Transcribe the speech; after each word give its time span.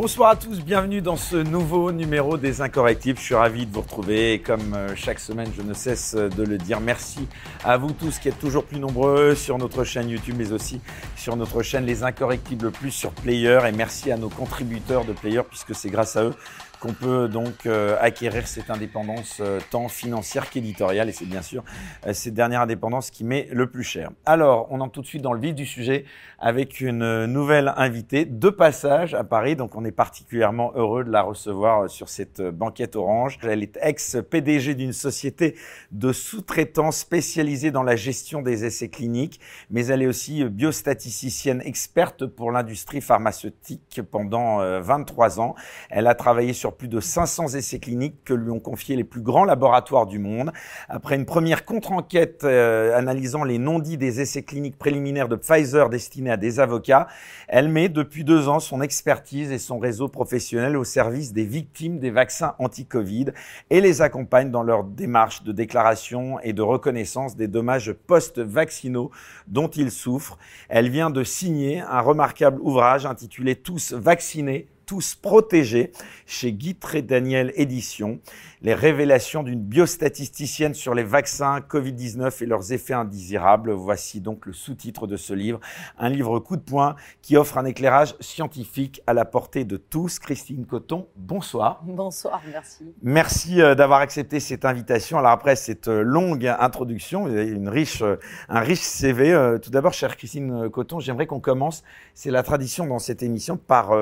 Bonsoir 0.00 0.30
à 0.30 0.36
tous, 0.36 0.60
bienvenue 0.60 1.00
dans 1.00 1.16
ce 1.16 1.34
nouveau 1.34 1.90
numéro 1.90 2.36
des 2.36 2.60
Incorrectibles. 2.60 3.18
Je 3.18 3.24
suis 3.24 3.34
ravi 3.34 3.66
de 3.66 3.74
vous 3.74 3.80
retrouver 3.80 4.34
et 4.34 4.38
comme 4.38 4.72
euh, 4.74 4.94
chaque 4.94 5.18
semaine, 5.18 5.50
je 5.56 5.60
ne 5.60 5.74
cesse 5.74 6.14
de 6.14 6.44
le 6.44 6.56
dire, 6.56 6.78
merci 6.78 7.26
à 7.64 7.78
vous 7.78 7.90
tous 7.90 8.20
qui 8.20 8.28
êtes 8.28 8.38
toujours 8.38 8.64
plus 8.64 8.78
nombreux 8.78 9.34
sur 9.34 9.58
notre 9.58 9.82
chaîne 9.82 10.08
YouTube, 10.08 10.36
mais 10.38 10.52
aussi 10.52 10.80
sur 11.16 11.34
notre 11.34 11.64
chaîne 11.64 11.84
Les 11.84 12.04
Incorrectibles 12.04 12.70
Plus 12.70 12.92
sur 12.92 13.10
Player 13.10 13.58
et 13.66 13.72
merci 13.72 14.12
à 14.12 14.16
nos 14.16 14.28
contributeurs 14.28 15.04
de 15.04 15.12
Player 15.12 15.42
puisque 15.42 15.74
c'est 15.74 15.90
grâce 15.90 16.14
à 16.14 16.22
eux 16.22 16.34
qu'on 16.80 16.92
peut 16.92 17.28
donc 17.28 17.66
euh, 17.66 17.96
acquérir 18.00 18.46
cette 18.46 18.70
indépendance 18.70 19.38
euh, 19.40 19.60
tant 19.70 19.88
financière 19.88 20.48
qu'éditoriale 20.48 21.08
et 21.08 21.12
c'est 21.12 21.26
bien 21.26 21.42
sûr 21.42 21.64
euh, 22.06 22.12
cette 22.12 22.34
dernière 22.34 22.60
indépendance 22.60 23.10
qui 23.10 23.24
met 23.24 23.48
le 23.52 23.68
plus 23.68 23.82
cher. 23.82 24.10
Alors, 24.26 24.68
on 24.70 24.80
entre 24.80 24.92
tout 24.92 25.02
de 25.02 25.06
suite 25.06 25.22
dans 25.22 25.32
le 25.32 25.40
vif 25.40 25.54
du 25.54 25.66
sujet 25.66 26.04
avec 26.38 26.80
une 26.80 27.26
nouvelle 27.26 27.72
invitée 27.76 28.24
de 28.24 28.48
passage 28.48 29.14
à 29.14 29.24
Paris, 29.24 29.56
donc 29.56 29.74
on 29.74 29.84
est 29.84 29.92
particulièrement 29.92 30.72
heureux 30.74 31.04
de 31.04 31.10
la 31.10 31.22
recevoir 31.22 31.90
sur 31.90 32.08
cette 32.08 32.40
banquette 32.40 32.96
orange. 32.96 33.38
Elle 33.42 33.62
est 33.62 33.78
ex-PDG 33.82 34.74
d'une 34.74 34.92
société 34.92 35.56
de 35.90 36.12
sous-traitance 36.12 36.98
spécialisée 36.98 37.70
dans 37.70 37.82
la 37.82 37.96
gestion 37.96 38.42
des 38.42 38.64
essais 38.64 38.88
cliniques, 38.88 39.40
mais 39.70 39.86
elle 39.86 40.02
est 40.02 40.06
aussi 40.06 40.44
biostatisticienne 40.44 41.60
experte 41.64 42.26
pour 42.26 42.52
l'industrie 42.52 43.00
pharmaceutique 43.00 44.00
pendant 44.10 44.58
23 44.80 45.40
ans. 45.40 45.54
Elle 45.90 46.06
a 46.06 46.14
travaillé 46.14 46.52
sur 46.52 46.76
plus 46.76 46.88
de 46.88 47.00
500 47.00 47.54
essais 47.54 47.78
cliniques 47.78 48.24
que 48.24 48.34
lui 48.34 48.50
ont 48.50 48.60
confiés 48.60 48.96
les 48.96 49.04
plus 49.04 49.22
grands 49.22 49.44
laboratoires 49.44 50.06
du 50.06 50.18
monde. 50.18 50.52
Après 50.88 51.16
une 51.16 51.26
première 51.26 51.64
contre-enquête 51.64 52.44
euh, 52.44 52.96
analysant 52.96 53.44
les 53.44 53.58
non-dits 53.58 53.98
des 53.98 54.20
essais 54.20 54.42
cliniques 54.42 54.78
préliminaires 54.78 55.28
de 55.28 55.36
Pfizer 55.36 55.88
destinés 55.88 56.27
à 56.30 56.36
des 56.36 56.60
avocats, 56.60 57.08
elle 57.48 57.68
met 57.68 57.88
depuis 57.88 58.24
deux 58.24 58.48
ans 58.48 58.60
son 58.60 58.80
expertise 58.80 59.50
et 59.50 59.58
son 59.58 59.78
réseau 59.78 60.08
professionnel 60.08 60.76
au 60.76 60.84
service 60.84 61.32
des 61.32 61.44
victimes 61.44 61.98
des 61.98 62.10
vaccins 62.10 62.54
anti-Covid 62.58 63.26
et 63.70 63.80
les 63.80 64.02
accompagne 64.02 64.50
dans 64.50 64.62
leur 64.62 64.84
démarche 64.84 65.42
de 65.42 65.52
déclaration 65.52 66.40
et 66.40 66.52
de 66.52 66.62
reconnaissance 66.62 67.36
des 67.36 67.48
dommages 67.48 67.92
post-vaccinaux 67.92 69.10
dont 69.46 69.68
ils 69.68 69.90
souffrent. 69.90 70.38
Elle 70.68 70.90
vient 70.90 71.10
de 71.10 71.24
signer 71.24 71.80
un 71.80 72.00
remarquable 72.00 72.60
ouvrage 72.60 73.06
intitulé 73.06 73.56
Tous 73.56 73.92
vaccinés 73.92 74.68
tous 74.88 75.14
protégés 75.14 75.92
chez 76.26 76.52
Guy 76.52 76.76
Daniel 77.02 77.52
Édition. 77.54 78.20
Les 78.62 78.74
révélations 78.74 79.44
d'une 79.44 79.60
biostatisticienne 79.60 80.74
sur 80.74 80.94
les 80.94 81.04
vaccins 81.04 81.60
Covid-19 81.60 82.42
et 82.42 82.46
leurs 82.46 82.72
effets 82.72 82.94
indésirables. 82.94 83.70
Voici 83.70 84.20
donc 84.20 84.46
le 84.46 84.52
sous-titre 84.52 85.06
de 85.06 85.16
ce 85.16 85.32
livre. 85.32 85.60
Un 85.98 86.08
livre 86.08 86.40
coup 86.40 86.56
de 86.56 86.62
poing 86.62 86.96
qui 87.22 87.36
offre 87.36 87.58
un 87.58 87.66
éclairage 87.66 88.16
scientifique 88.18 89.00
à 89.06 89.12
la 89.12 89.24
portée 89.24 89.64
de 89.64 89.76
tous. 89.76 90.18
Christine 90.18 90.66
Coton, 90.66 91.06
bonsoir. 91.16 91.82
Bonsoir, 91.84 92.40
merci. 92.50 92.84
Merci 93.02 93.60
euh, 93.60 93.74
d'avoir 93.74 94.00
accepté 94.00 94.40
cette 94.40 94.64
invitation. 94.64 95.18
Alors 95.18 95.32
après 95.32 95.54
cette 95.54 95.88
euh, 95.88 96.02
longue 96.02 96.46
introduction, 96.46 97.26
vous 97.26 97.32
avez 97.32 97.46
une 97.46 97.68
riche, 97.68 98.02
euh, 98.02 98.16
un 98.48 98.60
riche 98.60 98.80
CV. 98.80 99.58
Tout 99.62 99.70
d'abord, 99.70 99.92
chère 99.92 100.16
Christine 100.16 100.70
Coton, 100.70 100.98
j'aimerais 100.98 101.26
qu'on 101.26 101.40
commence, 101.40 101.84
c'est 102.14 102.30
la 102.30 102.42
tradition 102.42 102.86
dans 102.86 102.98
cette 102.98 103.22
émission, 103.22 103.56
par 103.56 103.92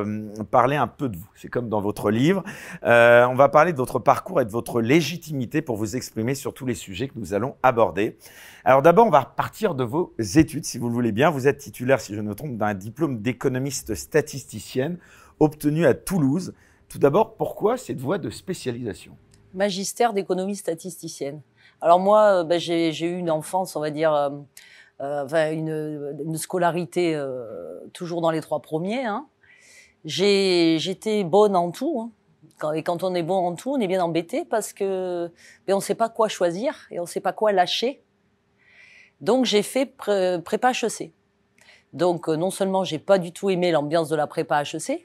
parler 0.50 0.75
un 0.76 0.86
peu 0.86 1.08
de 1.08 1.16
vous. 1.16 1.28
C'est 1.34 1.48
comme 1.48 1.68
dans 1.68 1.80
votre 1.80 2.10
livre. 2.10 2.42
Euh, 2.84 3.26
on 3.26 3.34
va 3.34 3.48
parler 3.48 3.72
de 3.72 3.76
votre 3.76 3.98
parcours 3.98 4.40
et 4.40 4.44
de 4.44 4.50
votre 4.50 4.80
légitimité 4.80 5.62
pour 5.62 5.76
vous 5.76 5.96
exprimer 5.96 6.34
sur 6.34 6.54
tous 6.54 6.66
les 6.66 6.74
sujets 6.74 7.08
que 7.08 7.18
nous 7.18 7.34
allons 7.34 7.56
aborder. 7.62 8.18
Alors 8.64 8.82
d'abord, 8.82 9.06
on 9.06 9.10
va 9.10 9.24
partir 9.24 9.74
de 9.74 9.84
vos 9.84 10.14
études, 10.18 10.64
si 10.64 10.78
vous 10.78 10.88
le 10.88 10.94
voulez 10.94 11.12
bien. 11.12 11.30
Vous 11.30 11.48
êtes 11.48 11.58
titulaire, 11.58 12.00
si 12.00 12.14
je 12.14 12.20
ne 12.20 12.28
me 12.28 12.34
trompe, 12.34 12.56
d'un 12.56 12.74
diplôme 12.74 13.20
d'économiste 13.20 13.94
statisticienne 13.94 14.98
obtenu 15.40 15.86
à 15.86 15.94
Toulouse. 15.94 16.54
Tout 16.88 16.98
d'abord, 16.98 17.34
pourquoi 17.34 17.76
cette 17.76 18.00
voie 18.00 18.18
de 18.18 18.30
spécialisation? 18.30 19.16
Magistère 19.54 20.12
d'économie 20.12 20.56
statisticienne. 20.56 21.40
Alors 21.80 21.98
moi, 21.98 22.40
euh, 22.40 22.44
ben, 22.44 22.58
j'ai 22.58 23.06
eu 23.06 23.16
une 23.16 23.30
enfance, 23.30 23.76
on 23.76 23.80
va 23.80 23.90
dire, 23.90 24.14
euh, 24.14 24.30
euh 25.00 25.52
une, 25.52 26.36
scolarité 26.36 27.20
toujours 27.92 28.20
dans 28.20 28.30
les 28.30 28.40
trois 28.40 28.60
premiers. 28.60 29.04
Hein. 29.04 29.26
J'étais 30.06 31.24
bonne 31.24 31.56
en 31.56 31.70
tout. 31.72 32.00
Hein. 32.00 32.10
Quand, 32.58 32.72
et 32.72 32.82
quand 32.82 33.02
on 33.02 33.14
est 33.14 33.24
bon 33.24 33.34
en 33.34 33.54
tout, 33.54 33.72
on 33.72 33.80
est 33.80 33.88
bien 33.88 34.02
embêté 34.02 34.44
parce 34.44 34.72
que 34.72 35.30
ben, 35.66 35.74
on 35.74 35.78
ne 35.78 35.82
sait 35.82 35.94
pas 35.94 36.08
quoi 36.08 36.28
choisir 36.28 36.86
et 36.90 36.98
on 36.98 37.02
ne 37.02 37.08
sait 37.08 37.20
pas 37.20 37.32
quoi 37.32 37.52
lâcher. 37.52 38.00
Donc 39.20 39.44
j'ai 39.44 39.62
fait 39.62 39.86
prépa 39.96 40.70
HEC. 40.70 41.12
Donc 41.92 42.28
euh, 42.28 42.36
non 42.36 42.50
seulement 42.50 42.84
j'ai 42.84 42.98
pas 42.98 43.18
du 43.18 43.32
tout 43.32 43.50
aimé 43.50 43.72
l'ambiance 43.72 44.08
de 44.08 44.16
la 44.16 44.26
prépa 44.26 44.62
HEC, 44.62 45.04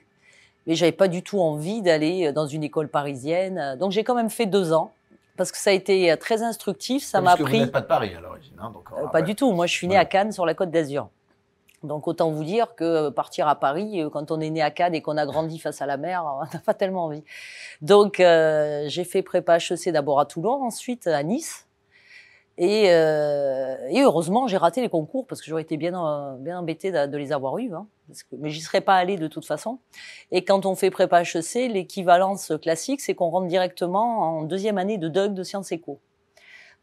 mais 0.68 0.76
j'avais 0.76 0.92
pas 0.92 1.08
du 1.08 1.24
tout 1.24 1.40
envie 1.40 1.82
d'aller 1.82 2.28
euh, 2.28 2.32
dans 2.32 2.46
une 2.46 2.64
école 2.64 2.88
parisienne. 2.88 3.76
Donc 3.80 3.92
j'ai 3.92 4.04
quand 4.04 4.16
même 4.16 4.30
fait 4.30 4.46
deux 4.46 4.72
ans 4.72 4.94
parce 5.36 5.52
que 5.52 5.58
ça 5.58 5.72
a 5.72 5.74
été 5.74 6.12
euh, 6.12 6.16
très 6.16 6.44
instructif. 6.44 7.04
Ça 7.04 7.22
m'a 7.22 7.36
pris. 7.36 7.58
Vous 7.58 7.64
n'êtes 7.64 7.72
pas 7.72 7.82
de 7.82 7.88
Paris 7.88 8.14
à 8.16 8.22
l'origine, 8.22 8.54
hein, 8.60 8.72
donc, 8.72 8.90
Pas 9.12 9.22
du 9.22 9.36
tout. 9.36 9.52
Moi, 9.52 9.66
je 9.66 9.74
suis 9.74 9.88
née 9.88 9.98
à 9.98 10.06
Cannes 10.06 10.32
sur 10.32 10.46
la 10.46 10.54
Côte 10.54 10.72
d'Azur. 10.72 11.10
Donc 11.84 12.08
autant 12.08 12.30
vous 12.30 12.44
dire 12.44 12.76
que 12.76 13.10
partir 13.10 13.48
à 13.48 13.60
Paris, 13.60 14.02
euh, 14.02 14.10
quand 14.10 14.32
on 14.32 14.40
est 14.40 14.50
né 14.50 14.62
à 14.62 14.72
Cannes 14.72 14.94
et 14.94 15.02
qu'on 15.02 15.18
a 15.18 15.26
grandi 15.26 15.60
face 15.60 15.82
à 15.82 15.86
la 15.86 15.98
mer, 15.98 16.24
on 16.42 16.42
n'a 16.42 16.62
pas 16.64 16.74
tellement 16.74 17.06
envie. 17.06 17.24
Donc 17.82 18.20
euh, 18.20 18.86
j'ai 18.88 19.04
fait 19.04 19.24
prépa 19.24 19.58
HEC 19.58 19.90
d'abord 19.92 20.20
à 20.20 20.26
Toulon, 20.26 20.64
ensuite 20.64 21.08
à 21.08 21.24
Nice. 21.24 21.68
Et, 22.58 22.92
euh, 22.92 23.76
et 23.90 24.02
heureusement, 24.02 24.48
j'ai 24.48 24.58
raté 24.58 24.82
les 24.82 24.90
concours 24.90 25.26
parce 25.26 25.42
que 25.42 25.48
j'aurais 25.48 25.64
été 25.64 25.78
bien, 25.78 25.94
euh, 25.96 26.36
bien 26.38 26.60
embêtée 26.60 26.92
de, 26.92 27.18
les 27.18 27.32
avoir 27.32 27.58
eus. 27.58 27.74
Hein, 27.74 27.88
mais 28.38 28.50
j'y 28.50 28.62
serais 28.62 28.82
pas 28.82 28.96
allée 28.96 29.18
de 29.18 29.28
toute 29.28 29.46
façon. 29.46 29.80
Et 30.32 30.44
quand 30.44 30.66
on 30.66 30.76
fait 30.76 30.92
prépa 30.92 31.24
HEC, 31.24 31.72
l'équivalence 31.72 32.52
classique, 32.62 33.02
c'est 33.02 33.16
qu'on 33.16 33.30
rentre 33.30 33.48
directement 33.48 34.20
en 34.20 34.44
deuxième 34.44 34.78
année 34.78 34.98
de 34.98 35.08
DUG 35.08 35.34
de 35.34 35.44
sciences 35.44 35.72
éco. 35.72 36.02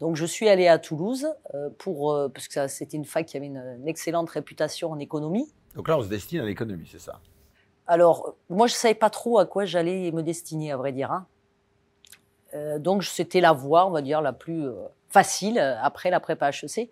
Donc 0.00 0.14
je 0.16 0.25
suis 0.25 0.48
allée 0.48 0.69
à 0.69 0.78
Toulouse 0.78 1.26
euh, 1.54 1.70
pour 1.78 2.12
euh, 2.12 2.28
parce 2.28 2.48
que 2.48 2.69
c'était 2.69 2.97
une 2.97 3.04
fac 3.04 3.26
qui 3.26 3.36
avait 3.36 3.47
une, 3.47 3.82
excellente 3.86 4.31
réputation 4.31 4.92
en 4.92 4.98
économie. 4.98 5.53
Donc 5.75 5.88
là, 5.88 5.98
on 5.98 6.03
se 6.03 6.09
destine 6.09 6.41
à 6.41 6.44
l'économie, 6.44 6.88
c'est 6.91 7.00
ça? 7.00 7.20
Alors 7.86 8.34
moi, 8.48 8.66
je 8.66 8.75
savais 8.75 8.94
pas 8.94 9.10
trop 9.10 9.38
à 9.38 9.47
quoi 9.47 9.64
j'allais 9.64 10.12
me 10.12 10.22
destiner, 10.22 10.72
à 10.72 10.76
vrai 10.76 10.92
dire. 10.92 11.10
Hein. 11.10 11.26
Euh, 12.54 12.78
donc 12.78 13.04
c'était 13.04 13.41
la 13.41 13.53
voie, 13.53 13.87
on 13.87 13.91
va 13.91 14.03
dire, 14.03 14.20
la 14.20 14.32
plus 14.32 14.66
euh, 14.66 14.75
facile 15.08 15.58
après 15.58 16.10
la 16.10 16.20
prépa 16.20 16.50
HEC, 16.50 16.91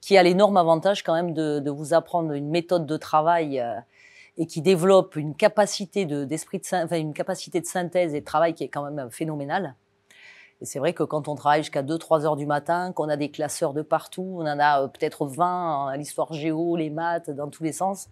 qui 0.00 0.16
a 0.16 0.22
l'énorme 0.22 0.56
avantage 0.56 1.02
quand 1.02 1.14
même 1.14 1.34
de, 1.34 1.60
de, 1.60 1.70
vous 1.70 1.94
apprendre 1.94 2.32
une 2.32 2.48
méthode 2.48 2.86
de 2.86 2.96
travail 2.96 3.62
et 4.38 4.46
qui 4.46 4.62
développe 4.62 5.16
une 5.16 5.34
capacité 5.34 6.06
de 6.06 6.24
d'esprit 6.24 6.58
de, 6.58 6.84
enfin, 6.84 6.98
une 6.98 7.12
capacité 7.12 7.60
de 7.60 7.66
synthèse 7.66 8.14
et 8.14 8.20
de 8.20 8.24
travail 8.24 8.54
qui 8.54 8.64
est 8.64 8.68
quand 8.68 8.90
même 8.90 9.10
phénoménale. 9.10 9.74
Et 10.62 10.66
c'est 10.66 10.78
vrai 10.78 10.92
que 10.92 11.02
quand 11.02 11.28
on 11.28 11.34
travaille 11.34 11.62
jusqu'à 11.62 11.82
2-3 11.82 12.24
heures 12.24 12.36
du 12.36 12.46
matin, 12.46 12.92
qu'on 12.92 13.08
a 13.08 13.16
des 13.16 13.30
classeurs 13.30 13.72
de 13.72 13.82
partout, 13.82 14.36
on 14.38 14.42
en 14.42 14.58
a 14.58 14.82
euh, 14.82 14.88
peut-être 14.88 15.26
20 15.26 15.88
à 15.88 15.96
l'histoire 15.96 16.32
géo, 16.32 16.76
les 16.76 16.90
maths, 16.90 17.30
dans 17.30 17.48
tous 17.48 17.62
les 17.62 17.72
sens, 17.72 18.08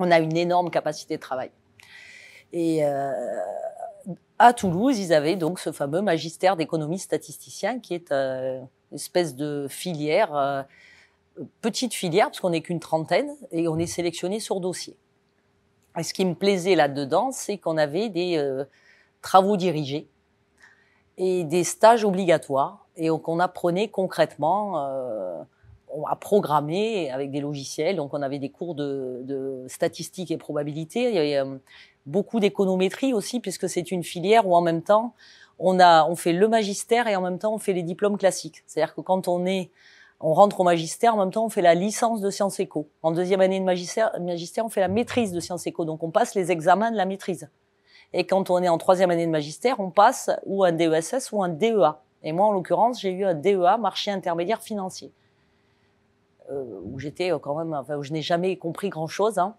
on 0.00 0.10
a 0.10 0.18
une 0.18 0.36
énorme 0.36 0.70
capacité 0.70 1.16
de 1.16 1.20
travail. 1.20 1.50
Et 2.52 2.84
euh, 2.84 3.12
à 4.38 4.52
Toulouse, 4.52 4.98
ils 4.98 5.12
avaient 5.12 5.36
donc 5.36 5.60
ce 5.60 5.70
fameux 5.70 6.00
magistère 6.00 6.56
d'économie 6.56 6.98
statisticien 6.98 7.78
qui 7.78 7.94
est 7.94 8.10
euh, 8.10 8.60
une 8.90 8.96
espèce 8.96 9.36
de 9.36 9.66
filière, 9.68 10.34
euh, 10.34 10.62
petite 11.60 11.94
filière, 11.94 12.26
parce 12.26 12.40
qu'on 12.40 12.50
n'est 12.50 12.62
qu'une 12.62 12.80
trentaine, 12.80 13.30
et 13.52 13.68
on 13.68 13.78
est 13.78 13.86
sélectionné 13.86 14.40
sur 14.40 14.60
dossier. 14.60 14.96
Et 15.98 16.02
ce 16.02 16.14
qui 16.14 16.24
me 16.24 16.34
plaisait 16.34 16.74
là-dedans, 16.74 17.30
c'est 17.30 17.58
qu'on 17.58 17.76
avait 17.76 18.08
des 18.08 18.64
travaux 19.22 19.56
dirigés 19.56 20.08
et 21.18 21.44
des 21.44 21.64
stages 21.64 22.04
obligatoires 22.04 22.86
et 22.96 23.08
donc 23.08 23.28
on 23.28 23.38
apprenait 23.40 23.88
concrètement 23.88 24.84
euh, 24.84 25.42
à 26.06 26.16
programmer 26.16 27.10
avec 27.10 27.30
des 27.30 27.40
logiciels. 27.40 27.96
Donc 27.96 28.14
on 28.14 28.22
avait 28.22 28.38
des 28.38 28.50
cours 28.50 28.74
de, 28.74 29.20
de 29.24 29.64
statistiques 29.68 30.30
et 30.30 30.36
probabilité. 30.36 31.08
Il 31.08 31.14
y 31.14 31.18
avait 31.18 31.36
euh, 31.36 31.56
beaucoup 32.06 32.40
d'économétrie 32.40 33.12
aussi 33.14 33.40
puisque 33.40 33.68
c'est 33.68 33.90
une 33.90 34.04
filière 34.04 34.46
où 34.46 34.54
en 34.54 34.60
même 34.60 34.82
temps 34.82 35.14
on 35.58 35.80
a 35.80 36.06
on 36.06 36.14
fait 36.14 36.32
le 36.32 36.46
magistère 36.46 37.06
et 37.06 37.16
en 37.16 37.22
même 37.22 37.38
temps 37.38 37.54
on 37.54 37.58
fait 37.58 37.72
les 37.72 37.82
diplômes 37.82 38.18
classiques. 38.18 38.62
C'est-à-dire 38.66 38.94
que 38.94 39.00
quand 39.00 39.28
on 39.28 39.46
est 39.46 39.70
on 40.22 40.34
rentre 40.34 40.60
au 40.60 40.64
magistère, 40.64 41.14
en 41.14 41.18
même 41.18 41.30
temps 41.30 41.46
on 41.46 41.48
fait 41.48 41.62
la 41.62 41.74
licence 41.74 42.20
de 42.20 42.28
sciences 42.28 42.60
éco. 42.60 42.88
En 43.02 43.12
deuxième 43.12 43.40
année 43.40 43.58
de 43.58 43.64
magistère, 43.64 44.12
magistère 44.20 44.66
on 44.66 44.68
fait 44.68 44.80
la 44.82 44.88
maîtrise 44.88 45.32
de 45.32 45.40
sciences 45.40 45.66
éco. 45.66 45.86
Donc 45.86 46.02
on 46.02 46.10
passe 46.10 46.34
les 46.34 46.50
examens 46.50 46.90
de 46.90 46.96
la 46.96 47.06
maîtrise. 47.06 47.48
Et 48.12 48.26
quand 48.26 48.50
on 48.50 48.62
est 48.62 48.68
en 48.68 48.78
troisième 48.78 49.10
année 49.10 49.26
de 49.26 49.30
magistère, 49.30 49.80
on 49.80 49.90
passe 49.90 50.30
ou 50.44 50.64
un 50.64 50.72
DESS 50.72 51.30
ou 51.32 51.42
un 51.42 51.48
DEA. 51.48 52.00
Et 52.22 52.32
moi, 52.32 52.46
en 52.46 52.52
l'occurrence, 52.52 53.00
j'ai 53.00 53.12
eu 53.12 53.24
un 53.24 53.34
DEA, 53.34 53.78
marché 53.78 54.10
intermédiaire 54.10 54.60
financier, 54.60 55.12
euh, 56.50 56.80
où 56.84 56.98
j'étais 56.98 57.30
quand 57.40 57.56
même, 57.56 57.72
enfin, 57.72 57.96
où 57.96 58.02
je 58.02 58.12
n'ai 58.12 58.22
jamais 58.22 58.56
compris 58.56 58.88
grand-chose. 58.88 59.38
Hein. 59.38 59.54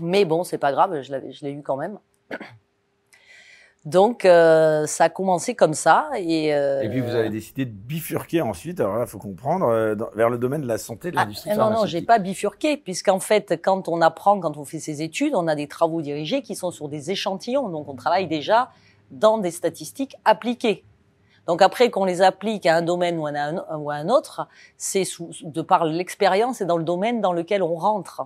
Mais 0.00 0.24
bon, 0.24 0.44
c'est 0.44 0.58
pas 0.58 0.72
grave, 0.72 1.02
je 1.02 1.44
l'ai 1.44 1.52
eu 1.52 1.62
quand 1.62 1.76
même. 1.76 1.98
Donc, 3.86 4.26
euh, 4.26 4.86
ça 4.86 5.04
a 5.04 5.08
commencé 5.08 5.54
comme 5.54 5.72
ça. 5.72 6.10
Et, 6.18 6.54
euh, 6.54 6.82
et 6.82 6.88
puis, 6.90 7.00
vous 7.00 7.14
avez 7.14 7.30
décidé 7.30 7.64
de 7.64 7.70
bifurquer 7.70 8.42
ensuite, 8.42 8.78
alors 8.78 8.96
là, 8.96 9.04
il 9.06 9.08
faut 9.08 9.18
comprendre, 9.18 9.66
euh, 9.68 9.94
dans- 9.94 10.10
vers 10.14 10.28
le 10.28 10.36
domaine 10.36 10.60
de 10.60 10.66
la 10.66 10.76
santé, 10.76 11.10
de 11.10 11.16
ah, 11.16 11.22
l'industrie 11.24 11.50
non, 11.50 11.56
non, 11.56 11.62
pharmaceutique. 11.62 11.90
j'ai 11.92 12.02
pas 12.02 12.18
bifurqué, 12.18 12.76
puisqu'en 12.76 13.20
fait, 13.20 13.58
quand 13.62 13.88
on 13.88 14.02
apprend, 14.02 14.38
quand 14.38 14.58
on 14.58 14.66
fait 14.66 14.80
ses 14.80 15.00
études, 15.00 15.34
on 15.34 15.48
a 15.48 15.54
des 15.54 15.66
travaux 15.66 16.02
dirigés 16.02 16.42
qui 16.42 16.54
sont 16.54 16.70
sur 16.70 16.88
des 16.88 17.10
échantillons. 17.10 17.70
Donc, 17.70 17.88
on 17.88 17.94
travaille 17.94 18.26
déjà 18.28 18.70
dans 19.10 19.38
des 19.38 19.50
statistiques 19.50 20.16
appliquées. 20.24 20.84
Donc 21.46 21.62
après 21.62 21.90
qu'on 21.90 22.04
les 22.04 22.22
applique 22.22 22.64
à 22.66 22.76
un 22.76 22.82
domaine 22.82 23.18
ou 23.18 23.26
à 23.26 23.30
un, 23.30 23.56
ou 23.76 23.90
à 23.90 23.94
un 23.94 24.08
autre, 24.08 24.46
c'est 24.76 25.02
de 25.42 25.62
par 25.62 25.84
l'expérience 25.84 26.60
et 26.60 26.64
dans 26.64 26.76
le 26.76 26.84
domaine 26.84 27.20
dans 27.20 27.32
lequel 27.32 27.62
on 27.64 27.74
rentre. 27.74 28.22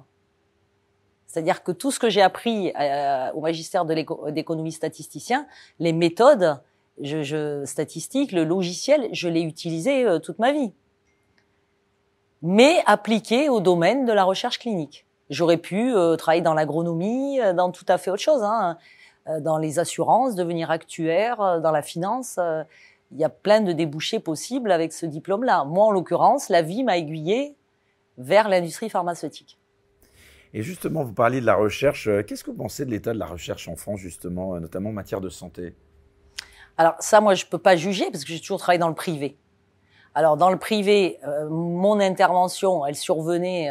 C'est-à-dire 1.34 1.64
que 1.64 1.72
tout 1.72 1.90
ce 1.90 1.98
que 1.98 2.08
j'ai 2.08 2.22
appris 2.22 2.72
euh, 2.78 3.32
au 3.32 3.40
magistère 3.40 3.84
d'économie 3.84 4.70
statisticien, 4.70 5.48
les 5.80 5.92
méthodes 5.92 6.60
statistiques, 7.64 8.30
le 8.30 8.44
logiciel, 8.44 9.08
je 9.10 9.26
l'ai 9.26 9.42
utilisé 9.42 10.06
euh, 10.06 10.20
toute 10.20 10.38
ma 10.38 10.52
vie. 10.52 10.72
Mais 12.42 12.84
appliqué 12.86 13.48
au 13.48 13.58
domaine 13.58 14.04
de 14.04 14.12
la 14.12 14.22
recherche 14.22 14.60
clinique. 14.60 15.06
J'aurais 15.28 15.56
pu 15.56 15.92
euh, 15.92 16.14
travailler 16.14 16.40
dans 16.40 16.54
l'agronomie, 16.54 17.40
dans 17.56 17.72
tout 17.72 17.86
à 17.88 17.98
fait 17.98 18.12
autre 18.12 18.22
chose, 18.22 18.44
hein, 18.44 18.78
dans 19.40 19.58
les 19.58 19.80
assurances, 19.80 20.36
devenir 20.36 20.70
actuaire, 20.70 21.60
dans 21.60 21.72
la 21.72 21.82
finance. 21.82 22.38
il 23.10 23.18
y 23.18 23.24
a 23.24 23.28
plein 23.28 23.60
de 23.60 23.72
débouchés 23.72 24.20
possibles 24.20 24.70
avec 24.70 24.92
ce 24.92 25.04
diplôme-là. 25.04 25.64
Moi, 25.64 25.84
en 25.84 25.90
l'occurrence, 25.90 26.48
la 26.48 26.62
vie 26.62 26.84
m'a 26.84 26.96
aiguillé 26.96 27.56
vers 28.18 28.48
l'industrie 28.48 28.88
pharmaceutique. 28.88 29.58
Et 30.56 30.62
justement, 30.62 31.02
vous 31.02 31.12
parliez 31.12 31.40
de 31.40 31.46
la 31.46 31.56
recherche. 31.56 32.06
Euh, 32.06 32.22
Qu'est-ce 32.22 32.44
que 32.44 32.52
vous 32.52 32.56
pensez 32.56 32.84
de 32.86 32.90
l'état 32.90 33.12
de 33.12 33.18
la 33.18 33.26
recherche 33.26 33.66
en 33.68 33.74
France, 33.74 33.98
justement, 33.98 34.54
euh, 34.54 34.60
notamment 34.60 34.90
en 34.90 34.92
matière 34.92 35.20
de 35.20 35.28
santé? 35.28 35.74
Alors 36.76 36.94
ça, 37.00 37.20
moi, 37.20 37.34
je 37.34 37.44
peux 37.44 37.58
pas 37.58 37.74
juger 37.76 38.08
parce 38.12 38.24
que 38.24 38.32
j'ai 38.32 38.40
toujours 38.40 38.58
travaillé 38.58 38.78
dans 38.78 38.88
le 38.88 38.94
privé. 38.94 39.36
Alors 40.14 40.36
dans 40.36 40.50
le 40.50 40.58
privé, 40.58 41.18
euh, 41.26 41.48
mon 41.48 41.98
intervention, 41.98 42.86
elle 42.86 42.94
survenait 42.94 43.70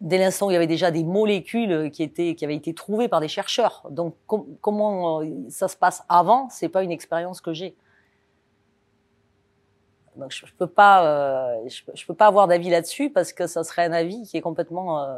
dès 0.00 0.16
l'instant 0.16 0.46
où 0.46 0.50
il 0.50 0.54
y 0.54 0.56
avait 0.56 0.66
déjà 0.66 0.90
des 0.90 1.04
molécules 1.04 1.90
qui 1.90 2.02
étaient 2.02 2.34
qui 2.34 2.44
avaient 2.46 2.56
été 2.56 2.72
trouvées 2.72 3.08
par 3.08 3.20
des 3.20 3.28
chercheurs. 3.28 3.86
Donc 3.90 4.14
com- 4.26 4.46
comment 4.60 5.20
ça 5.50 5.68
se 5.68 5.76
passe 5.76 6.02
avant, 6.08 6.48
c'est 6.48 6.70
pas 6.70 6.82
une 6.82 6.90
expérience 6.90 7.40
que 7.40 7.52
j'ai. 7.52 7.76
Donc 10.18 10.32
je, 10.32 10.44
je 10.46 10.52
peux 10.58 10.66
pas, 10.66 11.04
euh, 11.06 11.68
je, 11.68 11.84
peux- 11.84 11.92
je 11.94 12.04
peux 12.06 12.14
pas 12.14 12.26
avoir 12.26 12.48
d'avis 12.48 12.70
là-dessus 12.70 13.10
parce 13.10 13.32
que 13.32 13.46
ça 13.46 13.62
serait 13.64 13.84
un 13.84 13.92
avis 13.92 14.22
qui 14.24 14.36
est 14.36 14.40
complètement, 14.40 15.02
euh, 15.04 15.14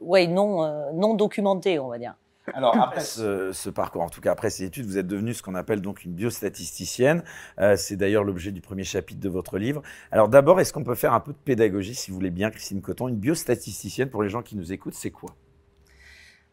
ouais, 0.00 0.26
non, 0.26 0.62
euh, 0.64 0.90
non 0.92 1.14
documenté, 1.14 1.78
on 1.78 1.88
va 1.88 1.98
dire. 1.98 2.14
Alors 2.52 2.78
après 2.78 3.00
ce, 3.16 3.52
ce 3.52 3.70
parcours, 3.70 4.02
en 4.02 4.10
tout 4.10 4.20
cas 4.20 4.32
après 4.32 4.50
ces 4.50 4.64
études, 4.64 4.84
vous 4.84 4.98
êtes 4.98 5.06
devenue 5.06 5.32
ce 5.32 5.42
qu'on 5.42 5.54
appelle 5.54 5.80
donc 5.80 6.04
une 6.04 6.12
biostatisticienne. 6.12 7.24
Euh, 7.58 7.76
c'est 7.76 7.96
d'ailleurs 7.96 8.22
l'objet 8.24 8.52
du 8.52 8.60
premier 8.60 8.84
chapitre 8.84 9.20
de 9.20 9.28
votre 9.30 9.56
livre. 9.56 9.80
Alors 10.12 10.28
d'abord, 10.28 10.60
est-ce 10.60 10.72
qu'on 10.74 10.84
peut 10.84 10.94
faire 10.94 11.14
un 11.14 11.20
peu 11.20 11.32
de 11.32 11.38
pédagogie, 11.38 11.94
si 11.94 12.10
vous 12.10 12.16
voulez 12.16 12.30
bien, 12.30 12.50
Christine 12.50 12.82
Coton? 12.82 13.08
Une 13.08 13.16
biostatisticienne, 13.16 14.10
pour 14.10 14.22
les 14.22 14.28
gens 14.28 14.42
qui 14.42 14.56
nous 14.56 14.72
écoutent, 14.72 14.94
c'est 14.94 15.10
quoi? 15.10 15.30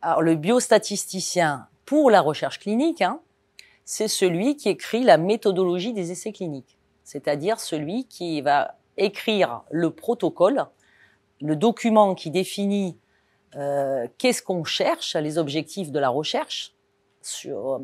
Alors, 0.01 0.21
le 0.21 0.35
biostatisticien 0.35 1.67
pour 1.85 2.09
la 2.09 2.21
recherche 2.21 2.57
clinique, 2.59 3.01
hein, 3.01 3.19
c'est 3.83 4.07
celui 4.07 4.55
qui 4.55 4.69
écrit 4.69 5.03
la 5.03 5.17
méthodologie 5.17 5.93
des 5.93 6.11
essais 6.11 6.31
cliniques, 6.31 6.77
c'est-à-dire 7.03 7.59
celui 7.59 8.05
qui 8.05 8.41
va 8.41 8.75
écrire 8.97 9.61
le 9.71 9.91
protocole, 9.91 10.65
le 11.41 11.55
document 11.55 12.13
qui 12.15 12.29
définit 12.31 12.97
euh, 13.55 14.07
qu'est-ce 14.17 14.41
qu'on 14.41 14.63
cherche, 14.63 15.15
les 15.15 15.37
objectifs 15.37 15.91
de 15.91 15.99
la 15.99 16.09
recherche, 16.09 16.73
sur 17.21 17.73
euh, 17.73 17.79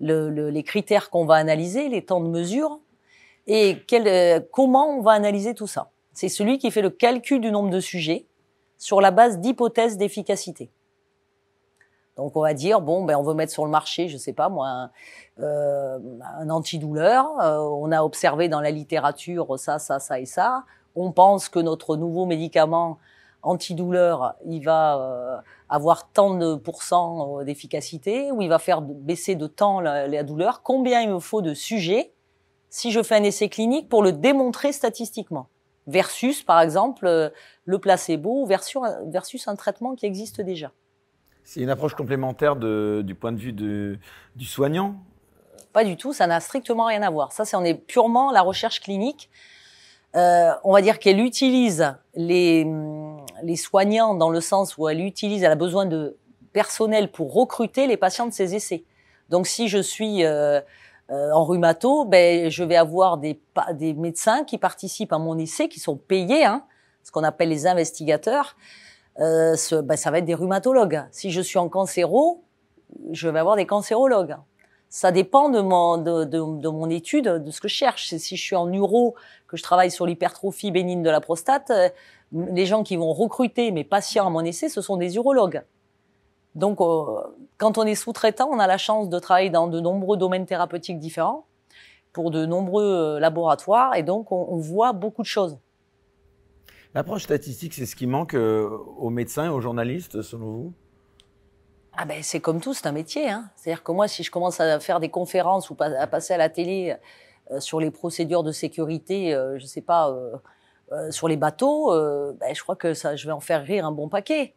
le- 0.00 0.30
le- 0.30 0.50
les 0.50 0.62
critères 0.62 1.10
qu'on 1.10 1.26
va 1.26 1.34
analyser, 1.34 1.88
les 1.88 2.04
temps 2.04 2.20
de 2.20 2.28
mesure, 2.28 2.80
et 3.46 3.76
euh, 3.92 4.40
comment 4.52 4.96
on 4.96 5.02
va 5.02 5.12
analyser 5.12 5.54
tout 5.54 5.66
ça. 5.66 5.90
C'est 6.12 6.28
celui 6.28 6.58
qui 6.58 6.70
fait 6.70 6.82
le 6.82 6.90
calcul 6.90 7.40
du 7.40 7.50
nombre 7.50 7.70
de 7.70 7.80
sujets 7.80 8.26
sur 8.78 9.00
la 9.00 9.10
base 9.10 9.38
d'hypothèses 9.38 9.96
d'efficacité. 9.98 10.70
Donc 12.16 12.36
on 12.36 12.42
va 12.42 12.54
dire 12.54 12.80
bon 12.80 13.04
ben 13.04 13.16
on 13.16 13.22
veut 13.22 13.34
mettre 13.34 13.52
sur 13.52 13.64
le 13.64 13.70
marché, 13.70 14.08
je 14.08 14.16
sais 14.16 14.32
pas 14.32 14.48
moi, 14.48 14.68
un, 14.68 14.90
euh, 15.40 15.98
un 16.38 16.50
antidouleur. 16.50 17.26
Euh, 17.40 17.58
on 17.58 17.90
a 17.92 18.02
observé 18.02 18.48
dans 18.48 18.60
la 18.60 18.70
littérature 18.70 19.58
ça, 19.58 19.78
ça, 19.78 19.98
ça 19.98 20.20
et 20.20 20.26
ça. 20.26 20.64
On 20.94 21.10
pense 21.10 21.48
que 21.48 21.58
notre 21.58 21.96
nouveau 21.96 22.24
médicament 22.24 22.98
antidouleur, 23.44 24.34
il 24.46 24.64
va 24.64 24.98
euh, 24.98 25.36
avoir 25.68 26.10
tant 26.10 26.34
de 26.34 26.54
pourcents 26.54 27.40
euh, 27.40 27.44
d'efficacité, 27.44 28.32
ou 28.32 28.42
il 28.42 28.48
va 28.48 28.58
faire 28.58 28.80
baisser 28.80 29.34
de 29.34 29.46
temps 29.46 29.80
la, 29.80 30.22
douleur. 30.22 30.62
Combien 30.62 31.00
il 31.02 31.10
me 31.10 31.18
faut 31.18 31.42
de 31.42 31.54
sujets 31.54 32.12
si 32.70 32.90
je 32.90 33.02
fais 33.02 33.16
un 33.16 33.22
essai 33.22 33.48
clinique 33.48 33.88
pour 33.88 34.02
le 34.02 34.12
démontrer 34.12 34.72
statistiquement? 34.72 35.48
Versus 35.86 36.42
par 36.42 36.60
exemple 36.60 37.32
le 37.64 37.78
placebo 37.78 38.46
versus, 38.46 38.80
versus 39.06 39.46
un 39.48 39.54
traitement 39.54 39.94
qui 39.94 40.06
existe 40.06 40.40
déjà. 40.40 40.72
C'est 41.44 41.60
une 41.60 41.70
approche 41.70 41.94
complémentaire 41.94 42.56
de- 42.56 43.02
du 43.04 43.14
point 43.14 43.32
de 43.32 43.38
vue 43.38 43.52
du 43.52 44.44
soignant 44.44 44.96
Pas 45.72 45.84
du 45.84 45.96
tout, 45.96 46.12
ça 46.12 46.26
n'a 46.26 46.40
strictement 46.40 46.86
rien 46.86 47.02
à 47.02 47.10
voir. 47.10 47.32
Ça, 47.32 47.44
c'est 47.44 47.56
on 47.56 47.64
est 47.64 47.74
purement 47.74 48.30
la 48.30 48.42
recherche 48.42 48.80
clinique. 48.80 49.28
Euh, 50.16 50.52
on 50.62 50.72
va 50.72 50.80
dire 50.80 50.98
qu'elle 51.00 51.18
utilise 51.20 51.94
les, 52.14 52.64
les 53.42 53.56
soignants 53.56 54.14
dans 54.14 54.30
le 54.30 54.40
sens 54.40 54.78
où 54.78 54.88
elle 54.88 55.00
utilise, 55.00 55.42
elle 55.42 55.50
a 55.50 55.56
besoin 55.56 55.86
de 55.86 56.16
personnel 56.52 57.10
pour 57.10 57.34
recruter 57.34 57.86
les 57.88 57.96
patients 57.96 58.26
de 58.26 58.32
ses 58.32 58.54
essais. 58.54 58.84
Donc, 59.28 59.48
si 59.48 59.66
je 59.66 59.78
suis 59.78 60.24
euh, 60.24 60.60
euh, 61.10 61.32
en 61.32 61.44
rhumato, 61.44 62.04
ben, 62.04 62.48
je 62.48 62.62
vais 62.62 62.76
avoir 62.76 63.18
des, 63.18 63.40
des 63.72 63.92
médecins 63.94 64.44
qui 64.44 64.56
participent 64.58 65.12
à 65.12 65.18
mon 65.18 65.36
essai, 65.38 65.68
qui 65.68 65.80
sont 65.80 65.96
payés, 65.96 66.44
hein, 66.44 66.64
ce 67.02 67.10
qu'on 67.10 67.24
appelle 67.24 67.48
les 67.48 67.66
investigateurs. 67.66 68.56
Euh, 69.20 69.54
ce- 69.56 69.76
ben, 69.80 69.96
ça 69.96 70.10
va 70.10 70.18
être 70.18 70.24
des 70.24 70.34
rhumatologues. 70.34 71.04
Si 71.12 71.30
je 71.30 71.40
suis 71.40 71.58
en 71.58 71.68
cancéro, 71.68 72.42
je 73.12 73.28
vais 73.28 73.38
avoir 73.38 73.56
des 73.56 73.66
cancérologues 73.66 74.36
ça 74.94 75.10
dépend 75.10 75.48
de 75.48 75.60
mon, 75.60 75.96
de, 75.98 76.22
de, 76.22 76.60
de 76.60 76.68
mon 76.68 76.88
étude, 76.88 77.24
de 77.26 77.50
ce 77.50 77.60
que 77.60 77.66
je 77.66 77.74
cherche. 77.74 78.14
Si 78.14 78.36
je 78.36 78.40
suis 78.40 78.54
en 78.54 78.72
uro, 78.72 79.16
que 79.48 79.56
je 79.56 79.62
travaille 79.64 79.90
sur 79.90 80.06
l'hypertrophie 80.06 80.70
bénigne 80.70 81.02
de 81.02 81.10
la 81.10 81.20
prostate, 81.20 81.70
euh, 81.70 81.88
les 82.32 82.64
gens 82.64 82.84
qui 82.84 82.94
vont 82.94 83.12
recruter 83.12 83.72
mes 83.72 83.82
patients 83.82 84.28
à 84.28 84.30
mon 84.30 84.44
essai, 84.44 84.68
ce 84.68 84.80
sont 84.80 84.96
des 84.96 85.16
urologues. 85.16 85.64
Donc, 86.54 86.80
euh, 86.80 87.20
quand 87.58 87.76
on 87.76 87.82
est 87.82 87.96
sous-traitant, 87.96 88.48
on 88.52 88.60
a 88.60 88.68
la 88.68 88.78
chance 88.78 89.08
de 89.08 89.18
travailler 89.18 89.50
dans 89.50 89.66
de 89.66 89.80
nombreux 89.80 90.16
domaines 90.16 90.46
thérapeutiques 90.46 91.00
différents, 91.00 91.44
pour 92.12 92.30
de 92.30 92.46
nombreux 92.46 93.18
laboratoires, 93.18 93.96
et 93.96 94.04
donc 94.04 94.30
on, 94.30 94.46
on 94.48 94.58
voit 94.58 94.92
beaucoup 94.92 95.22
de 95.22 95.26
choses. 95.26 95.58
L'approche 96.94 97.24
statistique, 97.24 97.74
c'est 97.74 97.86
ce 97.86 97.96
qui 97.96 98.06
manque 98.06 98.34
euh, 98.34 98.68
aux 98.98 99.10
médecins 99.10 99.46
et 99.46 99.48
aux 99.48 99.60
journalistes, 99.60 100.22
selon 100.22 100.46
vous? 100.46 100.72
Ah 101.96 102.04
ben 102.04 102.22
c'est 102.22 102.40
comme 102.40 102.60
tout, 102.60 102.74
c'est 102.74 102.86
un 102.86 102.92
métier. 102.92 103.28
Hein. 103.28 103.50
C'est-à-dire 103.56 103.82
que 103.82 103.92
moi, 103.92 104.08
si 104.08 104.22
je 104.22 104.30
commence 104.30 104.60
à 104.60 104.80
faire 104.80 105.00
des 105.00 105.08
conférences 105.08 105.70
ou 105.70 105.76
à 105.80 106.06
passer 106.06 106.34
à 106.34 106.36
la 106.36 106.48
télé 106.48 106.96
euh, 107.50 107.60
sur 107.60 107.80
les 107.80 107.90
procédures 107.90 108.42
de 108.42 108.52
sécurité, 108.52 109.34
euh, 109.34 109.58
je 109.58 109.66
sais 109.66 109.80
pas, 109.80 110.10
euh, 110.10 110.36
euh, 110.92 111.10
sur 111.10 111.28
les 111.28 111.36
bateaux, 111.36 111.92
euh, 111.92 112.32
ben, 112.38 112.54
je 112.54 112.62
crois 112.62 112.76
que 112.76 112.94
ça, 112.94 113.16
je 113.16 113.26
vais 113.26 113.32
en 113.32 113.40
faire 113.40 113.62
rire 113.64 113.86
un 113.86 113.92
bon 113.92 114.08
paquet. 114.08 114.54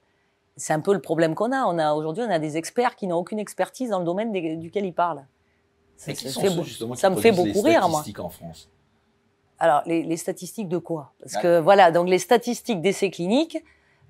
C'est 0.55 0.73
un 0.73 0.79
peu 0.79 0.93
le 0.93 1.01
problème 1.01 1.35
qu'on 1.35 1.51
a. 1.51 1.65
On 1.65 1.77
a 1.77 1.93
aujourd'hui, 1.93 2.23
on 2.23 2.31
a 2.31 2.39
des 2.39 2.57
experts 2.57 2.95
qui 2.95 3.07
n'ont 3.07 3.17
aucune 3.17 3.39
expertise 3.39 3.89
dans 3.89 3.99
le 3.99 4.05
domaine 4.05 4.31
des- 4.31 4.55
duquel 4.55 4.85
ils 4.85 4.93
parlent. 4.93 5.25
Ça, 5.95 6.13
fait 6.13 6.49
me 7.09 7.15
fait 7.15 7.31
beaucoup 7.31 7.65
les 7.65 7.71
rire, 7.71 7.81
moi. 7.81 7.99
statistiques 7.99 8.19
en 8.19 8.29
France? 8.29 8.69
Alors, 9.59 9.81
les, 9.85 10.03
les 10.03 10.17
statistiques 10.17 10.67
de 10.69 10.77
quoi? 10.77 11.13
Parce 11.19 11.35
Ah. 11.35 11.41
que 11.41 11.59
voilà, 11.59 11.91
donc 11.91 12.07
les 12.07 12.19
statistiques 12.19 12.81
d'essais 12.81 13.09
cliniques, 13.09 13.57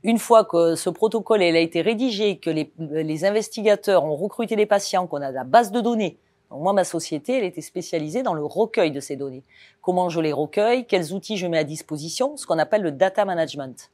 une 0.03 0.19
fois 0.19 0.45
que 0.45 0.75
ce 0.75 0.89
protocole 0.89 1.41
elle 1.41 1.55
a 1.55 1.59
été 1.59 1.81
rédigé, 1.81 2.37
que 2.37 2.49
les, 2.49 2.71
les 2.79 3.25
investigateurs 3.25 4.03
ont 4.03 4.15
recruté 4.15 4.55
les 4.55 4.65
patients, 4.65 5.07
qu'on 5.07 5.21
a 5.21 5.31
la 5.31 5.43
base 5.43 5.71
de 5.71 5.79
données. 5.81 6.17
Donc 6.49 6.61
moi, 6.61 6.71
ma 6.73 6.83
société, 6.83 7.37
elle 7.37 7.43
était 7.43 7.61
spécialisée 7.61 8.23
dans 8.23 8.33
le 8.33 8.43
recueil 8.45 8.91
de 8.91 8.99
ces 9.01 9.15
données. 9.17 9.43
Comment 9.81 10.07
je 10.09 10.21
les 10.21 10.31
recueille, 10.31 10.85
quels 10.85 11.13
outils 11.13 11.35
je 11.37 11.45
mets 11.47 11.57
à 11.57 11.63
disposition, 11.65 12.37
ce 12.37 12.45
qu'on 12.45 12.57
appelle 12.59 12.81
le 12.83 12.91
data 12.91 13.25
management. 13.25 13.89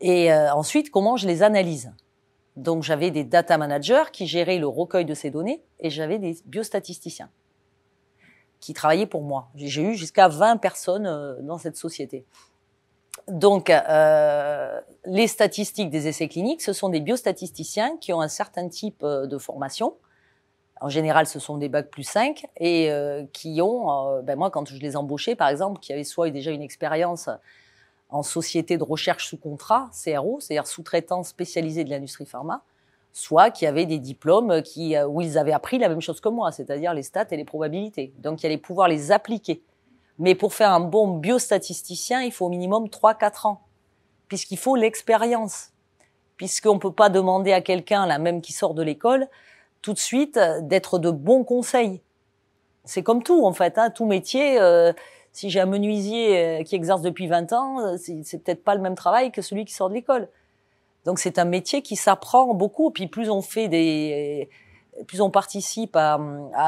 Et 0.00 0.32
euh, 0.32 0.52
ensuite, 0.54 0.90
comment 0.90 1.16
je 1.16 1.26
les 1.26 1.42
analyse? 1.42 1.92
Donc 2.56 2.82
j'avais 2.82 3.10
des 3.10 3.24
data 3.24 3.58
managers 3.58 4.10
qui 4.12 4.26
géraient 4.26 4.58
le 4.58 4.68
recueil 4.68 5.04
de 5.04 5.14
ces 5.14 5.30
données 5.30 5.62
et 5.80 5.90
j'avais 5.90 6.18
des 6.18 6.36
biostatisticiens 6.44 7.30
qui 8.60 8.74
travaillaient 8.74 9.06
pour 9.06 9.22
moi. 9.22 9.48
J'ai 9.54 9.82
eu 9.82 9.94
jusqu'à 9.94 10.28
20 10.28 10.56
personnes 10.58 11.06
euh, 11.06 11.40
dans 11.40 11.58
cette 11.58 11.76
société. 11.76 12.24
Donc, 13.28 13.68
euh, 13.68 14.80
les 15.04 15.26
statistiques 15.26 15.90
des 15.90 16.08
essais 16.08 16.28
cliniques, 16.28 16.62
ce 16.62 16.72
sont 16.72 16.88
des 16.88 17.00
biostatisticiens 17.00 17.96
qui 17.98 18.12
ont 18.12 18.20
un 18.20 18.28
certain 18.28 18.68
type 18.68 19.02
euh, 19.02 19.26
de 19.26 19.36
formation. 19.36 19.94
En 20.80 20.88
général, 20.88 21.26
ce 21.26 21.38
sont 21.38 21.58
des 21.58 21.68
bacs 21.68 21.90
plus 21.90 22.04
5 22.04 22.46
et 22.56 22.90
euh, 22.90 23.24
qui 23.32 23.60
ont, 23.60 24.22
ben 24.22 24.38
moi, 24.38 24.50
quand 24.50 24.66
je 24.68 24.76
les 24.76 24.96
embauchais, 24.96 25.34
par 25.34 25.48
exemple, 25.48 25.80
qui 25.80 25.92
avaient 25.92 26.04
soit 26.04 26.30
déjà 26.30 26.52
une 26.52 26.62
expérience 26.62 27.28
en 28.10 28.22
société 28.22 28.78
de 28.78 28.84
recherche 28.84 29.26
sous 29.26 29.36
contrat, 29.36 29.90
CRO, 30.04 30.38
c'est-à-dire 30.40 30.68
sous-traitant 30.68 31.24
spécialisé 31.24 31.82
de 31.82 31.90
l'industrie 31.90 32.26
pharma, 32.26 32.62
soit 33.12 33.50
qui 33.50 33.66
avaient 33.66 33.86
des 33.86 33.98
diplômes 33.98 34.62
qui, 34.62 34.96
euh, 34.96 35.06
où 35.06 35.20
ils 35.20 35.38
avaient 35.38 35.52
appris 35.52 35.78
la 35.78 35.88
même 35.88 36.00
chose 36.00 36.20
que 36.20 36.28
moi, 36.28 36.52
c'est-à-dire 36.52 36.94
les 36.94 37.02
stats 37.02 37.26
et 37.30 37.36
les 37.36 37.44
probabilités. 37.44 38.12
Donc, 38.18 38.42
il 38.42 38.46
allait 38.46 38.58
pouvoir 38.58 38.88
les 38.88 39.12
appliquer. 39.12 39.62
Mais 40.18 40.34
pour 40.34 40.54
faire 40.54 40.72
un 40.72 40.80
bon 40.80 41.18
biostatisticien, 41.18 42.22
il 42.22 42.32
faut 42.32 42.46
au 42.46 42.50
minimum 42.50 42.88
3-4 42.88 43.46
ans, 43.46 43.60
puisqu'il 44.28 44.58
faut 44.58 44.76
l'expérience. 44.76 45.70
Puisqu'on 46.36 46.74
ne 46.74 46.80
peut 46.80 46.92
pas 46.92 47.08
demander 47.08 47.52
à 47.52 47.60
quelqu'un, 47.60 48.06
là 48.06 48.18
même 48.18 48.40
qui 48.40 48.52
sort 48.52 48.74
de 48.74 48.82
l'école, 48.82 49.26
tout 49.82 49.92
de 49.92 49.98
suite 49.98 50.38
d'être 50.62 50.98
de 50.98 51.10
bons 51.10 51.44
conseils. 51.44 52.00
C'est 52.84 53.02
comme 53.02 53.22
tout, 53.22 53.44
en 53.44 53.52
fait. 53.52 53.76
Hein, 53.78 53.90
tout 53.90 54.06
métier, 54.06 54.60
euh, 54.60 54.92
si 55.32 55.50
j'ai 55.50 55.60
un 55.60 55.66
menuisier 55.66 56.38
euh, 56.38 56.62
qui 56.62 56.74
exerce 56.74 57.02
depuis 57.02 57.26
20 57.26 57.52
ans, 57.52 57.80
euh, 57.80 57.96
c'est 57.96 58.42
peut-être 58.42 58.64
pas 58.64 58.74
le 58.74 58.80
même 58.80 58.94
travail 58.94 59.30
que 59.30 59.42
celui 59.42 59.64
qui 59.64 59.74
sort 59.74 59.88
de 59.88 59.94
l'école. 59.94 60.28
Donc 61.04 61.18
c'est 61.18 61.38
un 61.38 61.44
métier 61.44 61.82
qui 61.82 61.96
s'apprend 61.96 62.54
beaucoup. 62.54 62.90
Puis 62.90 63.06
plus 63.06 63.30
on 63.30 63.42
fait 63.42 63.68
des, 63.68 64.48
plus 65.06 65.20
on 65.20 65.30
participe 65.30 65.96
à, 65.96 66.18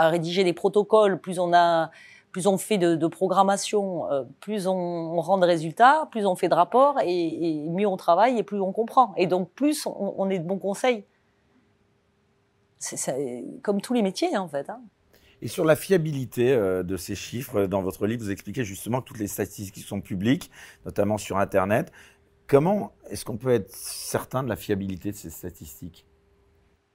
rédiger 0.09 0.45
des 0.45 0.53
protocoles, 0.53 1.21
plus 1.21 1.39
on 1.39 1.53
a, 1.53 1.91
plus 2.33 2.47
on 2.47 2.59
fait 2.59 2.79
de, 2.79 3.07
programmation, 3.07 4.11
euh, 4.11 4.25
plus 4.41 4.67
on, 4.67 5.21
rend 5.21 5.39
de 5.39 5.47
résultats, 5.47 6.09
plus 6.11 6.27
on 6.27 6.37
fait 6.37 6.49
de 6.49 6.55
rapports 6.55 6.99
et, 7.05 7.69
mieux 7.71 7.87
on 7.87 7.97
travaille 7.97 8.39
et 8.39 8.43
plus 8.43 8.61
on 8.61 8.73
comprend. 8.73 9.15
Et 9.17 9.27
donc 9.27 9.51
plus 9.51 9.87
on, 9.87 10.31
est 10.31 10.39
de 10.39 10.47
bons 10.47 10.59
conseils. 10.59 11.05
C'est 12.79 13.45
comme 13.63 13.81
tous 13.81 13.93
les 13.93 14.03
métiers 14.03 14.37
en 14.37 14.49
fait. 14.49 14.71
Hein. 14.71 14.81
Et 15.43 15.49
sur 15.49 15.65
la 15.65 15.77
fiabilité 15.77 16.53
euh, 16.53 16.83
de 16.83 16.97
ces 16.97 17.15
chiffres, 17.15 17.67
dans 17.67 17.83
votre 17.83 18.07
livre, 18.07 18.23
vous 18.23 18.31
expliquez 18.31 18.65
justement 18.65 19.01
que 19.01 19.07
toutes 19.07 19.19
les 19.19 19.27
statistiques 19.27 19.85
sont 19.85 20.01
publiques, 20.01 20.51
notamment 20.85 21.17
sur 21.17 21.39
Internet. 21.39 21.93
Comment 22.51 22.93
est-ce 23.09 23.25
qu'on 23.25 23.37
peut 23.37 23.53
être 23.53 23.71
certain 23.71 24.43
de 24.43 24.49
la 24.49 24.57
fiabilité 24.57 25.13
de 25.13 25.17
ces 25.17 25.31
statistiques? 25.31 26.05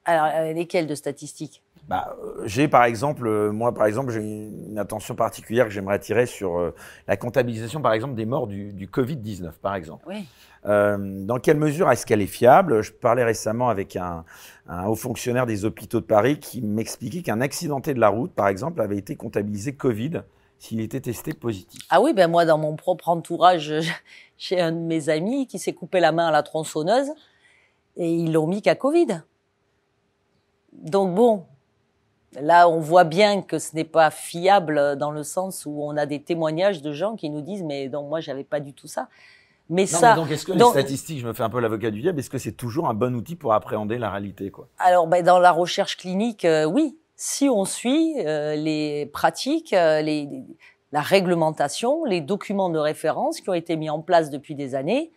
Alors, 0.03 0.25
euh, 0.25 0.51
lesquelles 0.51 0.85
de 0.85 0.95
statistiques? 0.95 1.63
Bah, 1.88 2.17
euh, 2.21 2.43
j'ai 2.45 2.67
par 2.67 2.83
exemple, 2.83 3.51
moi 3.51 3.74
par 3.74 3.85
exemple, 3.85 4.12
j'ai 4.12 4.19
une 4.19 4.77
attention 4.77 5.15
particulière 5.15 5.65
que 5.65 5.71
j'aimerais 5.71 5.95
attirer 5.95 6.25
sur 6.25 6.74
la 7.07 7.15
comptabilisation 7.15 7.81
par 7.81 7.93
exemple 7.93 8.15
des 8.15 8.25
morts 8.25 8.47
du, 8.47 8.74
du 8.74 8.88
Covid-19 8.88 9.51
par 9.62 9.75
exemple. 9.75 10.03
Oui. 10.07 10.27
Euh, 10.65 10.97
dans 11.25 11.39
quelle 11.39 11.57
mesure 11.57 11.89
est-ce 11.91 12.05
qu'elle 12.05 12.21
est 12.21 12.27
fiable? 12.27 12.81
Je 12.81 12.91
parlais 12.91 13.24
récemment 13.24 13.69
avec 13.69 13.95
un, 13.95 14.25
un, 14.67 14.88
haut 14.88 14.95
fonctionnaire 14.95 15.45
des 15.45 15.63
hôpitaux 15.63 16.01
de 16.01 16.05
Paris 16.05 16.39
qui 16.39 16.62
m'expliquait 16.62 17.21
qu'un 17.21 17.39
accidenté 17.39 17.93
de 17.93 18.00
la 18.00 18.09
route, 18.09 18.33
par 18.33 18.47
exemple, 18.47 18.81
avait 18.81 18.97
été 18.97 19.15
comptabilisé 19.15 19.74
Covid 19.75 20.24
s'il 20.65 20.81
était 20.81 21.00
testé 21.00 21.34
positif. 21.34 21.81
Ah 21.89 22.01
oui, 22.01 22.13
ben 22.13 22.29
moi, 22.29 22.45
dans 22.45 22.57
mon 22.57 22.75
propre 22.75 23.10
entourage, 23.10 23.74
j'ai 24.38 24.60
un 24.60 24.72
de 24.72 24.79
mes 24.79 25.10
amis 25.10 25.48
qui 25.48 25.60
s'est 25.60 25.74
coupé 25.74 26.00
la 26.00 26.12
main 26.12 26.27
à 26.27 26.31
la 26.31 26.43
tronçonneuse 26.43 27.10
et 27.98 28.12
ils 28.12 28.31
l'ont 28.31 28.48
mis 28.48 28.62
qu'à 28.62 28.75
Covid. 28.75 29.22
Donc 30.74 31.13
bon, 31.13 31.45
là, 32.34 32.67
on 32.67 32.79
voit 32.79 33.03
bien 33.03 33.41
que 33.41 33.60
ce 33.60 33.75
n'est 33.75 33.86
pas 33.86 34.10
fiable 34.10 34.98
dans 34.98 35.12
le 35.12 35.24
sens 35.24 35.65
où 35.65 35.84
on 35.84 35.95
a 35.95 36.05
des 36.05 36.22
témoignages 36.22 36.81
de 36.81 36.91
gens 36.91 37.15
qui 37.15 37.29
nous 37.29 37.41
disent, 37.41 37.63
mais 37.63 37.88
donc 37.88 38.10
moi, 38.10 38.19
j'avais 38.19 38.43
pas 38.43 38.60
du 38.60 38.74
tout 38.74 38.88
ça. 38.88 39.07
Mais 39.69 39.84
non, 39.84 39.88
ça. 39.88 40.15
Mais 40.15 40.22
donc, 40.22 40.31
est-ce 40.31 40.45
que 40.45 40.51
donc, 40.51 40.75
les 40.75 40.81
statistiques, 40.81 41.19
je 41.19 41.27
me 41.27 41.34
fais 41.34 41.43
un 41.43 41.50
peu 41.50 41.60
l'avocat 41.60 41.91
du 41.91 42.01
diable, 42.01 42.19
est-ce 42.19 42.29
que 42.29 42.38
c'est 42.38 42.51
toujours 42.51 42.88
un 42.88 42.93
bon 42.93 43.15
outil 43.15 43.36
pour 43.36 43.53
appréhender 43.53 43.98
la 43.98 44.12
réalité, 44.12 44.51
quoi? 44.51 44.67
Alors, 44.77 45.07
ben, 45.07 45.24
dans 45.24 45.39
la 45.39 45.51
recherche 45.51 45.98
clinique, 45.98 46.45
euh, 46.45 46.65
oui. 46.65 46.98
Si 47.17 47.48
on 47.48 47.63
suit 47.63 48.15
euh, 48.19 48.55
les 48.55 49.05
pratiques, 49.05 49.72
euh, 49.72 50.01
les, 50.01 50.29
la 50.91 51.01
réglementation, 51.01 52.03
les 52.03 52.19
documents 52.19 52.69
de 52.69 52.77
référence 52.79 53.39
qui 53.39 53.50
ont 53.50 53.53
été 53.53 53.77
mis 53.77 53.89
en 53.89 54.01
place 54.01 54.29
depuis 54.29 54.53
des 54.53 54.75
années 54.75 55.12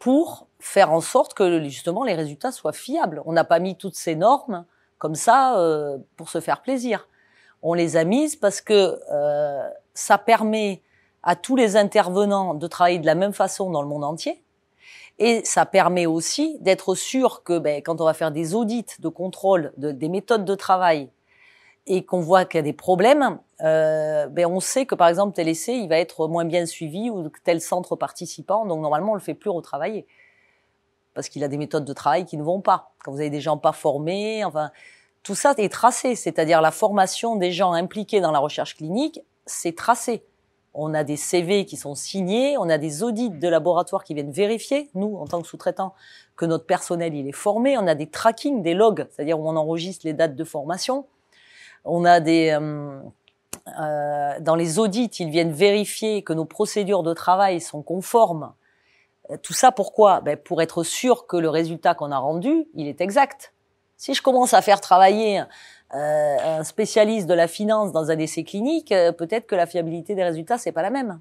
pour 0.00 0.48
faire 0.58 0.92
en 0.92 1.00
sorte 1.00 1.34
que 1.34 1.62
justement 1.64 2.02
les 2.02 2.14
résultats 2.14 2.50
soient 2.50 2.72
fiables. 2.72 3.22
On 3.26 3.32
n'a 3.32 3.44
pas 3.44 3.60
mis 3.60 3.76
toutes 3.76 3.94
ces 3.94 4.16
normes 4.16 4.64
comme 4.98 5.14
ça 5.14 5.58
euh, 5.58 5.98
pour 6.16 6.30
se 6.30 6.40
faire 6.40 6.62
plaisir. 6.62 7.08
On 7.62 7.74
les 7.74 7.96
a 7.96 8.04
mises 8.04 8.36
parce 8.36 8.60
que 8.62 8.98
ça 9.92 10.16
permet 10.16 10.80
à 11.22 11.36
tous 11.36 11.56
les 11.56 11.76
intervenants 11.76 12.54
de 12.54 12.66
travailler 12.66 12.98
de 12.98 13.04
la 13.04 13.14
même 13.14 13.34
façon 13.34 13.70
dans 13.70 13.82
le 13.82 13.88
monde 13.88 14.02
entier. 14.02 14.42
Et 15.18 15.42
ça 15.44 15.66
permet 15.66 16.06
aussi 16.06 16.56
d'être 16.60 16.94
sûr 16.94 17.42
que 17.42 17.58
ben, 17.58 17.82
quand 17.82 18.00
on 18.00 18.06
va 18.06 18.14
faire 18.14 18.32
des 18.32 18.54
audits 18.54 18.86
de 18.98 19.08
contrôle 19.08 19.74
de, 19.76 19.92
des 19.92 20.08
méthodes 20.08 20.46
de 20.46 20.54
travail 20.54 21.10
et 21.86 22.04
qu'on 22.04 22.20
voit 22.20 22.44
qu'il 22.44 22.58
y 22.58 22.60
a 22.60 22.62
des 22.62 22.72
problèmes, 22.72 23.38
euh, 23.62 24.26
ben 24.28 24.46
on 24.46 24.60
sait 24.60 24.86
que 24.86 24.94
par 24.94 25.08
exemple 25.08 25.34
tel 25.34 25.48
essai 25.48 25.76
il 25.76 25.88
va 25.88 25.98
être 25.98 26.28
moins 26.28 26.44
bien 26.44 26.66
suivi 26.66 27.10
ou 27.10 27.30
tel 27.44 27.60
centre 27.60 27.96
participant, 27.96 28.66
donc 28.66 28.80
normalement 28.80 29.12
on 29.12 29.14
le 29.14 29.20
fait 29.20 29.34
plus 29.34 29.50
retravailler 29.50 30.06
parce 31.14 31.28
qu'il 31.28 31.42
a 31.42 31.48
des 31.48 31.56
méthodes 31.56 31.84
de 31.84 31.92
travail 31.92 32.24
qui 32.24 32.36
ne 32.36 32.42
vont 32.42 32.60
pas. 32.60 32.92
Quand 33.04 33.10
vous 33.10 33.20
avez 33.20 33.30
des 33.30 33.40
gens 33.40 33.58
pas 33.58 33.72
formés, 33.72 34.44
enfin 34.44 34.70
tout 35.22 35.34
ça 35.34 35.54
est 35.58 35.72
tracé, 35.72 36.14
c'est-à-dire 36.14 36.60
la 36.60 36.70
formation 36.70 37.36
des 37.36 37.52
gens 37.52 37.72
impliqués 37.72 38.20
dans 38.20 38.30
la 38.30 38.38
recherche 38.38 38.76
clinique, 38.76 39.20
c'est 39.46 39.74
tracé 39.74 40.24
on 40.74 40.94
a 40.94 41.04
des 41.04 41.16
CV 41.16 41.64
qui 41.64 41.76
sont 41.76 41.94
signés, 41.94 42.56
on 42.58 42.68
a 42.68 42.78
des 42.78 43.02
audits 43.02 43.30
de 43.30 43.48
laboratoire 43.48 44.04
qui 44.04 44.14
viennent 44.14 44.30
vérifier, 44.30 44.88
nous, 44.94 45.16
en 45.16 45.26
tant 45.26 45.42
que 45.42 45.48
sous-traitants, 45.48 45.94
que 46.36 46.46
notre 46.46 46.64
personnel, 46.64 47.14
il 47.14 47.26
est 47.26 47.32
formé. 47.32 47.76
On 47.76 47.86
a 47.86 47.94
des 47.94 48.08
tracking, 48.08 48.62
des 48.62 48.74
logs, 48.74 49.06
c'est-à-dire 49.10 49.38
où 49.38 49.48
on 49.48 49.56
enregistre 49.56 50.06
les 50.06 50.12
dates 50.12 50.36
de 50.36 50.44
formation. 50.44 51.06
On 51.84 52.04
a 52.04 52.20
des... 52.20 52.50
Euh, 52.50 53.00
euh, 53.78 54.40
dans 54.40 54.54
les 54.54 54.78
audits, 54.78 55.10
ils 55.18 55.30
viennent 55.30 55.52
vérifier 55.52 56.22
que 56.22 56.32
nos 56.32 56.44
procédures 56.44 57.02
de 57.02 57.12
travail 57.12 57.60
sont 57.60 57.82
conformes. 57.82 58.52
Euh, 59.30 59.36
tout 59.42 59.52
ça, 59.52 59.72
pourquoi? 59.72 60.20
Ben 60.20 60.36
Pour 60.36 60.62
être 60.62 60.82
sûr 60.82 61.26
que 61.26 61.36
le 61.36 61.48
résultat 61.48 61.94
qu'on 61.94 62.10
a 62.10 62.18
rendu, 62.18 62.66
il 62.74 62.88
est 62.88 63.00
exact. 63.00 63.52
Si 63.96 64.14
je 64.14 64.22
commence 64.22 64.54
à 64.54 64.62
faire 64.62 64.80
travailler 64.80 65.42
euh, 65.94 66.58
un 66.58 66.64
spécialiste 66.64 67.26
de 67.26 67.34
la 67.34 67.48
finance 67.48 67.92
dans 67.92 68.10
un 68.10 68.18
essai 68.18 68.44
clinique, 68.44 68.88
peut-être 69.18 69.46
que 69.46 69.54
la 69.54 69.66
fiabilité 69.66 70.14
des 70.14 70.24
résultats 70.24 70.56
c'est 70.56 70.72
pas 70.72 70.82
la 70.82 70.90
même. 70.90 71.20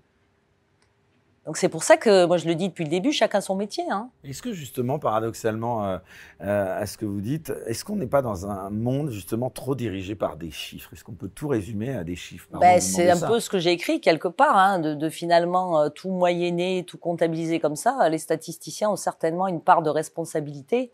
Donc 1.50 1.58
c'est 1.58 1.68
pour 1.68 1.82
ça 1.82 1.98
que 1.98 2.28
moi 2.28 2.38
je 2.38 2.46
le 2.46 2.54
dis 2.54 2.70
depuis 2.70 2.84
le 2.84 2.92
début, 2.92 3.12
chacun 3.12 3.42
son 3.42 3.56
métier. 3.56 3.84
Hein. 3.90 4.12
Est-ce 4.24 4.44
que 4.44 4.54
justement, 4.54 5.00
paradoxalement 5.00 5.84
euh, 5.84 5.98
euh, 6.44 6.80
à 6.80 6.86
ce 6.86 6.96
que 6.96 7.08
vous 7.08 7.22
dites, 7.22 7.52
est-ce 7.66 7.84
qu'on 7.84 7.96
n'est 7.96 8.06
pas 8.06 8.22
dans 8.22 8.46
un 8.46 8.70
monde 8.70 9.10
justement 9.10 9.50
trop 9.50 9.74
dirigé 9.74 10.14
par 10.14 10.38
des 10.38 10.52
chiffres? 10.52 10.94
Est-ce 10.94 11.04
qu'on 11.04 11.16
peut 11.16 11.28
tout 11.28 11.48
résumer 11.48 11.96
à 11.96 12.04
des 12.04 12.16
chiffres? 12.16 12.48
Ben, 12.52 12.80
C'est 12.80 13.10
un 13.10 13.16
ça. 13.16 13.26
peu 13.26 13.40
ce 13.40 13.50
que 13.50 13.58
j'ai 13.58 13.72
écrit 13.72 14.00
quelque 14.00 14.28
part, 14.28 14.56
hein, 14.58 14.78
de, 14.78 14.94
de, 14.94 15.10
finalement 15.10 15.82
euh, 15.82 15.90
tout 15.90 16.12
moyenner, 16.12 16.84
tout 16.86 17.00
comptabiliser 17.00 17.60
comme 17.60 17.76
ça. 17.76 18.08
Les 18.10 18.20
statisticiens 18.20 18.92
ont 18.92 18.96
certainement 18.96 19.48
une 19.48 19.62
part 19.62 19.82
de 19.82 19.90
responsabilité. 19.90 20.92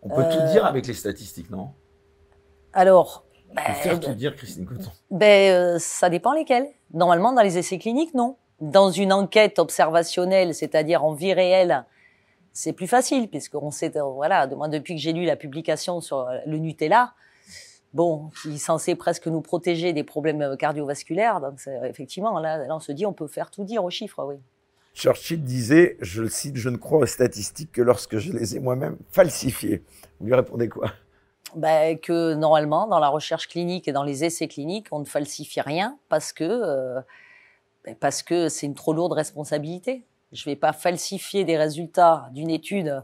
On 0.00 0.08
peut 0.08 0.24
tout 0.32 0.52
dire 0.52 0.64
avec 0.64 0.86
les 0.86 0.94
statistiques, 0.94 1.50
non? 1.50 1.72
alors, 2.72 3.26
ben, 3.54 3.74
faire 3.74 4.00
tout 4.00 4.14
dire, 4.14 4.34
Christine 4.36 4.64
Coton. 4.64 4.90
Ben, 5.10 5.52
euh, 5.52 5.78
ça 5.78 6.08
dépend 6.08 6.32
lesquels. 6.32 6.66
Normalement, 6.94 7.34
dans 7.34 7.42
les 7.42 7.58
essais 7.58 7.78
cliniques, 7.78 8.14
non. 8.14 8.36
Dans 8.60 8.90
une 8.90 9.12
enquête 9.12 9.58
observationnelle, 9.58 10.54
c'est-à-dire 10.54 11.04
en 11.04 11.12
vie 11.12 11.34
réelle, 11.34 11.84
c'est 12.52 12.72
plus 12.72 12.86
facile, 12.86 13.28
puisqu'on 13.28 13.70
sait, 13.70 13.96
euh, 13.96 14.02
voilà, 14.02 14.46
moi, 14.46 14.68
depuis 14.68 14.94
que 14.94 15.00
j'ai 15.00 15.12
lu 15.12 15.24
la 15.24 15.36
publication 15.36 16.00
sur 16.00 16.20
euh, 16.20 16.38
le 16.46 16.56
Nutella, 16.56 17.12
bon, 17.92 18.30
qui 18.42 18.54
est 18.54 18.58
censé 18.58 18.94
presque 18.94 19.26
nous 19.26 19.42
protéger 19.42 19.92
des 19.92 20.04
problèmes 20.04 20.56
cardiovasculaires, 20.58 21.40
donc 21.40 21.60
effectivement, 21.84 22.38
là, 22.38 22.58
là, 22.58 22.74
on 22.74 22.80
se 22.80 22.92
dit, 22.92 23.04
on 23.04 23.12
peut 23.12 23.26
faire 23.26 23.50
tout 23.50 23.64
dire 23.64 23.84
aux 23.84 23.90
chiffres, 23.90 24.24
oui. 24.24 24.36
Churchill 24.94 25.42
disait, 25.42 25.98
je 26.00 26.22
le 26.22 26.28
cite, 26.30 26.56
je 26.56 26.70
ne 26.70 26.78
crois 26.78 27.00
aux 27.00 27.06
statistiques 27.06 27.72
que 27.72 27.82
lorsque 27.82 28.16
je 28.16 28.32
les 28.32 28.56
ai 28.56 28.60
moi-même 28.60 28.96
falsifiées. 29.10 29.82
Vous 30.18 30.26
lui 30.26 30.34
répondez 30.34 30.70
quoi? 30.70 30.90
Ben, 31.54 31.98
que 31.98 32.32
normalement, 32.32 32.86
dans 32.86 32.98
la 32.98 33.08
recherche 33.08 33.46
clinique 33.46 33.88
et 33.88 33.92
dans 33.92 34.02
les 34.02 34.24
essais 34.24 34.48
cliniques, 34.48 34.86
on 34.90 35.00
ne 35.00 35.04
falsifie 35.04 35.60
rien 35.60 35.98
parce 36.08 36.32
que 36.32 36.44
euh, 36.44 37.00
parce 37.94 38.22
que 38.22 38.48
c'est 38.48 38.66
une 38.66 38.74
trop 38.74 38.92
lourde 38.92 39.12
responsabilité. 39.12 40.04
Je 40.32 40.44
vais 40.44 40.56
pas 40.56 40.72
falsifier 40.72 41.44
des 41.44 41.56
résultats 41.56 42.28
d'une 42.32 42.50
étude, 42.50 43.02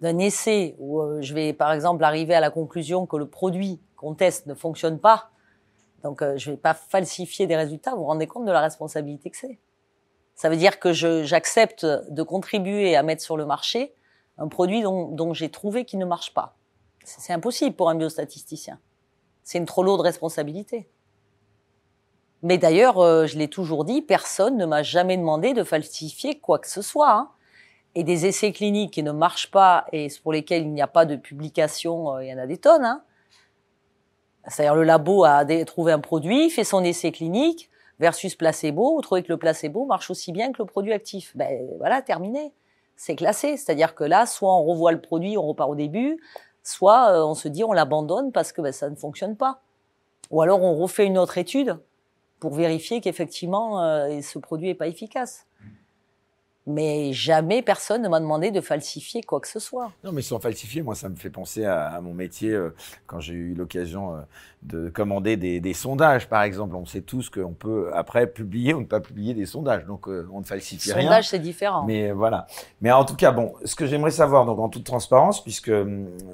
d'un 0.00 0.18
essai 0.18 0.74
où 0.78 1.00
euh, 1.00 1.22
je 1.22 1.32
vais 1.34 1.52
par 1.52 1.72
exemple 1.72 2.02
arriver 2.04 2.34
à 2.34 2.40
la 2.40 2.50
conclusion 2.50 3.06
que 3.06 3.16
le 3.16 3.28
produit 3.28 3.80
qu'on 3.96 4.14
teste 4.14 4.46
ne 4.46 4.54
fonctionne 4.54 4.98
pas. 4.98 5.30
Donc 6.02 6.22
euh, 6.22 6.36
je 6.36 6.50
vais 6.50 6.56
pas 6.56 6.74
falsifier 6.74 7.46
des 7.46 7.56
résultats. 7.56 7.92
Vous 7.92 7.98
vous 7.98 8.06
rendez 8.06 8.26
compte 8.26 8.46
de 8.46 8.52
la 8.52 8.60
responsabilité 8.60 9.30
que 9.30 9.36
c'est 9.36 9.58
Ça 10.34 10.48
veut 10.48 10.56
dire 10.56 10.80
que 10.80 10.92
j'accepte 10.92 11.84
de 11.84 12.22
contribuer 12.22 12.96
à 12.96 13.02
mettre 13.02 13.22
sur 13.22 13.36
le 13.36 13.46
marché 13.46 13.94
un 14.38 14.48
produit 14.48 14.82
dont, 14.82 15.08
dont 15.08 15.34
j'ai 15.34 15.50
trouvé 15.50 15.84
qu'il 15.84 15.98
ne 15.98 16.06
marche 16.06 16.32
pas. 16.34 16.56
C'est 17.04 17.32
impossible 17.32 17.76
pour 17.76 17.90
un 17.90 17.94
biostatisticien. 17.94 18.78
C'est 19.42 19.58
une 19.58 19.66
trop 19.66 19.82
lourde 19.82 20.00
responsabilité. 20.00 20.88
Mais 22.42 22.56
d'ailleurs, 22.56 22.98
euh, 22.98 23.26
je 23.26 23.36
l'ai 23.38 23.48
toujours 23.48 23.84
dit, 23.84 24.00
personne 24.00 24.56
ne 24.56 24.64
m'a 24.64 24.82
jamais 24.82 25.16
demandé 25.16 25.52
de 25.52 25.62
falsifier 25.62 26.38
quoi 26.38 26.58
que 26.58 26.68
ce 26.68 26.82
soit. 26.82 27.12
Hein. 27.12 27.30
Et 27.94 28.04
des 28.04 28.26
essais 28.26 28.52
cliniques 28.52 28.92
qui 28.92 29.02
ne 29.02 29.12
marchent 29.12 29.50
pas 29.50 29.84
et 29.92 30.08
pour 30.22 30.32
lesquels 30.32 30.62
il 30.62 30.72
n'y 30.72 30.80
a 30.80 30.86
pas 30.86 31.04
de 31.04 31.16
publication, 31.16 32.14
euh, 32.14 32.24
il 32.24 32.30
y 32.30 32.34
en 32.34 32.38
a 32.38 32.46
des 32.46 32.56
tonnes. 32.56 32.84
Hein. 32.84 33.02
C'est-à-dire 34.46 34.74
le 34.74 34.84
labo 34.84 35.24
a 35.24 35.44
trouvé 35.66 35.92
un 35.92 35.98
produit, 35.98 36.48
fait 36.50 36.64
son 36.64 36.82
essai 36.82 37.12
clinique 37.12 37.68
versus 37.98 38.34
placebo. 38.34 38.94
Vous 38.94 39.02
trouvez 39.02 39.22
que 39.22 39.28
le 39.28 39.36
placebo 39.36 39.84
marche 39.84 40.10
aussi 40.10 40.32
bien 40.32 40.52
que 40.52 40.62
le 40.62 40.64
produit 40.64 40.92
actif. 40.92 41.36
Ben 41.36 41.68
voilà, 41.78 42.00
terminé. 42.00 42.52
C'est 42.96 43.16
classé. 43.16 43.56
C'est-à-dire 43.58 43.94
que 43.94 44.04
là, 44.04 44.24
soit 44.24 44.54
on 44.54 44.64
revoit 44.64 44.92
le 44.92 45.00
produit, 45.00 45.36
on 45.36 45.46
repart 45.46 45.68
au 45.68 45.74
début, 45.74 46.18
soit 46.62 47.10
euh, 47.10 47.24
on 47.24 47.34
se 47.34 47.48
dit 47.48 47.64
on 47.64 47.72
l'abandonne 47.72 48.32
parce 48.32 48.52
que 48.52 48.62
ben, 48.62 48.72
ça 48.72 48.88
ne 48.88 48.96
fonctionne 48.96 49.36
pas. 49.36 49.60
Ou 50.30 50.40
alors 50.40 50.62
on 50.62 50.74
refait 50.76 51.04
une 51.04 51.18
autre 51.18 51.36
étude 51.36 51.78
pour 52.40 52.54
vérifier 52.54 53.00
qu'effectivement 53.00 53.82
euh, 53.84 54.20
ce 54.22 54.38
produit 54.38 54.68
n'est 54.68 54.74
pas 54.74 54.88
efficace. 54.88 55.46
Mais 56.70 57.12
jamais 57.12 57.62
personne 57.62 58.02
ne 58.02 58.08
m'a 58.08 58.20
demandé 58.20 58.50
de 58.50 58.60
falsifier 58.60 59.22
quoi 59.22 59.40
que 59.40 59.48
ce 59.48 59.58
soit. 59.58 59.90
Non, 60.04 60.12
mais 60.12 60.22
sans 60.22 60.38
falsifier, 60.38 60.82
moi, 60.82 60.94
ça 60.94 61.08
me 61.08 61.16
fait 61.16 61.30
penser 61.30 61.64
à, 61.64 62.00
mon 62.00 62.14
métier 62.14 62.50
euh, 62.50 62.74
quand 63.06 63.20
j'ai 63.20 63.34
eu 63.34 63.54
l'occasion 63.54 64.14
euh, 64.14 64.18
de 64.62 64.88
commander 64.88 65.36
des, 65.36 65.72
sondages, 65.74 66.28
par 66.28 66.42
exemple. 66.42 66.76
On 66.76 66.86
sait 66.86 67.00
tous 67.00 67.30
qu'on 67.30 67.52
peut 67.52 67.90
après 67.94 68.26
publier 68.26 68.74
ou 68.74 68.80
ne 68.80 68.86
pas 68.86 69.00
publier 69.00 69.34
des 69.34 69.46
sondages, 69.46 69.84
donc 69.86 70.08
euh, 70.08 70.28
on 70.32 70.40
ne 70.40 70.44
falsifie 70.44 70.92
rien. 70.92 71.04
Sondage, 71.04 71.28
c'est 71.28 71.38
différent. 71.38 71.84
Mais 71.84 72.12
voilà. 72.12 72.46
Mais 72.80 72.92
en 72.92 73.04
tout 73.04 73.16
cas, 73.16 73.32
bon, 73.32 73.54
ce 73.64 73.74
que 73.74 73.86
j'aimerais 73.86 74.10
savoir, 74.10 74.44
donc 74.44 74.58
en 74.58 74.68
toute 74.68 74.84
transparence, 74.84 75.42
puisque 75.42 75.72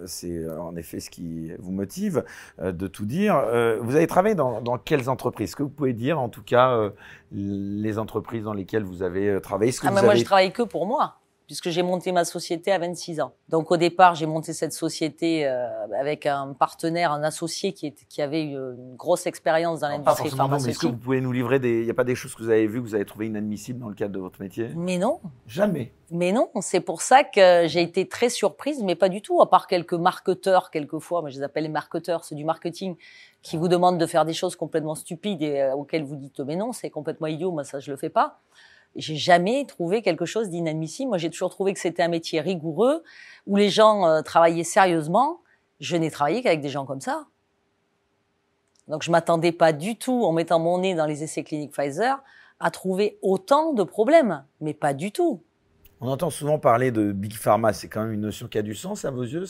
c'est 0.06 0.48
en 0.50 0.76
effet 0.76 1.00
ce 1.00 1.10
qui 1.10 1.52
vous 1.58 1.72
motive 1.72 2.24
de 2.62 2.86
tout 2.86 3.06
dire, 3.06 3.40
vous 3.80 3.96
avez 3.96 4.06
travaillé 4.06 4.34
dans, 4.34 4.60
dans 4.60 4.78
quelles 4.78 5.08
entreprises? 5.08 5.54
Que 5.54 5.62
vous 5.62 5.68
pouvez 5.68 5.92
dire, 5.92 6.18
en 6.18 6.28
tout 6.28 6.42
cas, 6.42 6.90
les 7.32 7.98
entreprises 7.98 8.44
dans 8.44 8.52
lesquelles 8.52 8.84
vous 8.84 9.02
avez 9.02 9.40
travaillé. 9.40 9.72
Ce 9.72 9.80
que 9.80 9.86
ah, 9.86 9.90
mais 9.90 10.02
Moi, 10.02 10.14
je 10.14 10.24
travaille 10.24 10.52
que 10.52 10.62
pour 10.62 10.86
moi 10.86 11.16
puisque 11.46 11.70
j'ai 11.70 11.82
monté 11.82 12.12
ma 12.12 12.24
société 12.24 12.72
à 12.72 12.78
26 12.78 13.20
ans. 13.20 13.32
Donc 13.48 13.70
au 13.70 13.76
départ, 13.76 14.14
j'ai 14.14 14.26
monté 14.26 14.52
cette 14.52 14.72
société 14.72 15.46
euh, 15.46 15.68
avec 15.98 16.26
un 16.26 16.52
partenaire, 16.52 17.12
un 17.12 17.22
associé 17.22 17.72
qui, 17.72 17.92
qui 17.92 18.22
avait 18.22 18.42
une 18.42 18.96
grosse 18.96 19.26
expérience 19.26 19.80
dans 19.80 19.88
l'industrie 19.88 20.30
pharmaceutique. 20.30 20.70
Est-ce 20.72 20.78
que 20.80 20.86
vous 20.86 20.96
pouvez 20.96 21.20
nous 21.20 21.32
livrer 21.32 21.58
des... 21.58 21.80
Il 21.80 21.84
n'y 21.84 21.90
a 21.90 21.94
pas 21.94 22.04
des 22.04 22.14
choses 22.14 22.34
que 22.34 22.42
vous 22.42 22.50
avez 22.50 22.66
vues, 22.66 22.82
que 22.82 22.86
vous 22.86 22.94
avez 22.94 23.04
trouvées 23.04 23.26
inadmissibles 23.26 23.78
dans 23.78 23.88
le 23.88 23.94
cadre 23.94 24.12
de 24.12 24.18
votre 24.18 24.40
métier? 24.40 24.70
Mais 24.74 24.98
non. 24.98 25.20
Jamais. 25.46 25.92
Mais 26.10 26.32
non, 26.32 26.50
c'est 26.60 26.80
pour 26.80 27.02
ça 27.02 27.24
que 27.24 27.66
j'ai 27.66 27.82
été 27.82 28.08
très 28.08 28.28
surprise, 28.28 28.82
mais 28.82 28.94
pas 28.94 29.08
du 29.08 29.22
tout, 29.22 29.40
à 29.42 29.50
part 29.50 29.66
quelques 29.66 29.94
marketeurs, 29.94 30.70
quelquefois, 30.70 31.22
mais 31.22 31.30
je 31.30 31.38
les 31.38 31.42
appelle 31.42 31.64
les 31.64 31.68
marketeurs, 31.68 32.24
c'est 32.24 32.36
du 32.36 32.44
marketing, 32.44 32.96
qui 33.42 33.56
vous 33.56 33.68
demandent 33.68 33.98
de 33.98 34.06
faire 34.06 34.24
des 34.24 34.32
choses 34.32 34.56
complètement 34.56 34.94
stupides 34.94 35.42
et 35.42 35.60
euh, 35.60 35.74
auxquelles 35.74 36.04
vous 36.04 36.16
dites 36.16 36.40
mais 36.40 36.56
non, 36.56 36.72
c'est 36.72 36.90
complètement 36.90 37.26
idiot, 37.26 37.50
moi 37.50 37.64
ça 37.64 37.80
je 37.80 37.90
le 37.90 37.96
fais 37.96 38.08
pas 38.08 38.40
j'ai 38.96 39.16
jamais 39.16 39.64
trouvé 39.66 40.02
quelque 40.02 40.24
chose 40.24 40.50
d'inadmissible. 40.50 41.08
Moi, 41.08 41.18
j'ai 41.18 41.30
toujours 41.30 41.50
trouvé 41.50 41.72
que 41.74 41.80
c'était 41.80 42.02
un 42.02 42.08
métier 42.08 42.40
rigoureux 42.40 43.02
où 43.46 43.56
les 43.56 43.70
gens 43.70 44.06
euh, 44.06 44.22
travaillaient 44.22 44.64
sérieusement. 44.64 45.40
Je 45.80 45.96
n'ai 45.96 46.10
travaillé 46.10 46.42
qu'avec 46.42 46.60
des 46.60 46.68
gens 46.68 46.86
comme 46.86 47.00
ça. 47.00 47.26
Donc, 48.88 49.02
je 49.02 49.10
m'attendais 49.10 49.52
pas 49.52 49.72
du 49.72 49.96
tout, 49.96 50.24
en 50.24 50.32
mettant 50.32 50.58
mon 50.58 50.78
nez 50.78 50.94
dans 50.94 51.06
les 51.06 51.22
essais 51.22 51.42
cliniques 51.42 51.72
Pfizer, 51.72 52.22
à 52.60 52.70
trouver 52.70 53.18
autant 53.22 53.72
de 53.72 53.82
problèmes. 53.82 54.44
Mais 54.60 54.74
pas 54.74 54.94
du 54.94 55.12
tout. 55.12 55.42
On 56.00 56.08
entend 56.08 56.30
souvent 56.30 56.58
parler 56.58 56.90
de 56.90 57.12
Big 57.12 57.34
Pharma. 57.34 57.72
C'est 57.72 57.88
quand 57.88 58.02
même 58.02 58.12
une 58.12 58.20
notion 58.20 58.48
qui 58.48 58.58
a 58.58 58.62
du 58.62 58.74
sens 58.74 59.04
à 59.04 59.10
vos 59.10 59.22
yeux 59.22 59.46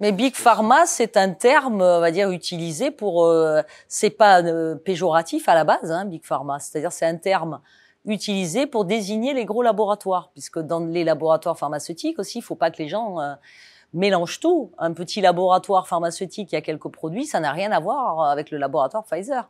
mais 0.00 0.12
Big 0.12 0.36
Pharma, 0.36 0.86
c'est 0.86 1.16
un 1.16 1.32
terme, 1.32 1.82
on 1.82 2.00
va 2.00 2.10
dire, 2.10 2.30
utilisé 2.30 2.90
pour. 2.90 3.24
Euh, 3.26 3.62
c'est 3.88 4.10
pas 4.10 4.42
euh, 4.42 4.76
péjoratif 4.76 5.48
à 5.48 5.54
la 5.54 5.64
base, 5.64 5.90
hein, 5.90 6.04
Big 6.04 6.24
Pharma. 6.24 6.60
C'est-à-dire, 6.60 6.92
c'est 6.92 7.06
un 7.06 7.16
terme 7.16 7.60
utilisé 8.08 8.66
pour 8.66 8.84
désigner 8.84 9.34
les 9.34 9.44
gros 9.44 9.62
laboratoires, 9.62 10.30
puisque 10.32 10.58
dans 10.58 10.80
les 10.80 11.04
laboratoires 11.04 11.58
pharmaceutiques 11.58 12.18
aussi, 12.18 12.38
il 12.38 12.42
faut 12.42 12.54
pas 12.54 12.70
que 12.70 12.78
les 12.78 12.88
gens 12.88 13.20
euh, 13.20 13.34
mélangent 13.92 14.40
tout. 14.40 14.72
Un 14.78 14.92
petit 14.92 15.20
laboratoire 15.20 15.86
pharmaceutique 15.86 16.48
qui 16.50 16.56
a 16.56 16.60
quelques 16.60 16.88
produits, 16.88 17.26
ça 17.26 17.40
n'a 17.40 17.52
rien 17.52 17.72
à 17.72 17.80
voir 17.80 18.30
avec 18.30 18.50
le 18.50 18.58
laboratoire 18.58 19.04
Pfizer. 19.04 19.48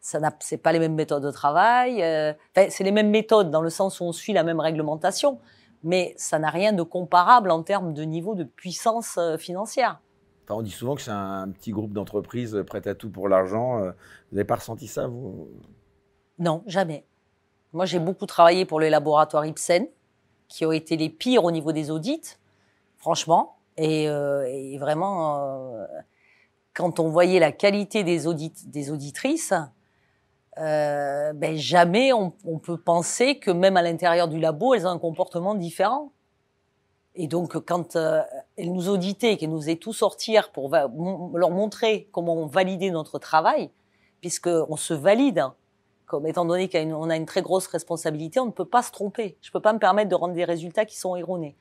Ça 0.00 0.18
n'a, 0.18 0.32
c'est 0.40 0.56
pas 0.56 0.72
les 0.72 0.78
mêmes 0.78 0.94
méthodes 0.94 1.22
de 1.22 1.30
travail. 1.30 2.02
Euh, 2.02 2.32
c'est 2.54 2.84
les 2.84 2.92
mêmes 2.92 3.10
méthodes 3.10 3.50
dans 3.50 3.60
le 3.60 3.70
sens 3.70 4.00
où 4.00 4.04
on 4.04 4.12
suit 4.12 4.32
la 4.32 4.44
même 4.44 4.60
réglementation, 4.60 5.38
mais 5.84 6.14
ça 6.16 6.38
n'a 6.38 6.50
rien 6.50 6.72
de 6.72 6.82
comparable 6.82 7.50
en 7.50 7.62
termes 7.62 7.92
de 7.92 8.02
niveau 8.02 8.34
de 8.34 8.44
puissance 8.44 9.18
euh, 9.18 9.36
financière. 9.36 10.00
on 10.48 10.62
dit 10.62 10.70
souvent 10.70 10.94
que 10.94 11.02
c'est 11.02 11.10
un 11.10 11.50
petit 11.50 11.72
groupe 11.72 11.92
d'entreprises 11.92 12.62
prêtes 12.66 12.86
à 12.86 12.94
tout 12.94 13.10
pour 13.10 13.28
l'argent. 13.28 13.78
Vous 13.78 14.36
n'avez 14.36 14.46
pas 14.46 14.56
ressenti 14.56 14.86
ça, 14.86 15.06
vous? 15.06 15.48
Non, 16.38 16.62
jamais. 16.66 17.04
Moi, 17.72 17.86
j'ai 17.86 18.00
beaucoup 18.00 18.26
travaillé 18.26 18.64
pour 18.64 18.80
les 18.80 18.90
laboratoires 18.90 19.46
Ipsen, 19.46 19.86
qui 20.48 20.66
ont 20.66 20.72
été 20.72 20.96
les 20.96 21.08
pires 21.08 21.44
au 21.44 21.52
niveau 21.52 21.70
des 21.72 21.90
audits, 21.90 22.36
franchement. 22.98 23.58
Et, 23.76 24.08
euh, 24.08 24.76
vraiment, 24.78 25.38
euh, 25.38 25.86
quand 26.74 26.98
on 26.98 27.08
voyait 27.08 27.38
la 27.38 27.52
qualité 27.52 28.02
des, 28.02 28.26
audits, 28.26 28.52
des 28.66 28.90
auditrices, 28.90 29.54
euh, 30.58 31.32
ben 31.32 31.56
jamais 31.56 32.12
on, 32.12 32.32
on, 32.44 32.58
peut 32.58 32.76
penser 32.76 33.38
que 33.38 33.52
même 33.52 33.76
à 33.76 33.82
l'intérieur 33.82 34.26
du 34.26 34.40
labo, 34.40 34.74
elles 34.74 34.86
ont 34.86 34.90
un 34.90 34.98
comportement 34.98 35.54
différent. 35.54 36.10
Et 37.14 37.28
donc, 37.28 37.64
quand 37.64 37.96
elles 37.96 38.72
nous 38.72 38.88
auditaient, 38.88 39.36
qu'elles 39.36 39.50
nous 39.50 39.70
aient 39.70 39.76
tout 39.76 39.92
sortir 39.92 40.50
pour 40.50 40.70
leur 40.70 41.50
montrer 41.50 42.08
comment 42.12 42.34
on 42.34 42.46
validait 42.46 42.90
notre 42.90 43.18
travail, 43.18 43.70
puisqu'on 44.20 44.76
se 44.76 44.94
valide 44.94 45.44
comme 46.10 46.26
étant 46.26 46.44
donné 46.44 46.68
qu'on 46.68 47.08
a 47.08 47.14
une 47.14 47.24
très 47.24 47.40
grosse 47.40 47.68
responsabilité, 47.68 48.40
on 48.40 48.46
ne 48.46 48.50
peut 48.50 48.64
pas 48.64 48.82
se 48.82 48.90
tromper. 48.90 49.38
Je 49.42 49.48
ne 49.48 49.52
peux 49.52 49.60
pas 49.60 49.72
me 49.72 49.78
permettre 49.78 50.08
de 50.08 50.16
rendre 50.16 50.34
des 50.34 50.44
résultats 50.44 50.84
qui 50.84 50.98
sont 50.98 51.14
erronés. 51.14 51.56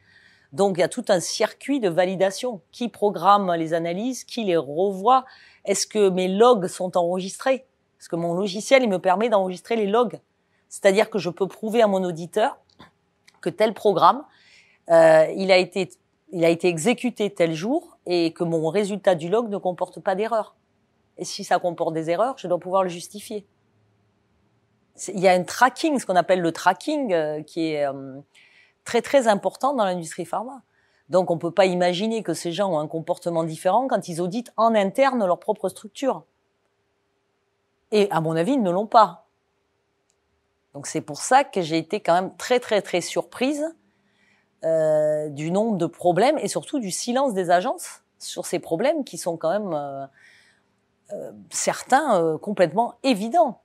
Donc 0.53 0.77
il 0.77 0.79
y 0.79 0.83
a 0.83 0.87
tout 0.87 1.05
un 1.09 1.19
circuit 1.19 1.79
de 1.79 1.87
validation. 1.87 2.61
Qui 2.71 2.89
programme 2.89 3.53
les 3.53 3.75
analyses? 3.75 4.23
Qui 4.23 4.45
les 4.45 4.57
revoit? 4.57 5.23
Est-ce 5.65 5.85
que 5.85 6.09
mes 6.09 6.27
logs 6.27 6.65
sont 6.65 6.97
enregistrés? 6.97 7.67
Parce 7.99 8.07
que 8.07 8.15
mon 8.15 8.33
logiciel, 8.33 8.81
il 8.81 8.89
me 8.89 8.97
permet 8.97 9.29
d'enregistrer 9.29 9.75
les 9.75 9.85
logs. 9.85 10.19
C'est-à-dire 10.67 11.11
que 11.11 11.19
je 11.19 11.29
peux 11.29 11.47
prouver 11.47 11.83
à 11.83 11.87
mon 11.87 12.03
auditeur 12.03 12.57
que 13.41 13.51
tel 13.51 13.75
programme, 13.75 14.23
euh, 14.89 15.27
a 15.27 15.57
été, 15.57 15.91
il 16.31 16.43
a 16.43 16.49
été 16.49 16.67
exécuté 16.67 17.29
tel 17.29 17.53
jour 17.53 17.99
et 18.07 18.33
que 18.33 18.43
mon 18.43 18.67
résultat 18.69 19.13
du 19.13 19.29
log 19.29 19.47
ne 19.47 19.57
comporte 19.57 19.99
pas 19.99 20.15
d'erreur. 20.15 20.55
Et 21.19 21.25
si 21.25 21.43
ça 21.43 21.59
comporte 21.59 21.93
des 21.93 22.09
erreurs, 22.09 22.33
je 22.39 22.47
dois 22.47 22.57
pouvoir 22.57 22.81
le 22.81 22.89
justifier 22.89 23.45
il 25.07 25.19
y 25.19 25.27
a 25.27 25.33
un 25.33 25.43
tracking, 25.43 25.99
ce 25.99 26.05
qu'on 26.05 26.15
appelle 26.15 26.41
le 26.41 26.51
tracking, 26.51 27.13
euh, 27.13 27.41
qui 27.41 27.71
est 27.71 27.85
euh, 27.85 28.19
très 28.83 29.01
très 29.01 29.27
important 29.27 29.73
dans 29.73 29.85
l'industrie 29.85 30.25
pharma. 30.25 30.61
Donc 31.09 31.31
on 31.31 31.37
peut 31.37 31.51
pas 31.51 31.65
imaginer 31.65 32.21
que 32.21 32.33
ces 32.33 32.51
gens 32.51 32.71
ont 32.71 32.79
un 32.79 32.87
comportement 32.87 33.43
différent 33.43 33.87
quand 33.87 34.07
ils 34.07 34.21
auditent 34.21 34.51
en 34.57 34.75
interne 34.75 35.25
leur 35.25 35.39
propre 35.39 35.69
structure. 35.69 36.23
Et 37.91 38.09
à 38.11 38.21
mon 38.21 38.35
avis, 38.35 38.53
ils 38.53 38.61
ne 38.61 38.69
l'ont 38.69 38.85
pas. 38.85 39.25
Donc 40.73 40.85
c'est 40.85 41.01
pour 41.01 41.21
ça 41.21 41.43
que 41.43 41.61
j'ai 41.61 41.77
été 41.77 41.99
quand 41.99 42.13
même 42.13 42.35
très 42.37 42.59
très 42.59 42.81
très 42.81 43.01
surprise 43.01 43.65
euh, 44.63 45.29
du 45.29 45.49
nombre 45.49 45.77
de 45.77 45.87
problèmes 45.87 46.37
et 46.37 46.47
surtout 46.47 46.79
du 46.79 46.91
silence 46.91 47.33
des 47.33 47.49
agences 47.49 48.03
sur 48.19 48.45
ces 48.45 48.59
problèmes 48.59 49.03
qui 49.03 49.17
sont 49.17 49.37
quand 49.37 49.49
même 49.49 50.09
certains 51.49 52.37
complètement 52.39 52.95
évidents. 53.01 53.61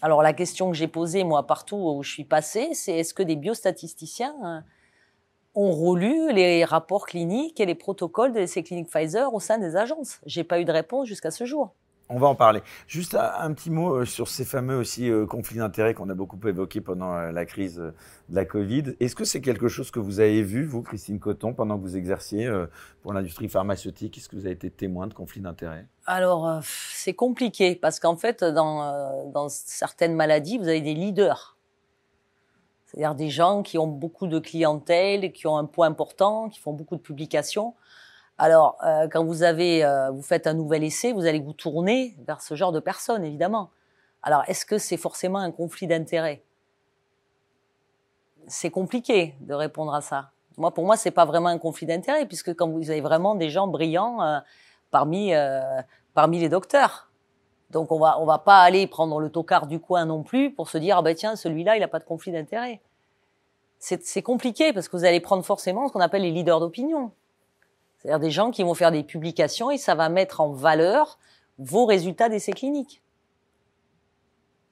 Alors 0.00 0.22
la 0.22 0.32
question 0.32 0.70
que 0.70 0.76
j'ai 0.76 0.86
posée 0.86 1.24
moi 1.24 1.46
partout 1.46 1.76
où 1.76 2.02
je 2.02 2.10
suis 2.10 2.24
passée, 2.24 2.70
c'est 2.74 2.98
est-ce 2.98 3.14
que 3.14 3.22
des 3.22 3.36
biostatisticiens 3.36 4.34
euh, 4.44 4.60
ont 5.54 5.72
relu 5.72 6.32
les 6.32 6.64
rapports 6.64 7.06
cliniques 7.06 7.58
et 7.58 7.66
les 7.66 7.74
protocoles 7.74 8.32
de 8.32 8.46
ces 8.46 8.62
cliniques 8.62 8.90
Pfizer 8.90 9.34
au 9.34 9.40
sein 9.40 9.58
des 9.58 9.74
agences? 9.76 10.20
J'ai 10.24 10.44
pas 10.44 10.60
eu 10.60 10.64
de 10.64 10.72
réponse 10.72 11.08
jusqu'à 11.08 11.32
ce 11.32 11.44
jour. 11.44 11.74
On 12.10 12.18
va 12.18 12.26
en 12.26 12.34
parler. 12.34 12.62
Juste 12.86 13.14
un 13.14 13.52
petit 13.52 13.70
mot 13.70 13.96
euh, 13.96 14.04
sur 14.06 14.28
ces 14.28 14.46
fameux 14.46 14.78
aussi 14.78 15.10
euh, 15.10 15.26
conflits 15.26 15.58
d'intérêts 15.58 15.92
qu'on 15.92 16.08
a 16.08 16.14
beaucoup 16.14 16.38
évoqués 16.48 16.80
pendant 16.80 17.14
euh, 17.14 17.32
la 17.32 17.44
crise 17.44 17.76
de 17.76 17.92
la 18.30 18.46
Covid. 18.46 18.94
Est-ce 18.98 19.14
que 19.14 19.24
c'est 19.24 19.42
quelque 19.42 19.68
chose 19.68 19.90
que 19.90 19.98
vous 19.98 20.20
avez 20.20 20.42
vu, 20.42 20.64
vous, 20.64 20.80
Christine 20.80 21.18
Coton, 21.18 21.52
pendant 21.52 21.76
que 21.76 21.82
vous 21.82 21.96
exerciez 21.96 22.50
pour 23.02 23.12
l'industrie 23.12 23.48
pharmaceutique? 23.48 24.16
Est-ce 24.16 24.28
que 24.28 24.36
vous 24.36 24.46
avez 24.46 24.54
été 24.54 24.70
témoin 24.70 25.06
de 25.06 25.14
conflits 25.14 25.40
d'intérêts? 25.40 25.86
Alors, 26.06 26.60
c'est 26.62 27.14
compliqué 27.14 27.74
parce 27.74 28.00
qu'en 28.00 28.16
fait, 28.16 28.42
dans, 28.42 29.30
dans 29.30 29.48
certaines 29.48 30.14
maladies, 30.14 30.58
vous 30.58 30.68
avez 30.68 30.80
des 30.80 30.94
leaders. 30.94 31.56
C'est-à-dire 32.86 33.14
des 33.14 33.28
gens 33.28 33.62
qui 33.62 33.76
ont 33.76 33.86
beaucoup 33.86 34.26
de 34.26 34.38
clientèle, 34.38 35.32
qui 35.32 35.46
ont 35.46 35.58
un 35.58 35.66
poids 35.66 35.86
important, 35.86 36.48
qui 36.48 36.58
font 36.58 36.72
beaucoup 36.72 36.96
de 36.96 37.02
publications. 37.02 37.74
Alors, 38.38 38.78
euh, 38.84 39.08
quand 39.10 39.24
vous 39.24 39.42
avez, 39.42 39.84
euh, 39.84 40.10
vous 40.12 40.22
faites 40.22 40.46
un 40.46 40.54
nouvel 40.54 40.84
essai, 40.84 41.12
vous 41.12 41.26
allez 41.26 41.40
vous 41.40 41.52
tourner 41.52 42.16
vers 42.24 42.40
ce 42.40 42.54
genre 42.54 42.70
de 42.70 42.78
personnes, 42.78 43.24
évidemment. 43.24 43.70
Alors, 44.22 44.44
est-ce 44.46 44.64
que 44.64 44.78
c'est 44.78 44.96
forcément 44.96 45.40
un 45.40 45.50
conflit 45.50 45.88
d'intérêts? 45.88 46.44
C'est 48.46 48.70
compliqué 48.70 49.34
de 49.40 49.54
répondre 49.54 49.92
à 49.92 50.00
ça. 50.00 50.30
Moi, 50.56 50.72
pour 50.72 50.84
moi, 50.84 50.96
c'est 50.96 51.10
pas 51.10 51.24
vraiment 51.24 51.48
un 51.48 51.58
conflit 51.58 51.86
d'intérêts, 51.86 52.26
puisque 52.26 52.54
quand 52.54 52.68
vous 52.68 52.90
avez 52.90 53.00
vraiment 53.00 53.34
des 53.34 53.50
gens 53.50 53.66
brillants 53.66 54.22
euh, 54.22 54.38
parmi 54.90 55.32
parmi 56.14 56.40
les 56.40 56.48
docteurs, 56.48 57.10
donc 57.70 57.92
on 57.92 57.98
va 57.98 58.18
on 58.18 58.24
va 58.24 58.38
pas 58.38 58.62
aller 58.62 58.86
prendre 58.86 59.20
le 59.20 59.30
tocard 59.30 59.66
du 59.66 59.78
coin 59.78 60.06
non 60.06 60.22
plus 60.22 60.50
pour 60.52 60.68
se 60.70 60.78
dire 60.78 60.96
ah 60.96 61.02
ben 61.02 61.14
tiens 61.14 61.36
celui-là 61.36 61.76
il 61.76 61.82
a 61.82 61.88
pas 61.88 61.98
de 61.98 62.04
conflit 62.04 62.32
d'intérêts. 62.32 62.80
C'est 63.78 64.22
compliqué 64.22 64.72
parce 64.72 64.88
que 64.88 64.96
vous 64.96 65.04
allez 65.04 65.20
prendre 65.20 65.44
forcément 65.44 65.86
ce 65.86 65.92
qu'on 65.92 66.00
appelle 66.00 66.22
les 66.22 66.30
leaders 66.30 66.58
d'opinion. 66.58 67.12
C'est-à-dire 67.98 68.20
des 68.20 68.30
gens 68.30 68.50
qui 68.50 68.62
vont 68.62 68.74
faire 68.74 68.92
des 68.92 69.02
publications 69.02 69.70
et 69.70 69.78
ça 69.78 69.94
va 69.94 70.08
mettre 70.08 70.40
en 70.40 70.52
valeur 70.52 71.18
vos 71.58 71.84
résultats 71.84 72.28
d'essais 72.28 72.52
cliniques. 72.52 73.02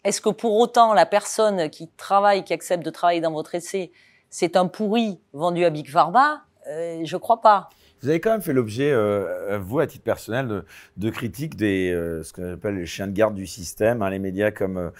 Est-ce 0.04 0.20
que 0.20 0.28
pour 0.28 0.56
autant 0.56 0.94
la 0.94 1.04
personne 1.04 1.68
qui 1.68 1.88
travaille, 1.96 2.44
qui 2.44 2.52
accepte 2.52 2.84
de 2.84 2.90
travailler 2.90 3.20
dans 3.20 3.32
votre 3.32 3.56
essai, 3.56 3.90
c'est 4.30 4.56
un 4.56 4.68
pourri 4.68 5.20
vendu 5.32 5.64
à 5.64 5.70
Big 5.70 5.90
Pharma? 5.90 6.44
Euh, 6.68 7.00
Je 7.04 7.16
crois 7.16 7.40
pas. 7.40 7.68
Vous 8.02 8.08
avez 8.10 8.20
quand 8.20 8.30
même 8.30 8.42
fait 8.42 8.52
l'objet, 8.52 8.90
euh, 8.92 9.58
vous, 9.60 9.78
à 9.78 9.86
titre 9.86 10.04
personnel, 10.04 10.46
de, 10.48 10.64
de 10.98 11.10
critiques 11.10 11.56
des, 11.56 11.90
euh, 11.92 12.22
ce 12.22 12.32
qu'on 12.32 12.52
appelle 12.52 12.76
les 12.76 12.86
chiens 12.86 13.06
de 13.06 13.12
garde 13.12 13.34
du 13.34 13.46
système, 13.46 14.02
hein, 14.02 14.10
les 14.10 14.18
médias 14.18 14.50
comme 14.50 14.76
euh, 14.76 14.90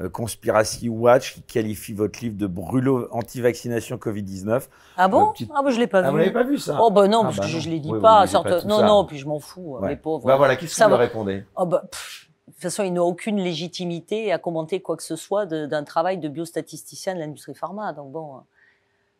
euh, 0.00 0.08
Conspiracy 0.08 0.88
Watch, 0.88 1.34
qui 1.34 1.42
qualifie 1.42 1.92
votre 1.92 2.18
livre 2.20 2.36
de 2.36 2.46
brûlot 2.46 3.08
anti-vaccination 3.12 3.96
Covid-19. 3.96 4.68
Ah 4.96 5.08
bon? 5.08 5.32
Euh, 5.40 5.44
Ah 5.54 5.62
bah 5.62 5.70
je 5.70 5.78
l'ai 5.78 5.86
pas 5.86 5.98
Ah, 6.00 6.10
vous 6.10 6.16
vu. 6.16 6.22
l'avez 6.22 6.32
pas 6.32 6.44
vu 6.44 6.56
ça? 6.58 6.78
Oh 6.80 6.90
bah 6.90 7.06
non, 7.08 7.20
Ah, 7.20 7.24
parce 7.24 7.36
bah 7.38 7.46
je, 7.46 7.58
je 7.58 7.68
les 7.68 7.78
dis 7.78 7.88
Oui, 7.90 7.96
vous 7.96 8.02
pas. 8.02 8.26
sorte- 8.26 8.48
pas 8.48 8.62
non, 8.64 8.78
ça. 8.78 8.86
non, 8.86 9.04
puis 9.04 9.18
je 9.18 9.26
m'en 9.26 9.38
fous, 9.38 9.76
Ouais. 9.80 9.90
les 9.90 9.96
pauvres. 9.96 10.26
Bah 10.26 10.36
voilà, 10.36 10.56
qu'est-ce 10.56 10.70
que 10.72 10.76
Ça 10.76 10.84
vous 10.86 10.90
leur 10.92 11.00
répondez? 11.00 11.44
Oh 11.56 11.66
bah, 11.66 11.84
pff, 11.90 12.28
de 12.48 12.52
toute 12.52 12.62
façon, 12.62 12.84
ils 12.84 12.92
n'ont 12.92 13.04
aucune 13.04 13.36
légitimité 13.38 14.32
à 14.32 14.38
commenter 14.38 14.80
quoi 14.80 14.96
que 14.96 15.02
ce 15.02 15.14
soit 15.16 15.44
d'un 15.44 15.84
travail 15.84 16.16
de 16.16 16.28
biostatisticien 16.28 17.14
de 17.14 17.20
l'industrie 17.20 17.54
pharma. 17.54 17.92
Donc 17.92 18.12
bon, 18.12 18.36
euh, 18.36 18.38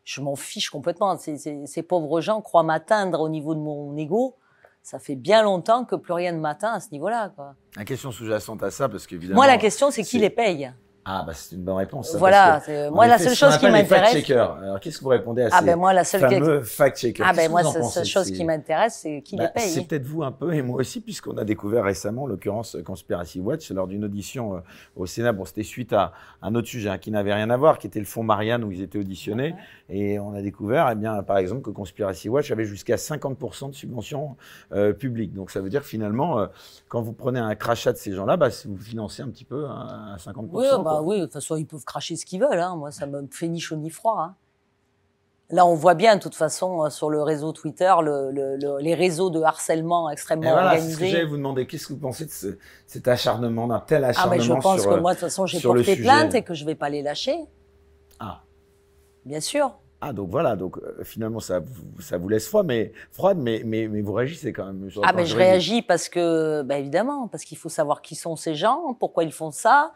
je 0.07 0.21
m'en 0.23 0.37
fiche 0.37 0.71
complètement. 0.71 1.19
Ces, 1.19 1.37
ces- 1.37 1.67
ces 1.67 1.83
pauvres 1.83 2.21
gens 2.23 2.41
croient 2.41 2.63
m'atteindre 2.63 3.21
au 3.21 3.29
niveau 3.29 3.55
de 3.55 3.61
mon 3.61 3.95
ego. 3.97 4.37
Ça 4.83 5.01
fait 5.01 5.17
bien 5.17 5.43
longtemps 5.43 5.85
que 5.85 5.97
plus 5.97 6.13
rien 6.13 6.31
ne 6.31 6.39
m'atteint 6.39 6.73
à 6.73 6.79
ce 6.81 6.91
niveau-là. 6.93 7.31
quoi. 7.35 7.57
La 7.77 7.85
question 7.85 8.13
sous-jacente 8.13 8.63
à 8.63 8.71
ça, 8.71 8.89
parce 8.89 9.05
qu'évidemment. 9.09 9.35
Moi, 9.39 9.49
la 9.49 9.59
question, 9.59 9.91
c'est 9.91 10.05
qui 10.05 10.19
les 10.21 10.31
paye? 10.31 10.73
Ah, 11.09 11.23
bah 11.25 11.33
c'est 11.35 11.55
une 11.55 11.63
bonne 11.63 11.77
réponse. 11.77 12.11
ça, 12.11 12.19
Voilà. 12.19 12.61
que, 12.67 12.91
Moi, 12.91 13.07
la 13.07 13.15
effet, 13.15 13.27
seule 13.27 13.35
chose 13.37 13.57
qui 13.59 13.67
m'intéresse. 13.71 14.11
fact-checkers. 14.13 14.51
Alors, 14.61 14.81
qu'est-ce 14.81 14.99
que 14.99 15.05
vous 15.05 15.11
répondez 15.11 15.43
à 15.43 15.49
Ah 15.53 15.61
ces 15.61 15.65
ben 15.65 15.77
moi, 15.77 15.93
la 15.93 16.03
seule, 16.03 16.21
fameux 16.21 16.63
fact-checkers? 16.63 17.25
Ah 17.29 17.33
ben 17.33 17.49
moi, 17.49 17.63
la 17.63 17.71
de 17.71 18.05
chose 18.05 18.31
qui 18.33 18.45
m'intéresse, 18.45 18.99
c'est 19.03 19.23
qui 19.23 19.37
Bah, 19.37 19.45
les 19.45 19.49
paye. 19.51 19.71
C'est 19.71 19.87
peut-être 19.87 20.05
vous 20.05 20.25
un 20.25 20.33
peu 20.33 20.53
et 20.53 20.63
moi 20.63 20.81
aussi, 20.81 21.01
puisqu'on 21.01 21.37
a 21.39 21.45
découvert 21.45 21.85
récemment, 21.85 22.25
en 22.25 22.27
l'occurrence, 22.27 22.77
Conspiracy 22.85 23.39
Watch, 23.41 23.71
lors 23.71 23.87
d'une 23.87 24.05
audition 24.05 24.57
euh, 24.57 24.61
au 24.97 25.07
Sénat. 25.07 25.33
Bon, 25.33 25.45
c'était 25.45 25.63
suite 25.63 25.93
à 25.93 26.13
un 26.43 26.57
autre 26.57 26.67
sujet 26.67 26.89
hein, 26.89 26.99
qui 26.99 27.13
n'avait 27.13 27.35
rien 27.35 27.51
à 27.51 27.57
voir, 27.57 27.79
qui 27.79 27.87
était 27.87 28.01
le 28.01 28.05
fonds 28.05 28.25
Marianne 28.25 28.65
où 28.65 28.73
ils 28.73 28.83
étaient 28.83 28.99
auditionnés. 28.99 29.55
Et 29.89 30.19
on 30.19 30.35
a 30.35 30.43
découvert, 30.43 30.89
eh 30.91 30.97
bien, 30.97 31.23
par 31.23 31.39
exemple, 31.39 31.63
que 31.63 31.71
Conspiracy 31.71 32.29
Watch 32.29 32.51
avait 32.51 32.65
jusqu'à 32.65 32.97
50% 32.97 33.71
de 33.71 33.75
subventions 33.77 34.37
euh, 34.73 34.93
publiques. 34.93 35.33
Donc 35.35 35.53
ça 35.53 35.61
veut 35.61 35.69
dire 35.69 35.83
que 35.83 35.87
finalement, 35.89 36.41
euh, 36.41 36.47
quand 36.89 37.01
vous 37.01 37.13
prenez 37.13 37.39
un 37.39 37.55
crachat 37.55 37.93
de 37.93 37.97
ces 37.99 38.13
gens-là, 38.13 38.37
bah, 38.37 38.49
vous 38.65 38.77
financez 38.79 39.23
un 39.23 39.29
petit 39.29 39.45
peu 39.45 39.67
hein, 39.67 40.15
à 40.15 40.17
50%. 40.17 40.49
Oui, 40.53 40.67
bah 40.83 40.96
quoi. 40.99 41.07
oui, 41.15 41.21
de 41.21 41.25
toute 41.25 41.35
façon, 41.35 41.57
ils 41.57 41.67
peuvent 41.67 41.85
cracher 41.85 42.17
ce 42.17 42.25
qu'ils 42.27 42.41
veulent. 42.41 42.59
Hein. 42.59 42.77
Moi, 42.77 42.91
ça 42.91 43.07
me 43.07 43.27
fait 43.31 43.49
ni 43.49 43.61
chaud 43.61 43.77
ni 43.77 43.91
froid. 43.91 44.19
hein. 44.21 44.35
Là, 45.51 45.65
on 45.65 45.75
voit 45.77 45.95
bien, 45.95 46.17
de 46.17 46.21
toute 46.21 46.35
façon, 46.35 46.83
euh, 46.85 46.91
sur 46.91 47.09
le 47.09 47.23
réseau 47.23 47.53
Twitter, 47.53 47.93
le, 48.03 48.33
le- 48.33 48.57
le- 48.57 48.79
les 48.81 48.95
réseaux 48.97 49.31
de 49.31 49.41
harcèlement 49.41 50.11
Et 50.11 50.15
extrêmement 50.15 50.51
voilà, 50.51 50.73
que 50.73 50.77
organisés. 50.79 51.09
j'allais 51.09 51.25
vous 51.25 51.37
demander. 51.37 51.69
Qu'est-ce 51.69 51.87
que 51.87 51.93
vous 51.93 52.01
pensez 52.01 52.25
de 52.27 52.31
ce- 52.33 52.59
cet 52.89 53.07
acharnement, 53.07 53.69
d'un 53.69 53.79
tel 53.79 54.03
Ah, 54.05 54.09
acharnement 54.09 54.35
mais 54.37 54.41
je 54.43 54.53
pense 54.55 54.81
sur, 54.81 54.91
que 54.91 54.97
euh, 54.97 55.01
moi, 55.01 55.13
de 55.13 55.19
toute 55.19 55.29
façon, 55.29 55.47
j'ai 55.47 55.61
porté 55.61 55.95
plainte 55.97 56.35
et 56.35 56.43
que 56.43 56.53
je 56.53 56.65
vais 56.65 56.75
pas 56.75 56.89
les 56.89 57.01
lâcher. 57.03 57.37
Ah. 58.19 58.43
Bien 59.25 59.41
sûr. 59.41 59.73
Ah 60.01 60.13
donc 60.13 60.29
voilà, 60.31 60.57
donc 60.57 60.77
euh, 60.77 61.03
finalement 61.05 61.41
ça 61.41 61.61
vous, 61.61 62.03
ça 62.03 62.19
vous 62.19 62.29
laisse 62.29 62.47
froid, 62.49 62.63
mais 62.63 62.93
froide, 63.13 63.39
mais 63.41 63.63
mais 63.65 63.89
mais 63.89 64.03
vous 64.03 64.13
réagissez 64.13 64.53
quand 64.53 64.67
même. 64.67 64.91
Ah, 65.03 65.13
mais 65.15 65.25
je 65.25 65.35
réagis 65.35 65.81
parce 65.81 66.11
que, 66.11 66.63
bah, 66.63 66.77
évidemment, 66.79 67.29
parce 67.29 67.45
qu'il 67.45 67.57
faut 67.57 67.71
savoir 67.71 68.03
qui 68.03 68.15
sont 68.15 68.37
ces 68.37 68.55
gens, 68.55 68.95
pourquoi 69.01 69.25
ils 69.25 69.33
font 69.33 69.51
ça, 69.51 69.93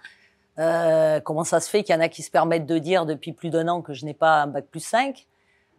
euh, 0.59 1.21
comment 1.21 1.45
ça 1.45 1.61
se 1.61 1.71
fait 1.71 1.83
qu'il 1.83 1.95
y 1.95 1.99
en 1.99 2.01
a 2.01 2.09
qui 2.09 2.23
se 2.23 2.31
permettent 2.31 2.67
de 2.67 2.79
dire 2.79 3.07
depuis 3.07 3.33
plus 3.33 3.51
d'un 3.51 3.69
an 3.69 3.83
que 3.83 3.95
je 3.95 4.05
n'ai 4.05 4.15
pas 4.15 4.43
un 4.43 4.47
bac 4.47 4.67
plus 4.67 4.81
5, 4.81 5.27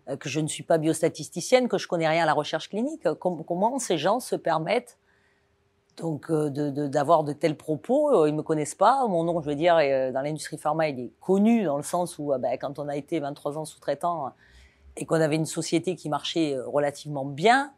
euh, 0.10 0.18
que 0.18 0.30
je 0.30 0.40
ne 0.40 0.48
suis 0.48 0.64
pas 0.64 0.78
biostatisticienne, 0.78 1.68
que 1.68 1.78
je 1.78 1.88
connais 1.88 2.08
rien 2.08 2.24
à 2.24 2.26
la 2.26 2.34
recherche 2.34 2.70
clinique? 2.70 3.08
Com- 3.20 3.44
comment 3.46 3.78
ces 3.80 3.98
gens 3.98 4.20
se 4.20 4.36
permettent 4.36 4.98
donc 5.98 6.32
euh, 6.32 6.50
d'avoir 6.50 7.24
de, 7.24 7.34
tels 7.34 7.58
propos? 7.58 8.26
Ils 8.26 8.34
me 8.34 8.44
connaissent 8.44 8.76
pas. 8.76 9.06
Mon 9.08 9.24
nom, 9.24 9.42
je 9.42 9.50
veux 9.50 9.56
dire, 9.56 9.76
dans 9.76 10.22
l'industrie 10.22 10.58
pharma, 10.58 10.88
il 10.88 11.00
est 11.00 11.12
connu 11.20 11.64
dans 11.64 11.78
le 11.78 11.84
sens 11.84 12.18
où, 12.18 12.34
euh, 12.34 12.38
ben, 12.38 12.58
quand 12.58 12.80
on 12.80 12.88
a 12.88 12.96
été 12.96 13.20
23 13.20 13.58
ans 13.58 13.66
sous-traitant 13.66 14.32
et 14.98 15.06
qu'on 15.06 15.22
avait 15.22 15.36
une 15.36 15.46
société 15.46 15.96
qui 15.96 16.10
marchait 16.10 16.58
relativement 16.66 17.26
bien, 17.26 17.72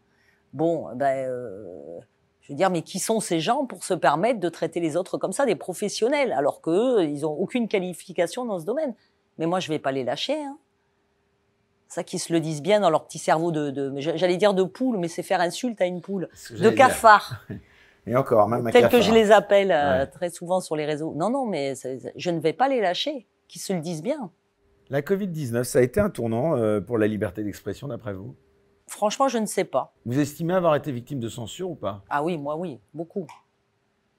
bon, 0.53 0.95
ben, 0.95 1.29
je 2.43 2.51
veux 2.51 2.57
dire, 2.57 2.69
mais 2.69 2.81
qui 2.81 2.99
sont 2.99 3.19
ces 3.19 3.39
gens 3.39 3.65
pour 3.65 3.83
se 3.83 3.93
permettre 3.93 4.39
de 4.39 4.49
traiter 4.49 4.79
les 4.79 4.97
autres 4.97 5.17
comme 5.17 5.31
ça, 5.31 5.45
des 5.45 5.55
professionnels, 5.55 6.33
alors 6.33 6.61
qu'eux, 6.61 7.03
ils 7.05 7.25
ont 7.25 7.31
aucune 7.31 7.67
qualification 7.67 8.45
dans 8.45 8.59
ce 8.59 8.65
domaine. 8.65 8.93
Mais 9.37 9.45
moi, 9.45 9.59
je 9.59 9.69
vais 9.69 9.79
pas 9.79 9.91
les 9.91 10.03
lâcher. 10.03 10.35
Hein. 10.43 10.57
Ça, 11.87 12.03
qu'ils 12.03 12.19
se 12.19 12.33
le 12.33 12.39
disent 12.39 12.61
bien 12.61 12.81
dans 12.81 12.89
leur 12.89 13.05
petit 13.05 13.19
cerveau 13.19 13.51
de, 13.51 13.93
j'allais 13.97 14.37
dire 14.37 14.53
de 14.53 14.63
poule, 14.63 14.97
mais 14.97 15.07
c'est 15.07 15.23
faire 15.23 15.39
insulte 15.39 15.79
à 15.81 15.85
une 15.85 16.01
poule, 16.01 16.27
de 16.51 16.69
cafard, 16.69 17.45
Et 18.05 18.15
encore, 18.17 18.49
même 18.49 18.69
tel 18.71 18.89
que 18.89 18.99
je 18.99 19.13
les 19.13 19.31
appelle 19.31 19.71
euh, 19.71 19.99
Ouais. 19.99 20.07
très 20.07 20.29
souvent 20.29 20.59
sur 20.59 20.75
les 20.75 20.85
réseaux. 20.85 21.13
Non, 21.15 21.29
non, 21.29 21.45
mais 21.45 21.73
je 22.15 22.29
ne 22.29 22.39
vais 22.39 22.51
pas 22.51 22.67
les 22.67 22.81
lâcher. 22.81 23.27
Qu'ils 23.47 23.61
se 23.61 23.71
le 23.71 23.79
disent 23.79 24.01
bien. 24.01 24.31
La 24.89 25.01
Covid-19, 25.01 25.63
ça 25.63 25.79
a 25.79 25.81
été 25.81 25.99
un 25.99 26.09
tournant 26.09 26.57
euh, 26.57 26.81
pour 26.81 26.97
la 26.97 27.07
liberté 27.07 27.43
d'expression, 27.43 27.87
d'après 27.87 28.13
vous? 28.13 28.35
Franchement, 28.87 29.27
je 29.27 29.37
ne 29.37 29.45
sais 29.45 29.63
pas. 29.63 29.93
Vous 30.05 30.19
estimez 30.19 30.53
avoir 30.53 30.75
été 30.75 30.91
victime 30.91 31.19
de 31.19 31.29
censure 31.29 31.71
ou 31.71 31.75
pas? 31.75 32.03
Ah 32.09 32.23
oui, 32.23 32.37
moi 32.37 32.55
oui, 32.57 32.79
beaucoup. 32.93 33.25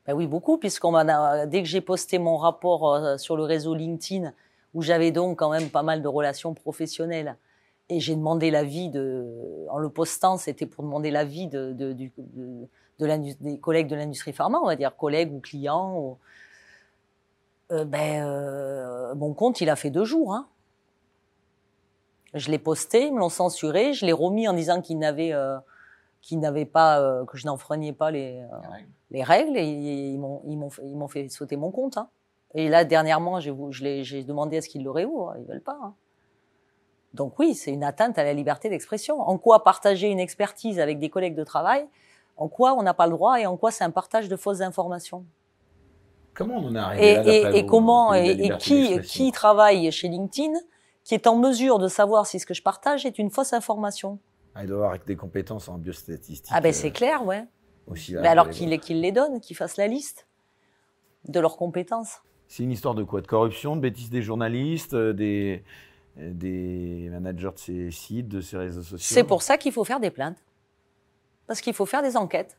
Ben 0.07 0.15
oui, 0.15 0.27
beaucoup, 0.27 0.59
puisqu'on 0.59 0.95
a, 0.95 1.47
dès 1.47 1.63
que 1.63 1.69
j'ai 1.69 1.81
posté 1.81 2.19
mon 2.19 2.37
rapport 2.37 2.93
euh, 2.95 3.17
sur 3.17 3.37
le 3.37 3.43
réseau 3.45 3.75
LinkedIn, 3.75 4.33
où 4.75 4.83
j'avais 4.83 5.13
donc 5.13 5.39
quand 5.39 5.51
même 5.51 5.71
pas 5.71 5.83
mal 5.83 6.03
de 6.03 6.09
relations 6.09 6.53
professionnelles, 6.55 7.37
et 7.89 8.01
j'ai 8.01 8.15
demandé 8.17 8.51
l'avis 8.51 8.89
de, 8.91 9.67
en 9.71 9.79
le 9.79 9.89
postant, 9.91 10.37
c'était 10.37 10.67
pour 10.67 10.85
demander 10.85 11.11
l'avis 11.11 11.47
de, 11.47 11.73
de, 11.73 11.93
du- 11.93 12.13
de, 12.19 12.67
de 12.99 13.07
l'indu- 13.07 13.37
des 13.41 13.59
collègues 13.59 13.89
de 13.89 13.97
l'industrie 13.97 14.33
pharma, 14.33 14.59
on 14.63 14.67
va 14.67 14.77
dire 14.77 14.97
collègues 14.97 15.33
ou 15.33 15.41
clients. 15.41 15.97
ou- 15.97 16.19
Euh, 17.73 17.85
ben, 17.87 18.25
euh, 18.27 19.15
mon 19.15 19.33
compte, 19.33 19.61
il 19.63 19.71
a 19.71 19.77
fait 19.77 19.91
deux 19.91 20.05
jours. 20.05 20.35
Hein. 20.35 20.47
Je 22.35 22.51
l'ai 22.51 22.59
posté, 22.59 23.07
ils 23.07 23.13
me 23.15 23.19
l'ont 23.21 23.29
censuré, 23.29 23.93
je 23.95 24.05
l'ai 24.05 24.13
remis 24.13 24.49
en 24.49 24.53
disant 24.53 24.81
qu'il 24.81 24.99
n'avait 24.99 25.33
euh, 25.33 25.57
qu'ils 26.21 26.41
n'avaient 26.41 26.65
pas, 26.65 27.01
euh, 27.01 27.25
que 27.27 27.37
je 27.37 27.47
n'enfreignais 27.47 27.93
pas 27.93 28.11
les, 28.11 28.41
euh, 28.41 28.57
les 29.11 29.23
règles 29.23 29.57
et 29.57 29.65
ils 29.65 30.19
m'ont, 30.19 30.41
ils 30.47 30.57
m'ont, 30.59 30.71
fait- 30.71 30.83
ils 30.85 30.97
m'ont 30.97 31.09
fait 31.09 31.29
sauter 31.29 31.57
mon 31.57 31.71
compte. 31.71 31.97
Hein. 31.99 32.09
Et 32.55 32.69
là, 32.69 32.85
dernièrement, 32.85 33.41
j'ai, 33.41 33.53
demandé 34.25 34.57
à 34.57 34.63
ce 34.63 34.69
qu'ils 34.69 34.83
le 34.85 34.91
réouvrent. 34.91 35.35
Ils 35.39 35.45
veulent 35.45 35.61
pas. 35.61 35.79
hein. 35.83 35.95
Donc 37.13 37.39
oui, 37.39 37.55
c'est 37.55 37.73
une 37.73 37.85
atteinte 37.85 38.19
à 38.19 38.25
la 38.25 38.33
liberté 38.33 38.69
d'expression. 38.69 39.21
En 39.21 39.39
quoi 39.39 39.63
partager 39.63 40.09
une 40.09 40.19
expertise 40.19 40.81
avec 40.81 40.99
des 40.99 41.11
collègues 41.11 41.37
de 41.37 41.45
travail 41.45 41.87
En 42.37 42.49
quoi 42.49 42.75
on 42.75 42.83
n'a 42.83 42.95
pas 42.95 43.07
le 43.07 43.13
droit 43.13 43.39
et 43.41 43.47
en 43.47 43.57
quoi 43.57 43.71
c'est 43.71 43.85
un 43.85 43.91
partage 43.91 44.29
de 44.29 44.37
fausses 44.37 44.63
informations? 44.63 45.25
Comment 46.35 46.57
on 46.57 46.67
en 46.69 46.75
est 46.75 46.79
arrivé 46.79 47.11
et, 47.11 47.15
là, 47.15 47.23
et- 47.51 47.59
et 47.59 47.67
comment 47.67 48.15
et, 48.15 48.31
et 48.31 48.49
qui, 48.59 49.01
qui 49.03 49.31
travaille 49.31 49.93
chez 49.93 50.09
LinkedIn 50.09 50.59
qui 51.05 51.15
est 51.15 51.27
en 51.27 51.37
mesure 51.37 51.79
de 51.79 51.89
savoir 51.89 52.27
si 52.27 52.41
ce 52.41 52.47
que 52.47 52.55
je 52.55 52.63
partage 52.63 53.05
est 53.07 53.19
une 53.19 53.31
fausse 53.31 53.53
information 53.53 54.19
Ah, 54.55 54.65
Il 54.65 54.69
doit 54.69 54.87
avoir 54.87 54.99
des 54.99 55.17
compétences 55.17 55.69
en 55.69 55.79
biostatistique. 55.79 56.51
Ah 56.55 56.61
ben 56.61 56.71
euh, 56.71 56.73
c'est 56.73 56.91
clair, 56.91 57.25
ouais. 57.25 57.45
aussi, 57.87 58.15
Mais 58.15 58.29
alors 58.29 58.49
qu'il 58.49 58.79
qu'il 58.81 59.01
les 59.01 59.13
donne, 59.13 59.41
qu'ils 59.41 59.57
fassent 59.57 59.77
la 59.77 59.87
liste 59.87 60.27
de 61.29 61.39
leurs 61.41 61.57
compétences. 61.57 62.19
C'est 62.49 62.63
une 62.63 62.71
histoire 62.73 62.95
de 62.95 63.03
quoi? 63.05 63.21
De 63.21 63.27
corruption, 63.27 63.77
de 63.77 63.81
bêtises 63.81 64.11
des 64.11 64.23
journalistes, 64.23 64.95
euh, 64.95 65.13
des, 65.13 65.63
euh, 66.19 66.31
des 66.33 67.09
managers 67.11 67.51
de 67.55 67.59
ces 67.59 67.91
sites, 67.91 68.29
de 68.29 68.41
ces 68.41 68.57
réseaux 68.57 68.83
sociaux? 68.83 68.99
C'est 69.15 69.25
pour 69.25 69.43
ça 69.43 69.59
qu'il 69.59 69.73
faut 69.73 69.85
faire 69.85 70.01
des 70.01 70.11
plaintes. 70.11 70.39
Parce 71.47 71.61
qu'il 71.61 71.75
faut 71.75 71.87
faire 71.87 72.03
des 72.03 72.17
enquêtes. 72.17 72.59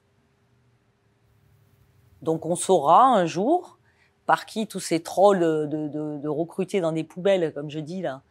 Donc 2.21 2.45
on 2.45 2.55
saura 2.55 3.05
un 3.05 3.25
jour 3.25 3.79
par 4.25 4.45
qui 4.45 4.67
tous 4.67 4.79
ces 4.79 5.01
trolls 5.01 5.39
de, 5.39 5.88
de, 5.88 6.17
de 6.17 6.27
recruter 6.27 6.81
dans 6.81 6.91
des 6.91 7.03
poubelles, 7.03 7.51
comme 7.53 7.69
je 7.69 7.79
dis 7.79 8.01
là, 8.01 8.21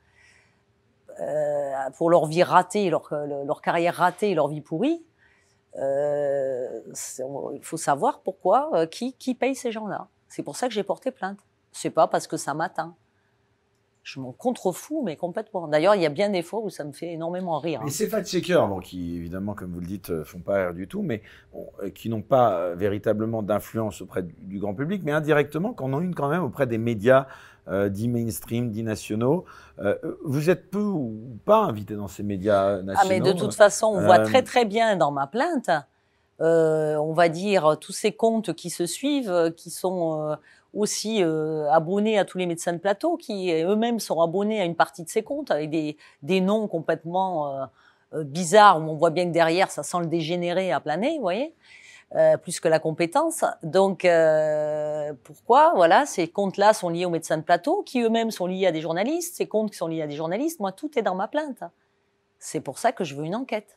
euh, 1.20 1.72
pour 1.96 2.10
leur 2.10 2.26
vie 2.26 2.42
ratée, 2.42 2.90
leur, 2.90 3.08
leur 3.44 3.60
carrière 3.62 3.94
ratée, 3.94 4.34
leur 4.34 4.48
vie 4.48 4.60
pourrie. 4.60 5.04
Euh, 5.76 6.80
il 7.52 7.62
faut 7.62 7.76
savoir 7.76 8.20
pourquoi, 8.20 8.70
euh, 8.74 8.86
qui, 8.86 9.14
qui 9.14 9.34
paye 9.34 9.54
ces 9.54 9.72
gens-là. 9.72 10.08
C'est 10.28 10.42
pour 10.42 10.56
ça 10.56 10.68
que 10.68 10.74
j'ai 10.74 10.84
porté 10.84 11.10
plainte. 11.10 11.38
C'est 11.72 11.90
pas 11.90 12.06
parce 12.06 12.26
que 12.26 12.36
ça 12.36 12.54
m'atteint. 12.54 12.94
Je 14.04 14.20
m'en 14.20 14.32
contrefous, 14.32 15.02
mais 15.02 15.16
complètement. 15.16 15.66
D'ailleurs, 15.66 15.94
il 15.94 16.02
y 16.02 16.06
a 16.06 16.10
bien 16.10 16.28
des 16.28 16.42
fois 16.42 16.60
où 16.60 16.68
ça 16.68 16.84
me 16.84 16.92
fait 16.92 17.12
énormément 17.12 17.58
rire. 17.58 17.80
hein. 17.82 17.86
Et 17.86 17.90
ces 17.90 18.06
fact-checkers, 18.06 18.68
bon, 18.68 18.78
qui 18.78 19.16
évidemment, 19.16 19.54
comme 19.54 19.72
vous 19.72 19.80
le 19.80 19.86
dites, 19.86 20.10
euh, 20.10 20.24
font 20.24 20.40
pas 20.40 20.56
rire 20.66 20.74
du 20.74 20.86
tout, 20.86 21.00
mais 21.02 21.22
bon, 21.52 21.66
euh, 21.82 21.88
qui 21.88 22.10
n'ont 22.10 22.20
pas 22.20 22.54
euh, 22.54 22.74
véritablement 22.74 23.42
d'influence 23.42 24.02
auprès 24.02 24.22
du, 24.22 24.34
du 24.40 24.58
grand 24.58 24.74
public, 24.74 25.02
mais 25.04 25.12
indirectement, 25.12 25.72
qu'en 25.72 25.92
ont 25.94 26.00
une 26.00 26.14
quand 26.14 26.28
même 26.28 26.42
auprès 26.44 26.66
des 26.66 26.76
médias 26.76 27.26
euh, 27.68 27.88
dits 27.88 28.08
mainstream, 28.08 28.70
dits 28.70 28.82
nationaux. 28.82 29.44
Euh, 29.78 29.96
vous 30.24 30.50
êtes 30.50 30.70
peu 30.70 30.82
ou 30.82 31.38
pas 31.44 31.58
invité 31.58 31.94
dans 31.94 32.08
ces 32.08 32.22
médias 32.22 32.82
nationaux 32.82 33.00
Ah, 33.02 33.08
mais 33.08 33.20
de 33.20 33.32
toute 33.32 33.54
façon, 33.54 33.86
on 33.86 34.00
voit 34.00 34.20
Euh, 34.20 34.24
très 34.24 34.42
très 34.42 34.64
bien 34.64 34.96
dans 34.96 35.10
ma 35.10 35.26
plainte, 35.26 35.70
euh, 36.40 36.96
on 36.96 37.12
va 37.12 37.28
dire, 37.28 37.76
tous 37.80 37.92
ces 37.92 38.12
comptes 38.12 38.52
qui 38.54 38.70
se 38.70 38.86
suivent, 38.86 39.52
qui 39.56 39.70
sont 39.70 40.36
aussi 40.74 41.22
euh, 41.22 41.70
abonnés 41.70 42.18
à 42.18 42.24
tous 42.24 42.38
les 42.38 42.46
médecins 42.46 42.72
de 42.72 42.78
plateau, 42.78 43.16
qui 43.16 43.52
eux-mêmes 43.52 44.00
sont 44.00 44.20
abonnés 44.20 44.60
à 44.60 44.64
une 44.64 44.74
partie 44.74 45.04
de 45.04 45.08
ces 45.08 45.22
comptes 45.22 45.50
avec 45.50 45.70
des, 45.70 45.96
des 46.22 46.40
noms 46.40 46.66
complètement 46.66 47.48
euh, 47.48 47.64
euh, 48.14 48.24
bizarres, 48.24 48.80
où 48.80 48.90
on 48.90 48.94
voit 48.94 49.10
bien 49.10 49.26
que 49.26 49.32
derrière, 49.32 49.70
ça 49.70 49.82
sent 49.82 49.98
le 50.00 50.06
dégénéré 50.06 50.72
à 50.72 50.80
planer, 50.80 51.14
vous 51.16 51.22
voyez 51.22 51.54
euh, 52.14 52.36
plus 52.36 52.60
que 52.60 52.68
la 52.68 52.78
compétence. 52.78 53.44
Donc, 53.62 54.04
euh, 54.04 55.12
pourquoi? 55.24 55.72
Voilà, 55.74 56.06
ces 56.06 56.28
comptes-là 56.28 56.72
sont 56.72 56.88
liés 56.88 57.04
aux 57.04 57.10
médecins 57.10 57.38
de 57.38 57.42
plateau, 57.42 57.82
qui 57.82 58.00
eux-mêmes 58.02 58.30
sont 58.30 58.46
liés 58.46 58.66
à 58.66 58.72
des 58.72 58.80
journalistes. 58.80 59.36
Ces 59.36 59.46
comptes 59.46 59.70
qui 59.72 59.76
sont 59.76 59.88
liés 59.88 60.02
à 60.02 60.06
des 60.06 60.16
journalistes, 60.16 60.60
moi, 60.60 60.72
tout 60.72 60.98
est 60.98 61.02
dans 61.02 61.14
ma 61.14 61.28
plainte. 61.28 61.64
C'est 62.38 62.60
pour 62.60 62.78
ça 62.78 62.92
que 62.92 63.04
je 63.04 63.14
veux 63.14 63.24
une 63.24 63.34
enquête. 63.34 63.76